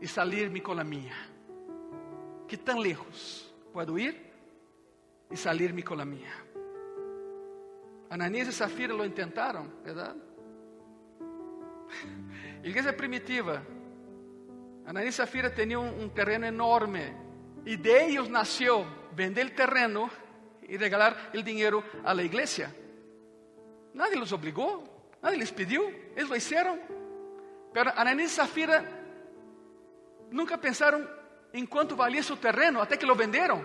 y 0.00 0.08
salirme 0.08 0.60
con 0.60 0.76
la 0.76 0.84
mía? 0.84 1.14
¿Qué 2.48 2.56
tan 2.56 2.82
lejos 2.82 3.54
puedo 3.72 3.96
ir 3.96 4.32
y 5.30 5.36
salirme 5.36 5.84
con 5.84 5.98
la 5.98 6.04
mía? 6.04 6.32
Ananías 8.10 8.48
y 8.48 8.52
Zafira 8.52 8.94
lo 8.94 9.04
intentaron, 9.04 9.72
¿verdad? 9.84 10.16
Igreja 12.62 12.92
primitiva, 12.92 13.62
Ananías 14.86 15.14
y 15.14 15.16
Zafira 15.18 15.54
tenían 15.54 15.80
un, 15.80 15.88
un 16.00 16.10
terreno 16.10 16.46
enorme 16.46 17.12
y 17.64 17.76
de 17.76 18.06
ellos 18.06 18.28
nació 18.28 18.84
vender 19.14 19.46
el 19.46 19.54
terreno 19.54 20.10
y 20.62 20.76
regalar 20.76 21.30
el 21.32 21.44
dinero 21.44 21.82
a 22.04 22.14
la 22.14 22.22
iglesia. 22.22 22.74
Nadie 23.94 24.16
los 24.16 24.32
obligó, 24.32 24.84
nadie 25.22 25.38
les 25.38 25.52
pidió, 25.52 25.82
ellos 26.16 26.28
lo 26.28 26.36
hicieron. 26.36 26.80
Pero 27.72 27.92
Ananías 27.96 28.32
y 28.32 28.36
Zafira 28.36 28.84
nunca 30.30 30.60
pensaron 30.60 31.08
en 31.52 31.66
cuánto 31.66 31.96
valía 31.96 32.22
su 32.22 32.36
terreno 32.36 32.82
hasta 32.82 32.98
que 32.98 33.06
lo 33.06 33.14
vendieron. 33.14 33.64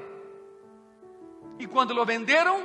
Y 1.57 1.65
cuando 1.65 1.93
lo 1.93 2.05
vendieron 2.05 2.61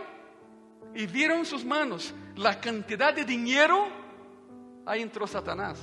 y 0.94 1.06
vieron 1.06 1.38
en 1.38 1.46
sus 1.46 1.64
manos 1.64 2.14
la 2.36 2.60
cantidad 2.60 3.12
de 3.12 3.24
dinero, 3.24 3.88
ahí 4.87 5.03
entró 5.03 5.26
Satanás. 5.26 5.78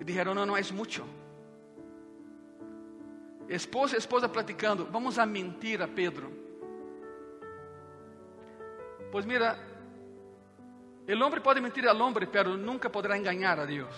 Y 0.00 0.04
dijeron, 0.04 0.34
no, 0.34 0.46
no 0.46 0.56
es 0.56 0.72
mucho. 0.72 1.04
Esposa 3.48 3.96
y 3.96 3.98
esposa 3.98 4.30
platicando, 4.30 4.88
vamos 4.90 5.18
a 5.18 5.26
mentir 5.26 5.82
a 5.82 5.86
Pedro. 5.86 6.28
Pues 9.12 9.24
mira, 9.24 9.56
el 11.06 11.22
hombre 11.22 11.40
puede 11.40 11.60
mentir 11.60 11.88
al 11.88 12.00
hombre, 12.00 12.26
pero 12.26 12.56
nunca 12.56 12.90
podrá 12.90 13.16
engañar 13.16 13.60
a 13.60 13.66
Dios. 13.66 13.88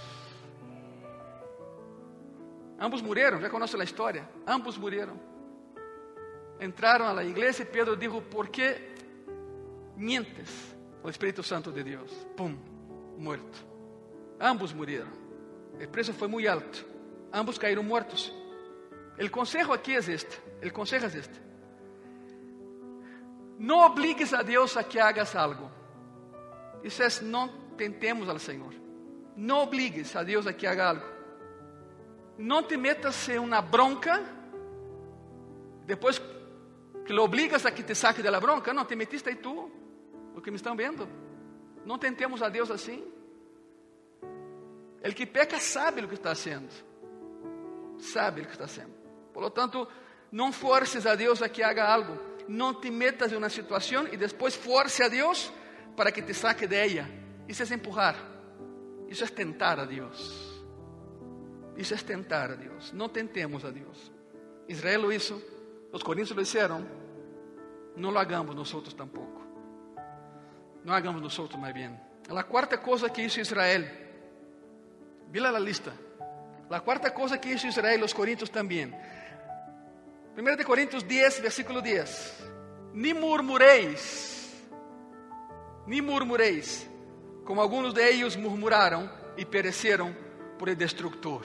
Ambos 2.78 3.02
murieron, 3.02 3.40
ya 3.40 3.48
conoce 3.48 3.76
la 3.76 3.84
historia. 3.84 4.28
Ambos 4.46 4.78
murieron. 4.78 5.18
Entraron 6.60 7.08
a 7.08 7.14
la 7.14 7.24
iglesia 7.24 7.64
y 7.64 7.72
Pedro 7.72 7.96
dijo, 7.96 8.20
¿por 8.20 8.50
qué 8.50 8.94
mientes 9.96 10.76
al 11.02 11.10
Espíritu 11.10 11.42
Santo 11.42 11.72
de 11.72 11.82
Dios? 11.82 12.26
¡Pum! 12.36 12.77
Muerto. 13.18 13.58
Ambos 14.38 14.74
murieron. 14.74 15.12
El 15.78 15.88
precio 15.88 16.14
fue 16.14 16.28
muy 16.28 16.46
alto. 16.46 16.78
Ambos 17.32 17.58
cayeron 17.58 17.86
muertos. 17.86 18.32
El 19.16 19.30
consejo 19.30 19.72
aquí 19.74 19.94
es 19.94 20.08
este. 20.08 20.36
El 20.60 20.72
consejo 20.72 21.06
es 21.06 21.14
este. 21.14 21.38
No 23.58 23.84
obligues 23.86 24.32
a 24.32 24.42
Dios 24.42 24.76
a 24.76 24.84
que 24.84 25.00
hagas 25.00 25.34
algo. 25.34 25.68
Isso 26.82 27.02
é, 27.02 27.08
não 27.22 27.48
tentemos 27.76 28.28
ao 28.28 28.38
Senhor. 28.38 28.72
Não 29.36 29.62
obligues 29.62 30.14
a 30.14 30.22
Deus 30.22 30.46
a 30.46 30.52
que 30.52 30.66
haga 30.66 30.88
algo. 30.90 31.06
Não 32.38 32.62
te 32.62 32.76
metas 32.76 33.28
em 33.28 33.38
uma 33.38 33.60
bronca. 33.60 34.22
Depois 35.84 36.20
que 37.04 37.12
lo 37.12 37.24
obligas 37.24 37.66
a 37.66 37.72
que 37.72 37.82
te 37.82 37.94
saque 37.94 38.22
de 38.22 38.30
la 38.30 38.38
bronca. 38.38 38.72
Não, 38.72 38.84
te 38.84 38.94
metiste 38.94 39.28
aí 39.28 39.36
tu. 39.36 39.70
O 40.36 40.40
que 40.40 40.50
me 40.50 40.56
estão 40.56 40.76
vendo. 40.76 41.08
Não 41.88 41.96
tentemos 41.96 42.42
a 42.42 42.50
Deus 42.50 42.70
assim. 42.70 43.02
El 45.00 45.14
que 45.14 45.24
peca 45.24 45.58
sabe 45.58 46.04
o 46.04 46.08
que 46.08 46.16
está 46.16 46.32
haciendo. 46.32 46.68
Sabe 47.98 48.42
o 48.42 48.44
que 48.44 48.52
está 48.52 48.64
haciendo. 48.64 48.92
Por 49.32 49.42
lo 49.42 49.50
tanto, 49.50 49.88
não 50.30 50.52
forces 50.52 51.06
a 51.06 51.14
Deus 51.14 51.40
a 51.40 51.48
que 51.48 51.62
haga 51.62 51.86
algo. 51.86 52.14
Não 52.46 52.74
te 52.74 52.90
metas 52.90 53.32
em 53.32 53.36
uma 53.36 53.48
situação 53.48 54.06
e 54.06 54.18
depois 54.18 54.54
force 54.54 55.02
a 55.02 55.08
Deus 55.08 55.50
para 55.96 56.12
que 56.12 56.20
te 56.20 56.34
saque 56.34 56.66
de 56.66 56.76
ella. 56.76 57.08
Isso 57.48 57.62
é 57.62 57.74
empurrar. 57.74 58.16
Isso 59.08 59.24
é 59.24 59.28
tentar 59.28 59.80
a 59.80 59.86
Deus. 59.86 60.20
Isso 61.74 61.94
é 61.94 61.96
tentar 61.96 62.50
a 62.50 62.54
Deus. 62.54 62.92
Não 62.92 63.08
tentemos 63.08 63.64
a 63.64 63.70
Deus. 63.70 64.12
Israel 64.68 65.00
lo 65.04 65.10
hizo, 65.10 65.40
os 65.90 66.02
coríntios 66.02 66.36
lo 66.36 66.42
hicieron. 66.42 66.86
Não 67.96 68.10
lo 68.10 68.20
hagamos 68.20 68.54
nosotros 68.54 68.94
tampoco. 68.94 69.37
Não 70.88 70.94
hagamos 70.94 71.20
nosotros 71.20 71.60
mais 71.60 71.74
bem. 71.74 71.94
A 72.30 72.42
quarta 72.42 72.78
coisa 72.78 73.10
que 73.10 73.20
hizo 73.20 73.38
Israel. 73.38 73.86
Vila 75.28 75.50
la 75.50 75.60
lista. 75.60 75.92
La 76.70 76.80
cuarta 76.80 77.12
cosa 77.12 77.38
que 77.38 77.52
hizo 77.52 77.66
Israel, 77.66 78.00
los 78.00 78.14
Corintios 78.14 78.50
también. 78.50 78.98
1 80.34 80.56
de 80.56 80.64
Corintios 80.64 81.06
10, 81.06 81.42
versículo 81.42 81.82
10. 81.82 82.48
Ni 82.94 83.12
murmuréis, 83.12 84.64
ni 85.86 86.00
murmuréis, 86.00 86.88
como 87.44 87.60
algunos 87.60 87.94
de 87.94 88.10
ellos 88.10 88.38
murmuraron 88.38 89.12
y 89.36 89.44
perecieron 89.44 90.16
por 90.58 90.70
el 90.70 90.78
destructor. 90.78 91.42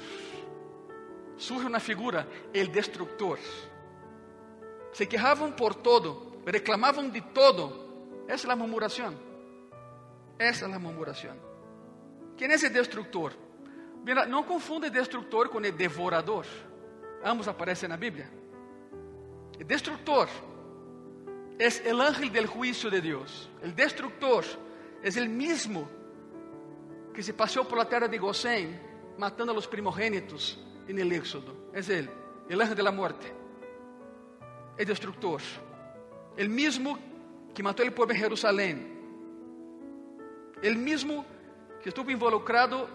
Surge 1.35 1.65
una 1.65 1.81
figura, 1.81 2.25
el 2.53 2.71
destructor. 2.71 3.39
Se 4.93 5.05
quejaban 5.05 5.53
por 5.53 5.75
todo, 5.75 6.37
reclamaban 6.45 7.11
de 7.11 7.21
todo. 7.33 8.23
Esa 8.25 8.35
es 8.35 8.45
la 8.45 8.55
murmuración. 8.55 9.32
Esa 10.43 10.65
es 10.65 10.71
la 10.71 10.79
murmuración. 10.79 11.37
¿Quién 12.37 12.51
es 12.51 12.63
el 12.63 12.73
destructor? 12.73 13.31
Mira, 14.03 14.25
não 14.25 14.43
confunde 14.43 14.89
destrutor 14.89 15.47
com 15.47 15.63
el 15.63 15.71
devorador. 15.71 16.45
Ambos 17.23 17.47
aparecem 17.47 17.87
na 17.87 17.95
Bíblia. 17.95 18.29
El 19.57 19.65
destructor 19.65 20.27
es 21.57 21.81
el 21.85 22.01
ángel 22.01 22.29
del 22.29 22.47
juicio 22.47 22.89
de 22.89 22.99
Dios. 22.99 23.49
El 23.61 23.73
destructor 23.73 24.43
es 25.01 25.15
el 25.15 25.29
mismo 25.29 25.87
que 27.13 27.23
se 27.23 27.31
paseou 27.31 27.63
por 27.63 27.77
la 27.77 27.85
terra 27.85 28.09
de 28.09 28.17
Gosén, 28.17 28.77
matando 29.17 29.53
a 29.53 29.55
los 29.55 29.67
primogénitos 29.67 30.59
en 30.85 30.99
el 30.99 31.13
Éxodo. 31.13 31.69
Es 31.73 31.87
Él, 31.87 32.09
el 32.49 32.59
ángel 32.59 32.75
de 32.75 32.83
la 32.83 32.91
muerte, 32.91 33.31
el 34.77 34.85
destructor. 34.85 35.39
El 36.35 36.49
mismo 36.49 36.99
que 37.53 37.63
matou 37.63 37.85
el 37.85 37.93
pueblo 37.93 38.13
en 38.13 38.19
Jerusalén. 38.19 38.92
El 40.63 40.77
mismo 40.77 41.25
que 41.83 41.89
estuvo 41.89 42.09
involucrado 42.09 42.87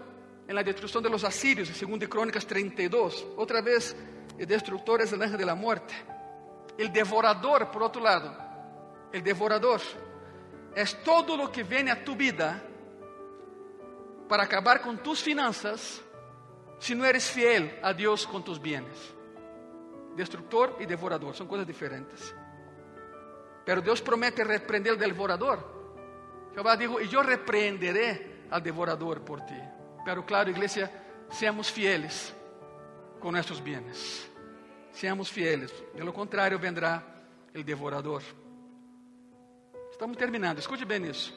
en 0.47 0.55
la 0.55 0.63
destrucción 0.63 1.03
de 1.03 1.09
los 1.11 1.23
asirios, 1.23 1.69
en 1.79 1.99
2 1.99 2.09
Crónicas 2.09 2.47
32. 2.47 3.27
Otra 3.37 3.61
vez, 3.61 3.95
el 4.39 4.47
destructor 4.47 5.03
es 5.03 5.13
el 5.13 5.21
ángel 5.21 5.37
de 5.37 5.45
la 5.45 5.53
muerte. 5.53 5.93
El 6.75 6.91
devorador, 6.91 7.69
por 7.69 7.83
otro 7.83 8.01
lado, 8.01 8.35
el 9.13 9.21
devorador 9.21 9.79
es 10.75 11.03
todo 11.03 11.37
lo 11.37 11.51
que 11.51 11.61
viene 11.61 11.91
a 11.91 12.03
tu 12.03 12.15
vida 12.15 12.59
para 14.27 14.43
acabar 14.43 14.81
con 14.81 14.97
tus 15.03 15.21
finanzas 15.21 16.01
si 16.79 16.95
no 16.95 17.05
eres 17.05 17.29
fiel 17.29 17.77
a 17.83 17.93
Dios 17.93 18.25
con 18.25 18.43
tus 18.43 18.59
bienes. 18.59 19.13
Destructor 20.15 20.75
y 20.79 20.87
devorador 20.87 21.35
son 21.35 21.47
cosas 21.47 21.67
diferentes. 21.67 22.33
Pero 23.63 23.79
Deus 23.79 24.01
promete 24.01 24.43
repreender 24.43 24.93
al 24.93 24.99
devorador. 24.99 25.78
Jehová 26.53 26.75
dijo, 26.75 26.99
y 26.99 27.07
yo 27.07 27.23
reprenderé 27.23 28.45
al 28.49 28.61
devorador 28.63 29.23
por 29.23 29.45
ti. 29.45 29.59
Pero 30.03 30.25
claro, 30.25 30.49
iglesia, 30.49 30.91
seamos 31.29 31.71
fieles 31.71 32.33
con 33.19 33.33
nuestros 33.33 33.63
bienes. 33.63 34.29
Seamos 34.91 35.31
fieles. 35.31 35.73
De 35.93 36.03
lo 36.03 36.13
contrario, 36.13 36.57
vendrá 36.57 37.03
el 37.53 37.63
devorador. 37.63 38.21
Estamos 39.91 40.17
terminando. 40.17 40.59
Escute 40.59 40.85
bem 40.85 41.05
isso. 41.09 41.33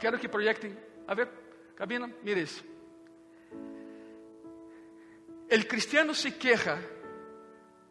Quero 0.00 0.18
que 0.18 0.28
proyecten. 0.28 0.78
A 1.06 1.14
ver, 1.14 1.28
cabina, 1.76 2.10
mire 2.22 2.42
isso. 2.42 2.64
El 5.48 5.66
cristiano 5.66 6.14
se 6.14 6.32
queja 6.32 6.78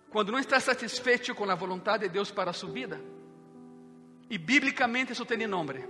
quando 0.10 0.32
não 0.32 0.40
está 0.40 0.60
satisfeito 0.60 1.34
com 1.34 1.50
a 1.50 1.56
vontade 1.56 2.08
de 2.08 2.10
Deus 2.10 2.32
para 2.32 2.54
sua 2.54 2.72
vida. 2.72 3.00
E 4.30 4.38
biblicamente 4.38 5.14
isso 5.14 5.26
tem 5.26 5.48
nome: 5.48 5.86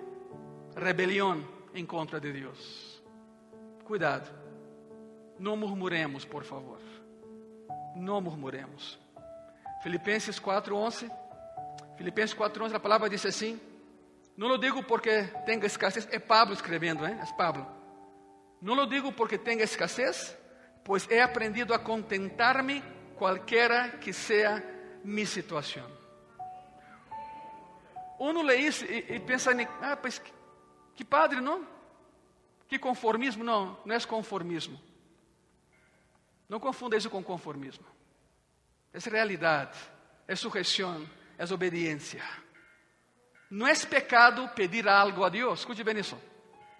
rebelião 0.75 1.43
em 1.73 1.85
contra 1.85 2.19
de 2.19 2.31
Deus. 2.31 3.01
Cuidado, 3.83 4.29
não 5.39 5.55
murmuremos, 5.55 6.25
por 6.25 6.43
favor. 6.43 6.79
Não 7.95 8.21
murmuremos. 8.21 8.99
Filipenses 9.81 10.39
4:11. 10.39 11.09
Filipenses 11.97 12.35
4:11, 12.35 12.75
a 12.75 12.79
palavra 12.79 13.09
diz 13.09 13.25
assim: 13.25 13.59
Não 14.35 14.47
lo 14.47 14.57
digo 14.57 14.83
porque 14.83 15.23
tenha 15.45 15.65
escassez, 15.65 16.07
é 16.11 16.19
Pablo 16.19 16.53
escrevendo, 16.53 17.05
hein? 17.07 17.17
É 17.19 17.25
Pablo. 17.35 17.65
Não 18.61 18.75
lo 18.75 18.85
digo 18.85 19.11
porque 19.11 19.37
tenha 19.37 19.63
escassez, 19.63 20.37
pois 20.83 21.09
he 21.09 21.19
aprendido 21.21 21.73
a 21.73 21.79
contentar-me 21.79 22.83
cualquiera 23.15 23.97
que 23.99 24.13
sea 24.13 24.63
mi 25.03 25.25
situación. 28.17 28.29
Uno 28.29 28.43
lee 28.43 28.67
isso 28.67 28.85
e, 28.85 29.15
e 29.15 29.19
pensa, 29.19 29.51
ah, 29.81 29.95
pues 29.95 30.19
que, 30.19 30.31
que 30.95 31.05
padre, 31.05 31.41
não? 31.41 31.65
Que 32.67 32.79
conformismo? 32.79 33.43
Não, 33.43 33.77
não 33.85 33.95
é 33.95 33.99
conformismo. 34.01 34.79
Não 36.49 36.59
confunda 36.59 36.97
isso 36.97 37.09
com 37.09 37.23
conformismo. 37.23 37.85
É 38.93 38.99
realidade, 39.09 39.77
é 40.27 40.35
sujeição, 40.35 41.07
é 41.37 41.43
obediência. 41.53 42.23
Não 43.49 43.67
é 43.67 43.75
pecado 43.75 44.47
pedir 44.49 44.87
algo 44.87 45.23
a 45.23 45.29
Deus. 45.29 45.59
Escute 45.59 45.83
bem 45.83 45.99
isso. 45.99 46.17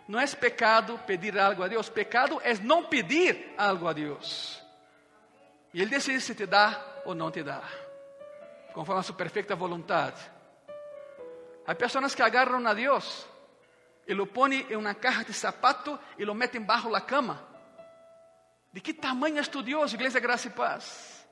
Não 0.07 0.19
é 0.19 0.27
pecado 0.27 0.97
pedir 1.05 1.37
algo 1.37 1.63
a 1.63 1.67
Deus. 1.67 1.89
Pecado 1.89 2.41
é 2.43 2.53
não 2.55 2.85
pedir 2.85 3.53
algo 3.57 3.87
a 3.87 3.93
Deus. 3.93 4.61
E 5.73 5.81
Ele 5.81 5.91
decide 5.91 6.19
se 6.19 6.33
te 6.33 6.45
dá 6.45 7.01
ou 7.05 7.13
não 7.13 7.29
te 7.29 7.43
dá, 7.43 7.61
conforme 8.73 8.99
a 8.99 9.03
sua 9.03 9.15
perfeita 9.15 9.55
vontade. 9.55 10.36
Há 11.67 11.75
pessoas 11.75 12.15
que 12.15 12.21
agarram 12.21 12.65
a 12.65 12.73
Deus 12.73 13.27
e 14.07 14.13
lo 14.13 14.25
põem 14.25 14.65
em 14.69 14.77
uma 14.77 14.95
caixa 14.95 15.25
de 15.25 15.33
sapato 15.33 15.99
e 16.17 16.23
lo 16.23 16.33
metem 16.33 16.61
bajo 16.61 16.89
la 16.89 17.01
cama. 17.01 17.45
¿De 18.71 18.79
que 18.79 18.93
tamanho 18.93 19.37
é 19.37 19.43
tu 19.43 19.61
Deus, 19.61 19.93
Igreja 19.93 20.19
Graça 20.19 20.47
e 20.47 20.51
Paz? 20.51 21.27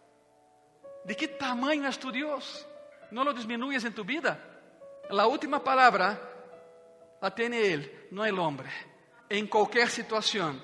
¿De 1.05 1.15
que 1.15 1.25
tamanho 1.25 1.85
é 1.85 1.91
tu 1.91 2.11
Deus? 2.11 2.67
Não 3.11 3.23
lo 3.23 3.33
disminuyes 3.33 3.85
em 3.85 3.91
tu 3.91 4.03
vida. 4.03 4.37
A 5.09 5.25
última 5.25 5.61
palavra 5.61 6.19
la 7.21 7.31
tiene 7.31 7.55
Ele, 7.55 8.09
não 8.11 8.25
é 8.25 8.31
o 8.33 8.41
homem. 8.41 8.67
Em 9.29 9.47
qualquer 9.47 9.89
situação. 9.89 10.61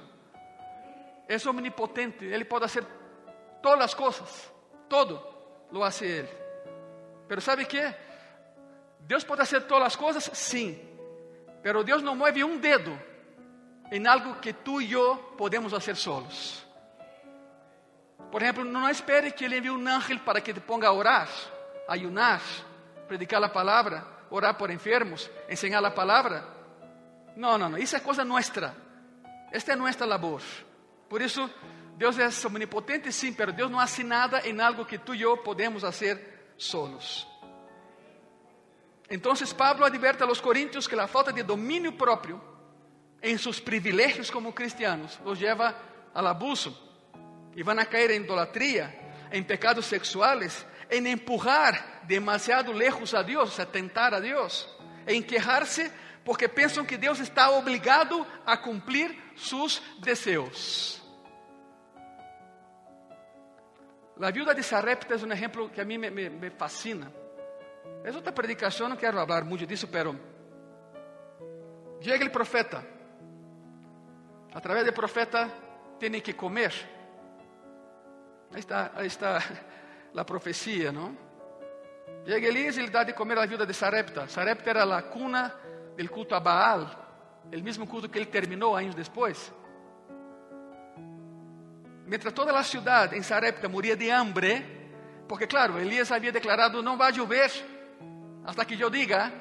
É 1.29 1.37
omnipotente, 1.47 2.25
Ele 2.25 2.43
pode 2.43 2.67
fazer 2.67 2.85
todas 3.63 3.79
las 3.79 3.95
cosas, 3.95 4.51
todo 4.89 5.67
lo 5.71 5.85
hace 5.85 6.19
Él. 6.19 6.29
Pero 7.29 7.39
¿sabe 7.39 7.65
qué? 7.65 8.10
Dios 9.11 9.25
puede 9.25 9.43
hacer 9.43 9.67
todas 9.67 9.83
las 9.83 9.97
cosas, 9.97 10.31
sí, 10.33 10.81
pero 11.61 11.83
Dios 11.83 12.01
no 12.01 12.15
mueve 12.15 12.45
un 12.45 12.61
dedo 12.61 12.97
en 13.91 14.07
algo 14.07 14.39
que 14.39 14.53
tú 14.53 14.79
y 14.79 14.87
yo 14.87 15.35
podemos 15.37 15.73
hacer 15.73 15.97
solos. 15.97 16.65
Por 18.31 18.41
ejemplo, 18.41 18.63
no 18.63 18.87
espere 18.87 19.35
que 19.35 19.47
Ele 19.47 19.57
envíe 19.57 19.69
un 19.69 19.85
ángel 19.85 20.21
para 20.21 20.39
que 20.39 20.53
te 20.53 20.61
ponga 20.61 20.87
a 20.87 20.93
orar, 20.93 21.27
ayunar, 21.89 22.39
predicar 23.09 23.41
la 23.41 23.51
palabra, 23.51 24.01
orar 24.29 24.57
por 24.57 24.71
enfermos, 24.71 25.29
enseñar 25.49 25.81
la 25.81 25.93
palabra. 25.93 26.45
No, 27.35 27.57
no, 27.57 27.67
no, 27.67 27.77
isso 27.77 27.97
é 27.97 27.99
coisa 27.99 28.23
nuestra. 28.23 28.73
Esta 29.51 29.73
é 29.73 29.75
nuestra 29.75 30.07
labor. 30.07 30.41
Por 31.09 31.21
isso, 31.21 31.49
Deus 31.97 32.17
é 32.17 32.29
omnipotente, 32.47 33.11
sim, 33.11 33.35
mas 33.37 33.53
Deus 33.53 33.69
não 33.69 33.77
hace 33.81 34.05
nada 34.05 34.47
em 34.47 34.57
algo 34.61 34.85
que 34.85 34.97
tu 34.97 35.13
e 35.13 35.21
eu 35.21 35.35
podemos 35.35 35.81
fazer 35.81 36.53
solos. 36.55 37.29
Então, 39.11 39.33
Pablo 39.57 39.85
adverte 39.85 40.23
a 40.23 40.25
los 40.25 40.39
coríntios 40.39 40.87
que 40.87 40.95
a 40.95 41.05
falta 41.05 41.33
de 41.33 41.43
domínio 41.43 41.91
próprio 41.91 42.41
em 43.21 43.37
seus 43.37 43.59
privilégios 43.59 44.31
como 44.31 44.53
cristianos 44.53 45.19
os 45.25 45.37
leva 45.37 45.75
ao 46.13 46.25
abuso 46.25 46.71
e 47.53 47.61
vão 47.61 47.77
a 47.77 47.85
cair 47.85 48.09
em 48.11 48.21
idolatria, 48.21 48.97
em 49.29 49.43
pecados 49.43 49.85
sexuales, 49.85 50.65
em 50.89 51.05
empurrar 51.09 52.03
demasiado 52.03 52.71
lejos 52.71 53.13
a 53.13 53.21
Deus, 53.21 53.59
a 53.59 53.65
tentar 53.65 54.13
a 54.13 54.19
Deus, 54.21 54.65
em 55.05 55.21
quejar-se 55.21 55.91
porque 56.23 56.47
pensam 56.47 56.85
que 56.85 56.95
Deus 56.95 57.19
está 57.19 57.51
obrigado 57.51 58.25
a 58.45 58.55
cumprir 58.55 59.13
seus 59.35 59.81
desejos. 59.99 61.01
A 64.21 64.31
viuda 64.31 64.55
de 64.55 64.63
Sarepta 64.63 65.15
é 65.15 65.17
um 65.17 65.33
exemplo 65.33 65.67
que 65.67 65.81
a 65.81 65.85
mim 65.85 65.97
me, 65.97 66.09
me, 66.09 66.29
me 66.29 66.49
fascina. 66.51 67.20
É 68.03 68.11
outra 68.11 68.31
predicação, 68.31 68.89
não 68.89 68.97
quero 68.97 69.17
falar 69.17 69.43
muito 69.43 69.65
disso, 69.67 69.87
pero 69.87 70.19
chega 72.01 72.25
o 72.25 72.29
profeta. 72.29 72.83
A 74.53 74.59
través 74.59 74.85
do 74.85 74.93
profeta 74.93 75.49
tem 75.99 76.19
que 76.19 76.33
comer. 76.33 76.73
Aí 78.51 78.59
está, 78.59 78.91
está 79.03 79.39
a 80.15 80.25
profecia, 80.25 80.91
não? 80.91 81.15
Chega 82.25 82.47
Elias 82.47 82.77
e 82.77 82.81
lhe 82.81 82.89
dá 82.89 83.03
de 83.03 83.13
comer 83.13 83.37
a 83.37 83.45
viuda 83.45 83.65
de 83.65 83.73
Sarepta. 83.73 84.27
Sarepta 84.27 84.69
era 84.69 84.97
a 84.97 85.01
cuna 85.01 85.53
do 85.95 86.09
culto 86.09 86.33
a 86.33 86.39
Baal, 86.39 86.89
o 87.45 87.63
mesmo 87.63 87.85
culto 87.85 88.09
que 88.09 88.17
ele 88.17 88.25
terminou 88.25 88.75
anos 88.75 88.95
depois. 88.95 89.53
Mientras 92.05 92.33
toda 92.33 92.57
a 92.57 92.63
cidade 92.63 93.15
em 93.15 93.21
Sarepta 93.21 93.69
moria 93.69 93.95
de 93.95 94.09
hambre, 94.09 94.65
porque 95.27 95.47
claro, 95.47 95.79
Elias 95.79 96.11
havia 96.11 96.31
declarado, 96.31 96.83
não 96.83 96.97
vai 96.97 97.13
chover, 97.13 97.49
hasta 98.45 98.65
que 98.65 98.79
eu 98.79 98.89
diga, 98.89 99.31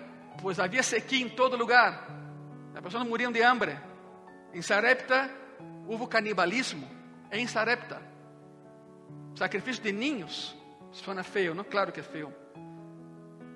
pues 0.41 0.59
havia 0.59 0.83
sequía 0.83 1.25
em 1.25 1.29
todo 1.29 1.57
lugar. 1.57 2.07
As 2.75 2.81
pessoas 2.81 3.07
moriam 3.07 3.33
de 3.33 3.43
hambre. 3.43 3.79
Em 4.53 4.63
Sarepta 4.63 5.31
houve 5.87 6.07
canibalismo, 6.07 6.89
em 7.31 7.47
Sarepta. 7.47 8.01
Sacrifício 9.35 9.83
de 9.83 9.93
niños. 9.93 10.57
Suena 10.93 11.23
feio, 11.23 11.55
não? 11.55 11.65
Claro 11.65 11.93
que 11.93 12.01
é 12.01 12.03
feio. 12.03 12.35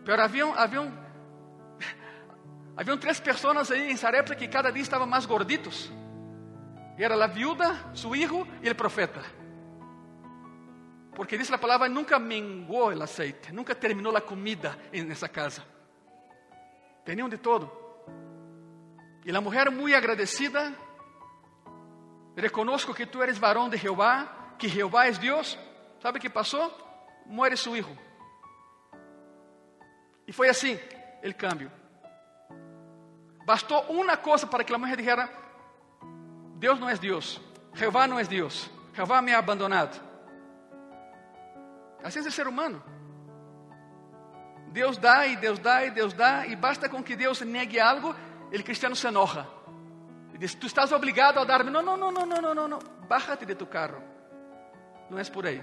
Pero 0.04 0.22
haviam, 0.22 0.54
haviam, 0.54 0.92
haviam 2.76 2.96
três 2.98 3.18
pessoas 3.18 3.70
aí 3.70 3.90
em 3.90 3.96
Sarepta 3.96 4.34
que 4.34 4.46
cada 4.46 4.70
dia 4.70 4.82
estavam 4.82 5.06
mais 5.06 5.26
gorditos. 5.26 5.90
Era 6.96 7.22
a 7.22 7.26
viuda, 7.26 7.90
su 7.92 8.14
hijo 8.14 8.46
e 8.62 8.70
o 8.70 8.74
profeta. 8.74 9.20
Porque 11.14 11.38
diz 11.38 11.50
a 11.52 11.58
palavra, 11.58 11.88
nunca 11.88 12.18
menguou 12.18 12.92
o 12.92 13.02
aceite, 13.02 13.52
nunca 13.52 13.74
terminou 13.74 14.16
a 14.16 14.20
comida 14.20 14.76
nessa 14.92 15.28
casa. 15.28 15.62
Tinham 17.04 17.28
de 17.28 17.38
todo. 17.38 17.70
E 19.24 19.34
a 19.34 19.40
mulher, 19.40 19.70
muito 19.70 19.96
agradecida, 19.96 20.74
reconozco 22.36 22.92
que 22.92 23.06
tu 23.06 23.22
eres 23.22 23.38
varão 23.38 23.68
de 23.68 23.76
Jeová, 23.76 24.54
que 24.58 24.68
Jeová 24.68 25.06
é 25.06 25.12
Deus. 25.12 25.58
¿Sabe 26.02 26.18
o 26.18 26.20
que 26.20 26.28
passou? 26.28 26.72
Muere 27.26 27.56
su 27.56 27.74
hijo. 27.76 27.96
E 30.26 30.32
foi 30.32 30.48
assim 30.48 30.78
o 31.22 31.34
cambio. 31.34 31.70
Bastou 33.46 33.82
uma 33.90 34.16
coisa 34.16 34.46
para 34.46 34.64
que 34.64 34.74
a 34.74 34.78
mulher 34.78 34.96
dijera: 34.96 35.30
Deus 36.56 36.78
não 36.78 36.88
é 36.88 36.96
Deus. 36.96 37.40
Jeová 37.72 38.06
não 38.06 38.18
é 38.18 38.24
Deus. 38.24 38.70
Jeová 38.94 39.22
me 39.22 39.32
ha 39.32 39.38
abandonado. 39.38 40.13
Assim 42.04 42.18
é 42.18 42.28
o 42.28 42.30
ser 42.30 42.46
humano. 42.46 42.82
Deus 44.68 44.98
dá 44.98 45.26
e 45.26 45.36
Deus 45.36 45.58
dá 45.58 45.86
e 45.86 45.90
Deus 45.90 46.12
dá, 46.12 46.46
e 46.46 46.54
basta 46.54 46.86
com 46.86 47.02
que 47.02 47.16
Deus 47.16 47.40
negue 47.40 47.80
algo, 47.80 48.14
ele 48.52 48.62
cristiano 48.62 48.94
se 48.94 49.06
enoja. 49.06 49.46
E 50.34 50.38
diz: 50.38 50.54
Tu 50.54 50.66
estás 50.66 50.92
obrigado 50.92 51.38
a 51.38 51.44
dar-me. 51.44 51.70
Não, 51.70 51.82
não, 51.82 51.96
não, 51.96 52.10
não, 52.10 52.26
não, 52.26 52.54
não, 52.54 52.68
não. 52.68 52.78
Bájate 53.08 53.46
de 53.46 53.54
tu 53.54 53.66
carro. 53.66 54.02
Não 55.08 55.18
é 55.18 55.24
por 55.24 55.46
aí. 55.46 55.62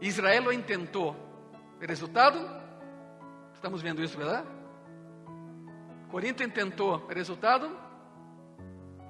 Israel 0.00 0.44
lo 0.44 0.52
intentou. 0.52 1.14
O 1.80 1.86
resultado? 1.86 2.38
Estamos 3.54 3.82
vendo 3.82 4.02
isso, 4.02 4.18
verdade? 4.18 4.48
Corinto 6.10 6.42
intentou. 6.42 7.06
O 7.06 7.14
resultado? 7.14 7.70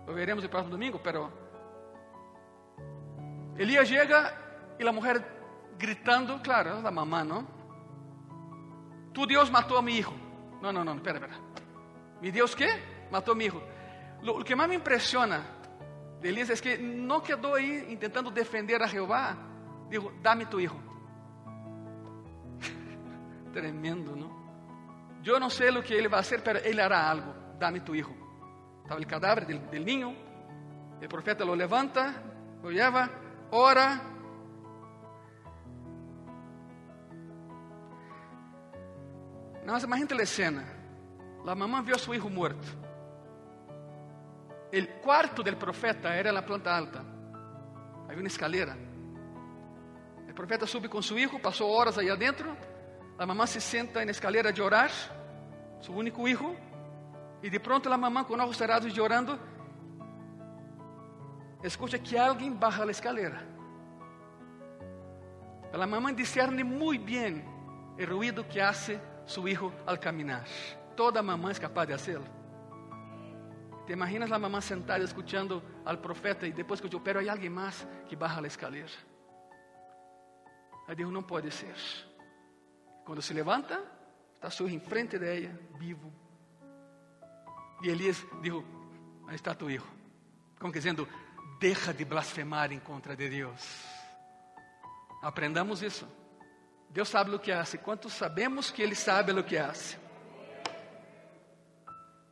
Lo 0.07 0.13
veremos 0.13 0.43
no 0.43 0.51
próximo 0.51 0.71
domingo, 0.71 0.99
pero 0.99 1.31
Elias 3.57 3.89
chega 3.89 4.48
e 4.79 4.87
a 4.87 4.93
mulher 4.93 5.22
gritando, 5.79 6.39
claro, 6.41 6.70
é 6.70 6.87
a 6.87 6.91
mamã, 6.91 7.24
não? 7.24 7.47
Tu 9.12 9.26
Deus 9.26 9.51
matou 9.51 9.76
a 9.76 9.83
meu 9.83 9.95
hijo. 9.95 10.14
Não, 10.61 10.72
não, 10.72 10.85
não, 10.85 10.97
espera, 10.97 11.18
espera. 11.18 11.41
Mi 12.20 12.31
Deus 12.31 12.55
quê? 12.55 12.68
Matou 13.11 13.33
a 13.33 13.37
meu 13.37 13.47
hijo. 13.47 13.62
O 14.22 14.45
que 14.45 14.55
mais 14.55 14.68
me 14.68 14.76
impressiona 14.76 15.45
de 16.20 16.29
Elias 16.29 16.51
é 16.51 16.57
que 16.57 16.76
não 16.76 17.20
quedou 17.20 17.55
aí 17.55 17.97
tentando 17.97 18.31
defender 18.31 18.83
a 18.83 18.87
Jeová. 18.87 19.37
Digo, 19.89 20.12
dá-me 20.20 20.47
tu 20.47 20.61
hijo. 20.61 20.81
Tremendo, 23.53 24.16
não? 24.16 24.39
Eu 25.24 25.39
não 25.39 25.51
sei 25.51 25.68
o 25.70 25.83
que 25.83 25.93
ele 25.93 26.09
vai 26.09 26.22
fazer, 26.22 26.43
mas 26.45 26.64
ele 26.64 26.81
hará 26.81 27.11
algo. 27.11 27.35
Dá-me 27.59 27.81
tu 27.81 27.95
hijo. 27.95 28.14
Estava 28.83 29.01
o 29.01 29.07
cadáver 29.07 29.45
del, 29.45 29.61
del 29.68 29.85
niño. 29.85 30.14
O 31.05 31.09
profeta 31.09 31.45
lo 31.45 31.55
levanta, 31.55 32.14
lo 32.62 32.70
lleva, 32.70 33.11
ora. 33.51 34.18
Nós 39.69 39.83
imagina 39.83 40.23
a 40.23 40.27
cena. 40.27 40.64
A 41.47 41.55
mamã 41.55 41.83
viu 41.83 41.95
a 41.95 41.99
seu 41.99 42.14
hijo 42.14 42.31
muerto. 42.31 42.66
O 44.73 45.01
quarto 45.03 45.43
del 45.43 45.57
profeta 45.57 46.09
era 46.09 46.33
na 46.33 46.41
planta 46.41 46.75
alta. 46.75 47.05
Havia 48.07 48.23
uma 48.23 48.29
escalera. 48.29 48.79
O 50.27 50.33
profeta 50.33 50.64
sube 50.64 50.89
com 50.89 51.03
seu 51.03 51.19
hijo, 51.19 51.39
passou 51.39 51.71
horas 51.71 51.99
aí 51.99 52.09
adentro. 52.09 52.57
A 53.19 53.27
mamã 53.27 53.45
se 53.47 53.61
senta 53.61 54.03
na 54.07 54.11
escalera 54.11 54.51
de 54.51 54.62
orar, 54.62 54.91
seu 55.83 55.95
único 55.95 56.27
hijo. 56.27 56.57
E 57.43 57.51
de 57.51 57.59
pronto 57.59 57.93
a 57.93 57.99
mamã 57.99 58.25
com 58.25 58.33
olhos 58.33 58.57
cerrados 58.57 58.97
e 58.97 59.01
orando, 59.03 59.39
escuta 61.62 61.99
que 61.99 62.16
alguém 62.16 62.55
baja 62.55 62.85
a 62.85 62.91
escalera. 62.91 63.47
A 65.71 65.87
mamã 65.87 66.14
discerne 66.14 66.64
muito 66.64 67.05
bem 67.05 67.45
o 68.01 68.14
ruído 68.14 68.43
que 68.45 68.61
hace 68.61 68.99
su 69.29 69.47
hijo 69.47 69.72
al 69.87 70.01
caminar. 70.01 70.45
Toda 70.97 71.22
mamã 71.22 71.53
é 71.53 71.55
capaz 71.55 71.87
de 71.87 71.95
hacerlo. 71.95 72.26
Te 73.87 73.93
imaginas 73.93 74.33
a 74.33 74.39
mamã 74.39 74.61
sentada 74.61 75.05
escuchando 75.05 75.62
al 75.85 76.01
profeta 76.01 76.47
e 76.47 76.53
depois 76.53 76.79
escuchó, 76.81 77.01
pero 77.03 77.20
hay 77.20 77.29
alguém 77.29 77.51
mais 77.51 77.87
que 78.09 78.16
baja 78.16 78.41
a 78.41 78.47
escalera. 78.47 78.89
Aí 80.89 80.97
dijo, 80.97 81.11
não 81.11 81.22
pode 81.22 81.51
ser. 81.51 81.76
Quando 83.05 83.22
se 83.22 83.33
levanta, 83.33 83.81
está 84.35 84.51
su 84.51 84.66
em 84.66 84.81
frente 84.81 85.18
de 85.18 85.37
ella, 85.37 85.59
vivo. 85.79 86.11
E 87.83 87.91
Elias 87.91 88.24
aí 89.29 89.35
está 89.35 89.55
tu 89.55 89.70
hijo. 89.70 89.87
Como 90.59 90.72
dizendo, 90.72 91.07
deja 91.61 91.93
de 91.93 92.05
blasfemar 92.05 92.72
em 92.72 92.81
contra 92.81 93.14
de 93.14 93.29
Deus. 93.29 93.85
Aprendamos 95.22 95.83
isso. 95.83 96.07
Deus 96.91 97.09
sabe 97.09 97.34
o 97.34 97.39
que 97.39 97.53
hace. 97.53 97.78
Quantos 97.78 98.12
sabemos 98.12 98.70
que 98.70 98.82
Ele 98.82 98.95
sabe 98.95 99.32
o 99.32 99.45
que 99.45 99.59
hace? 99.59 99.99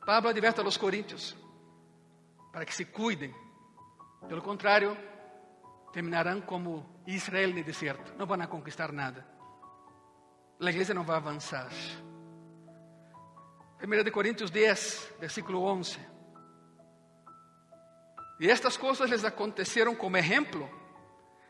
Pablo 0.05 0.31
adverte 0.31 0.61
a 0.61 0.65
los 0.65 0.79
coríntios 0.79 1.37
para 2.53 2.65
que 2.65 2.73
se 2.73 2.87
cuidem. 2.87 3.35
Pelo 4.29 4.41
contrário, 4.41 4.97
terminarão 5.93 6.41
como 6.41 7.03
Israel 7.07 7.53
no 7.53 7.63
deserto. 7.63 8.15
Não 8.17 8.27
vão 8.27 8.39
conquistar 8.47 8.93
nada. 8.93 9.27
A 10.61 10.71
igreja 10.71 10.95
não 10.95 11.05
vai 11.05 11.17
avançar. 11.17 11.71
1 13.83 14.05
de 14.05 14.11
Coríntios 14.11 14.51
10, 14.51 15.15
versículo 15.21 15.63
11. 15.63 15.99
E 18.41 18.49
estas 18.49 18.77
coisas 18.77 19.11
les 19.11 19.25
aconteceram 19.25 19.95
como 19.95 20.17
exemplo 20.17 20.71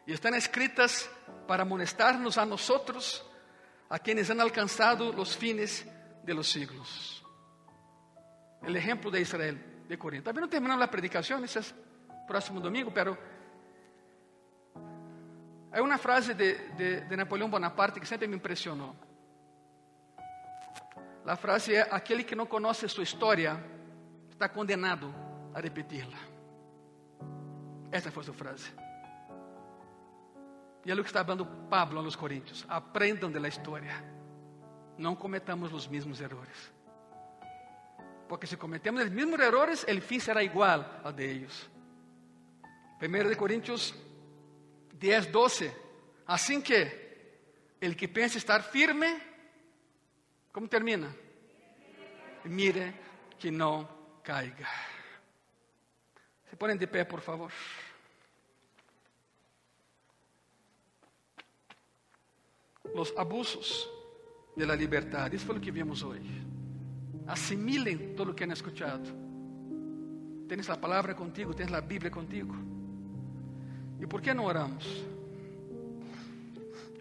e 0.07 0.13
estão 0.13 0.35
escritas 0.35 1.11
para 1.47 1.63
amonestar-nos 1.63 2.39
a 2.39 2.47
nosotros, 2.47 3.25
a 3.89 3.99
quienes 3.99 4.31
han 4.31 4.41
alcanzado 4.41 5.13
los 5.13 5.37
fines 5.37 5.85
de 6.23 6.35
los 6.35 6.49
siglos. 6.49 7.25
El 8.63 8.77
ejemplo 8.77 9.11
de 9.11 9.21
Israel, 9.21 9.85
de 9.89 9.99
Corinto. 9.99 10.25
Todavía 10.25 10.43
no 10.43 10.49
terminamos 10.49 10.81
la 10.81 10.91
predicación, 10.91 11.45
ese 11.45 11.61
es 11.61 11.75
próximo 12.27 12.61
domingo, 12.61 12.93
pero 12.93 13.17
hay 15.73 15.81
una 15.81 15.99
frase 15.99 16.35
de, 16.35 17.07
Napoleón 17.17 17.51
Bonaparte 17.51 18.01
que 18.01 18.07
siempre 18.07 18.29
me 18.29 18.37
impresionó. 18.37 18.95
La 21.25 21.37
frase 21.37 21.75
é: 21.75 21.89
aquele 21.91 22.25
que 22.25 22.37
não 22.37 22.47
conhece 22.47 22.89
sua 22.89 23.03
história 23.03 23.59
está 24.31 24.49
condenado 24.49 25.13
a 25.53 25.61
repeti-la. 25.61 26.19
Essa 27.91 28.13
foi 28.13 28.23
a 28.23 28.27
sua 28.27 28.35
frase. 28.35 28.86
E 30.87 30.91
é 30.91 30.95
o 30.95 31.03
que 31.03 31.11
está 31.11 31.25
falando 31.25 31.45
Pablo 31.69 31.99
aos 31.99 32.15
Coríntios: 32.15 32.65
aprendam 32.69 33.29
da 33.29 33.49
história, 33.49 33.93
não 34.97 35.17
cometamos 35.17 35.73
os 35.73 35.89
mesmos 35.89 36.21
erros. 36.21 36.73
Porque 38.29 38.47
se 38.47 38.57
cometemos 38.57 39.03
os 39.03 39.11
mesmos 39.11 39.41
erros, 39.41 39.83
o 39.83 40.01
fim 40.01 40.21
será 40.21 40.45
igual 40.45 41.01
ao 41.03 41.13
de 41.13 41.25
eles. 41.25 41.69
1 43.03 43.29
de 43.29 43.35
Coríntios 43.35 43.93
10, 44.95 45.27
12. 45.27 45.75
Assim 46.25 46.61
que, 46.61 46.81
el 47.81 47.97
que 47.97 48.07
pensa 48.07 48.39
estar 48.39 48.63
firme, 48.63 49.21
como 50.53 50.69
termina? 50.69 51.13
Mire 52.45 52.95
que 53.41 53.51
não 53.51 53.89
caiga. 54.23 54.69
Se 56.49 56.55
ponem 56.55 56.77
de 56.77 56.87
pé, 56.87 57.05
por 57.05 57.21
favor. 57.21 57.51
Los 62.95 63.13
abusos 63.17 63.89
de 64.55 64.67
la 64.67 64.75
libertad. 64.75 65.33
Isso 65.33 65.47
foi 65.47 65.57
o 65.57 65.61
que 65.61 65.71
vimos 65.71 66.03
hoje. 66.03 66.45
Assimilem 67.27 68.15
todo 68.15 68.31
o 68.31 68.35
que 68.35 68.45
han 68.45 68.53
escuchado. 68.53 69.05
Tens 70.49 70.71
a 70.71 70.77
palavra 70.77 71.15
contigo, 71.15 71.55
tens 71.55 71.73
a 71.73 71.81
Bíblia 71.81 72.11
contigo. 72.11 72.55
E 74.01 74.07
por 74.07 74.21
que 74.21 74.33
não 74.33 74.45
oramos? 74.45 74.87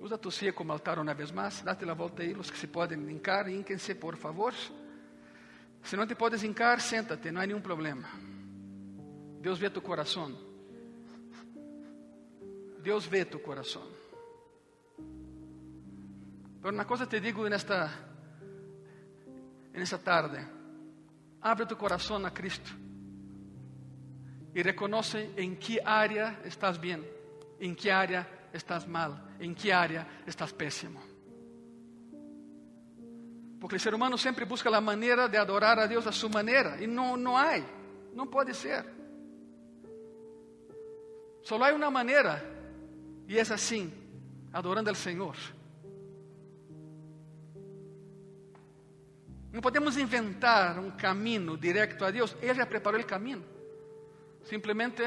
Usa 0.01 0.17
tu 0.17 0.31
cia 0.31 0.53
como 0.53 0.71
altar 0.71 0.99
uma 0.99 1.13
vez 1.13 1.31
mais. 1.31 1.61
Date 1.61 1.89
a 1.89 1.93
volta 1.93 2.23
aí, 2.23 2.33
os 2.33 2.49
que 2.49 2.57
se 2.57 2.67
podem 2.67 2.99
hincar, 3.09 3.49
hinquem-se, 3.49 3.95
por 3.95 4.15
favor. 4.17 4.53
Se 5.83 5.95
não 5.95 6.07
te 6.07 6.15
podes 6.15 6.43
hincar, 6.43 6.79
senta-te, 6.79 7.31
não 7.31 7.41
há 7.41 7.45
nenhum 7.45 7.61
problema. 7.61 8.07
Deus 9.41 9.59
vê 9.59 9.69
tu 9.69 9.81
coração. 9.81 10.36
Deus 12.81 13.05
vê 13.05 13.25
tu 13.25 13.39
coração. 13.39 13.83
Pero 16.66 16.74
una 16.74 16.88
cosa 16.88 17.07
te 17.07 17.22
digo 17.22 17.45
en 17.45 17.53
esta, 17.53 17.93
en 19.72 19.80
esta 19.84 19.99
tarde. 19.99 20.43
Abre 21.41 21.68
tu 21.68 21.78
corazón 21.78 22.26
a 22.26 22.34
Cristo 22.34 22.72
y 24.51 24.63
reconoce 24.63 25.30
en 25.36 25.59
qué 25.59 25.80
área 25.86 26.41
estás 26.43 26.82
bien, 26.82 27.05
en 27.59 27.76
qué 27.76 27.91
área 27.91 28.47
estás 28.51 28.88
mal, 28.88 29.36
en 29.38 29.53
qué 29.53 29.72
área 29.72 30.24
estás 30.26 30.53
pésimo. 30.53 31.03
Porque 33.61 33.76
el 33.76 33.82
ser 33.82 33.93
humano 33.93 34.18
siempre 34.18 34.45
busca 34.45 34.68
la 34.68 34.82
manera 34.82 35.28
de 35.28 35.38
adorar 35.38 35.80
a 35.80 35.88
Dios 35.88 36.07
a 36.07 36.11
su 36.11 36.32
manera 36.32 36.82
y 36.82 36.88
no, 36.88 37.16
no 37.16 37.38
hay, 37.38 37.63
no 38.16 38.28
puede 38.28 38.55
ser. 38.55 38.91
Solo 41.43 41.63
hay 41.63 41.76
una 41.76 41.91
manera 41.91 42.43
y 43.28 43.38
es 43.38 43.51
así, 43.51 43.88
adorando 44.51 44.89
al 44.89 44.95
Señor. 44.95 45.36
Não 49.55 49.61
podemos 49.61 49.95
inventar 49.95 50.77
um 50.79 50.91
caminho 50.91 51.55
direto 51.55 52.03
a 52.03 52.11
Deus. 52.11 52.35
Ele 52.41 52.55
já 52.55 52.65
preparou 52.65 52.99
o 52.99 53.05
caminho. 53.05 53.41
Simplesmente 54.43 55.01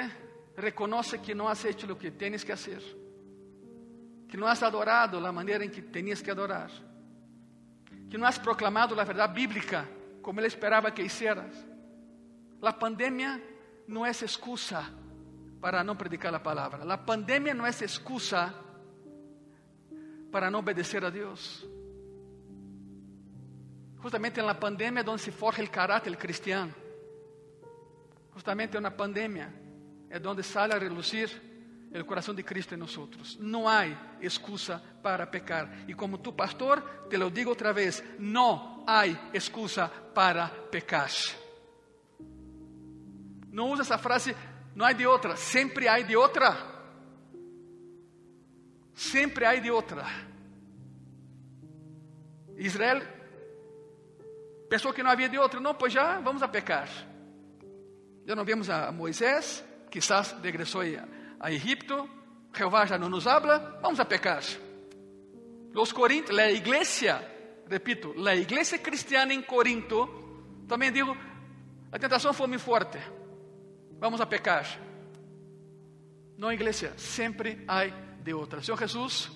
reconoce 0.57 1.18
que 1.18 1.34
não 1.34 1.46
has 1.46 1.62
hecho 1.66 1.92
o 1.92 1.94
que 1.94 2.11
tienes 2.11 2.42
que 2.44 2.51
hacer. 2.51 2.82
Que 4.26 4.38
não 4.38 4.46
has 4.46 4.62
adorado 4.62 5.18
a 5.18 5.30
maneira 5.30 5.66
em 5.66 5.68
que 5.68 5.82
tenías 5.82 6.22
que 6.22 6.30
adorar. 6.30 6.70
Que 8.09 8.16
não 8.16 8.26
has 8.26 8.38
proclamado 8.38 8.99
a 8.99 9.05
verdade 9.05 9.34
bíblica 9.34 9.86
como 10.22 10.40
ele 10.40 10.46
esperava 10.46 10.90
que 10.90 11.03
hicieras. 11.03 11.55
A 12.62 12.72
pandemia 12.72 13.42
não 13.86 14.07
é 14.07 14.12
excusa 14.12 14.82
para 15.61 15.84
não 15.84 15.94
predicar 15.94 16.34
a 16.34 16.40
palavra. 16.40 16.90
A 16.90 16.96
pandemia 16.96 17.53
não 17.53 17.66
é 17.66 17.68
excusa 17.68 18.55
para 20.32 20.51
não 20.51 20.61
obedecer 20.61 21.05
a 21.05 21.11
Deus. 21.11 21.68
Justamente 24.03 24.40
na 24.40 24.55
pandemia 24.55 25.03
é 25.03 25.11
onde 25.11 25.22
se 25.22 25.30
forja 25.30 25.62
o 25.62 25.68
caráter 25.68 26.16
cristiano. 26.16 26.74
Justamente 28.32 28.78
na 28.78 28.90
pandemia 28.90 29.53
é 30.09 30.18
onde 30.28 30.42
sale 30.42 30.72
a 30.72 30.78
relucir 30.78 31.28
o 31.92 32.05
coração 32.05 32.34
de 32.34 32.42
Cristo 32.42 32.74
em 32.74 32.78
nós. 32.78 32.96
Não 33.40 33.66
há 33.66 33.86
excusa 34.20 34.82
para 35.03 35.26
pecar. 35.26 35.68
E 35.88 35.94
como 35.94 36.18
tu, 36.18 36.32
pastor, 36.32 36.80
te 37.09 37.16
lo 37.16 37.30
digo 37.30 37.51
outra 37.51 37.72
vez: 37.72 38.03
não 38.18 38.84
há 38.86 39.07
excusa 39.34 39.88
para 40.14 40.49
pecar. 40.70 41.11
Não 43.51 43.70
usa 43.70 43.82
essa 43.82 43.99
frase, 43.99 44.36
não 44.74 44.86
há 44.86 44.92
de 44.92 45.07
outra, 45.07 45.36
sempre 45.36 45.88
há 45.88 45.99
de 46.01 46.16
outra. 46.16 46.57
Sempre 48.94 49.44
há 49.44 49.57
de 49.57 49.70
outra. 49.70 50.05
Israel 52.57 53.18
pensou 54.69 54.93
que 54.93 55.03
não 55.03 55.11
havia 55.11 55.29
de 55.29 55.39
outra, 55.39 55.61
não, 55.61 55.75
pois 55.75 55.93
já 55.93 56.21
vamos 56.21 56.43
a 56.43 56.49
pecar. 56.49 56.89
Já 58.27 58.35
não 58.35 58.45
vemos 58.45 58.69
a 58.69 58.93
Moisés, 58.93 59.64
quizás 59.91 60.37
regressou 60.43 60.83
a 61.41 61.53
Egipto, 61.53 62.09
Jeová 62.55 62.85
já 62.87 62.99
não 62.99 63.09
nos 63.09 63.27
habla, 63.27 63.79
vamos 63.81 64.01
a 64.01 64.05
pecar. 64.05 64.43
Los 65.73 65.93
Corintios, 65.93 66.37
la 66.37 66.51
iglesia, 66.51 67.21
repito, 67.69 68.12
la 68.16 68.35
iglesia 68.35 68.79
cristiana 68.79 69.33
em 69.33 69.43
Corinto, 69.43 70.64
também 70.66 70.91
digo, 70.91 71.16
a 71.93 71.99
tentação 71.99 72.33
foi 72.33 72.47
muito 72.47 72.62
forte, 72.62 72.99
vamos 73.99 74.21
a 74.21 74.27
pecar. 74.27 74.66
Não, 76.37 76.53
igreja, 76.53 76.93
sempre 76.97 77.64
há 77.66 77.87
de 77.87 78.33
outra. 78.33 78.62
Senhor 78.62 78.79
Jesus, 78.79 79.31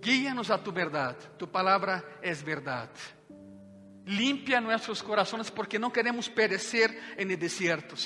guia-nos 0.00 0.50
a 0.50 0.58
tu 0.58 0.72
verdade, 0.72 1.18
tu 1.38 1.46
palavra 1.46 2.04
é 2.22 2.32
verdade. 2.32 3.00
Limpia 4.06 4.60
nossos 4.60 5.00
corações 5.00 5.48
porque 5.48 5.78
não 5.78 5.90
queremos 5.90 6.28
perecer 6.28 6.90
en 7.16 7.30
el 7.30 7.38
desierto. 7.38 7.96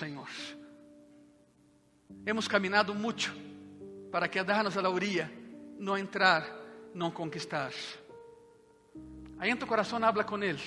Hemos 2.25 2.47
caminado 2.47 2.95
muito 2.95 3.35
para 4.11 4.29
quedarnos 4.29 4.77
a 4.77 4.83
la 4.83 4.91
orilla, 4.91 5.31
não 5.79 5.99
entrar, 5.99 6.45
não 6.95 7.11
conquistar. 7.11 7.73
Aí 9.39 9.51
em 9.51 9.57
tu 9.57 9.67
coração 9.67 10.03
habla 10.05 10.25
com 10.25 10.43
Ele. 10.43 10.63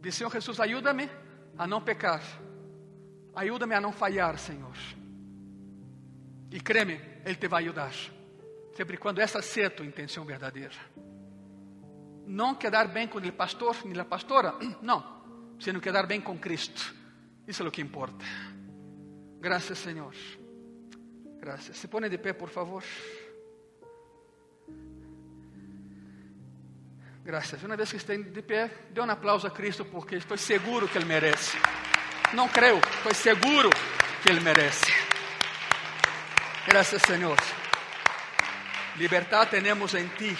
Diz, 0.00 0.14
Senhor 0.14 0.30
Jesus, 0.30 0.60
ajuda-me 0.60 1.08
a 1.56 1.66
não 1.66 1.80
pecar. 1.82 2.22
Ajuda-me 3.34 3.74
a 3.74 3.80
não 3.80 3.92
falhar, 3.92 4.38
Senhor. 4.38 4.76
E 6.50 6.60
creme, 6.60 7.00
Ele 7.24 7.36
te 7.36 7.48
vai 7.48 7.64
ajudar. 7.64 7.92
Sempre 8.74 8.96
quando 8.96 9.20
essa 9.20 9.42
seja 9.42 9.66
a 9.66 9.70
tua 9.70 9.86
intenção 9.86 10.24
verdadeira. 10.24 10.74
Não 12.28 12.54
quedar 12.54 12.88
bem 12.88 13.08
com 13.08 13.16
o 13.16 13.32
pastor 13.32 13.74
nem 13.86 13.98
a 13.98 14.04
pastora, 14.04 14.54
não. 14.82 15.16
Sino 15.58 15.80
quedar 15.80 16.06
bem 16.06 16.20
com 16.20 16.38
Cristo. 16.38 16.94
Isso 17.46 17.62
é 17.62 17.66
o 17.66 17.70
que 17.70 17.80
importa. 17.80 18.22
Graças, 19.40 19.78
Senhor. 19.78 20.14
Graças. 21.40 21.74
Se 21.78 21.88
põe 21.88 22.06
de 22.10 22.18
pé, 22.18 22.34
por 22.34 22.50
favor. 22.50 22.84
Graças. 27.24 27.62
Uma 27.62 27.76
vez 27.76 27.90
que 27.90 27.96
esteja 27.96 28.22
de 28.22 28.42
pé, 28.42 28.70
dê 28.90 29.00
um 29.00 29.10
aplauso 29.10 29.46
a 29.46 29.50
Cristo, 29.50 29.86
porque 29.86 30.16
estou 30.16 30.36
seguro 30.36 30.86
que 30.86 30.98
Ele 30.98 31.06
merece. 31.06 31.56
Não 32.34 32.46
creio, 32.46 32.78
estou 32.78 33.14
seguro 33.14 33.70
que 34.22 34.30
Ele 34.30 34.40
merece. 34.40 34.92
Graças, 36.66 37.00
Senhor. 37.02 37.38
Libertad 38.96 39.48
tenemos 39.48 39.94
em 39.94 40.06
Ti. 40.08 40.36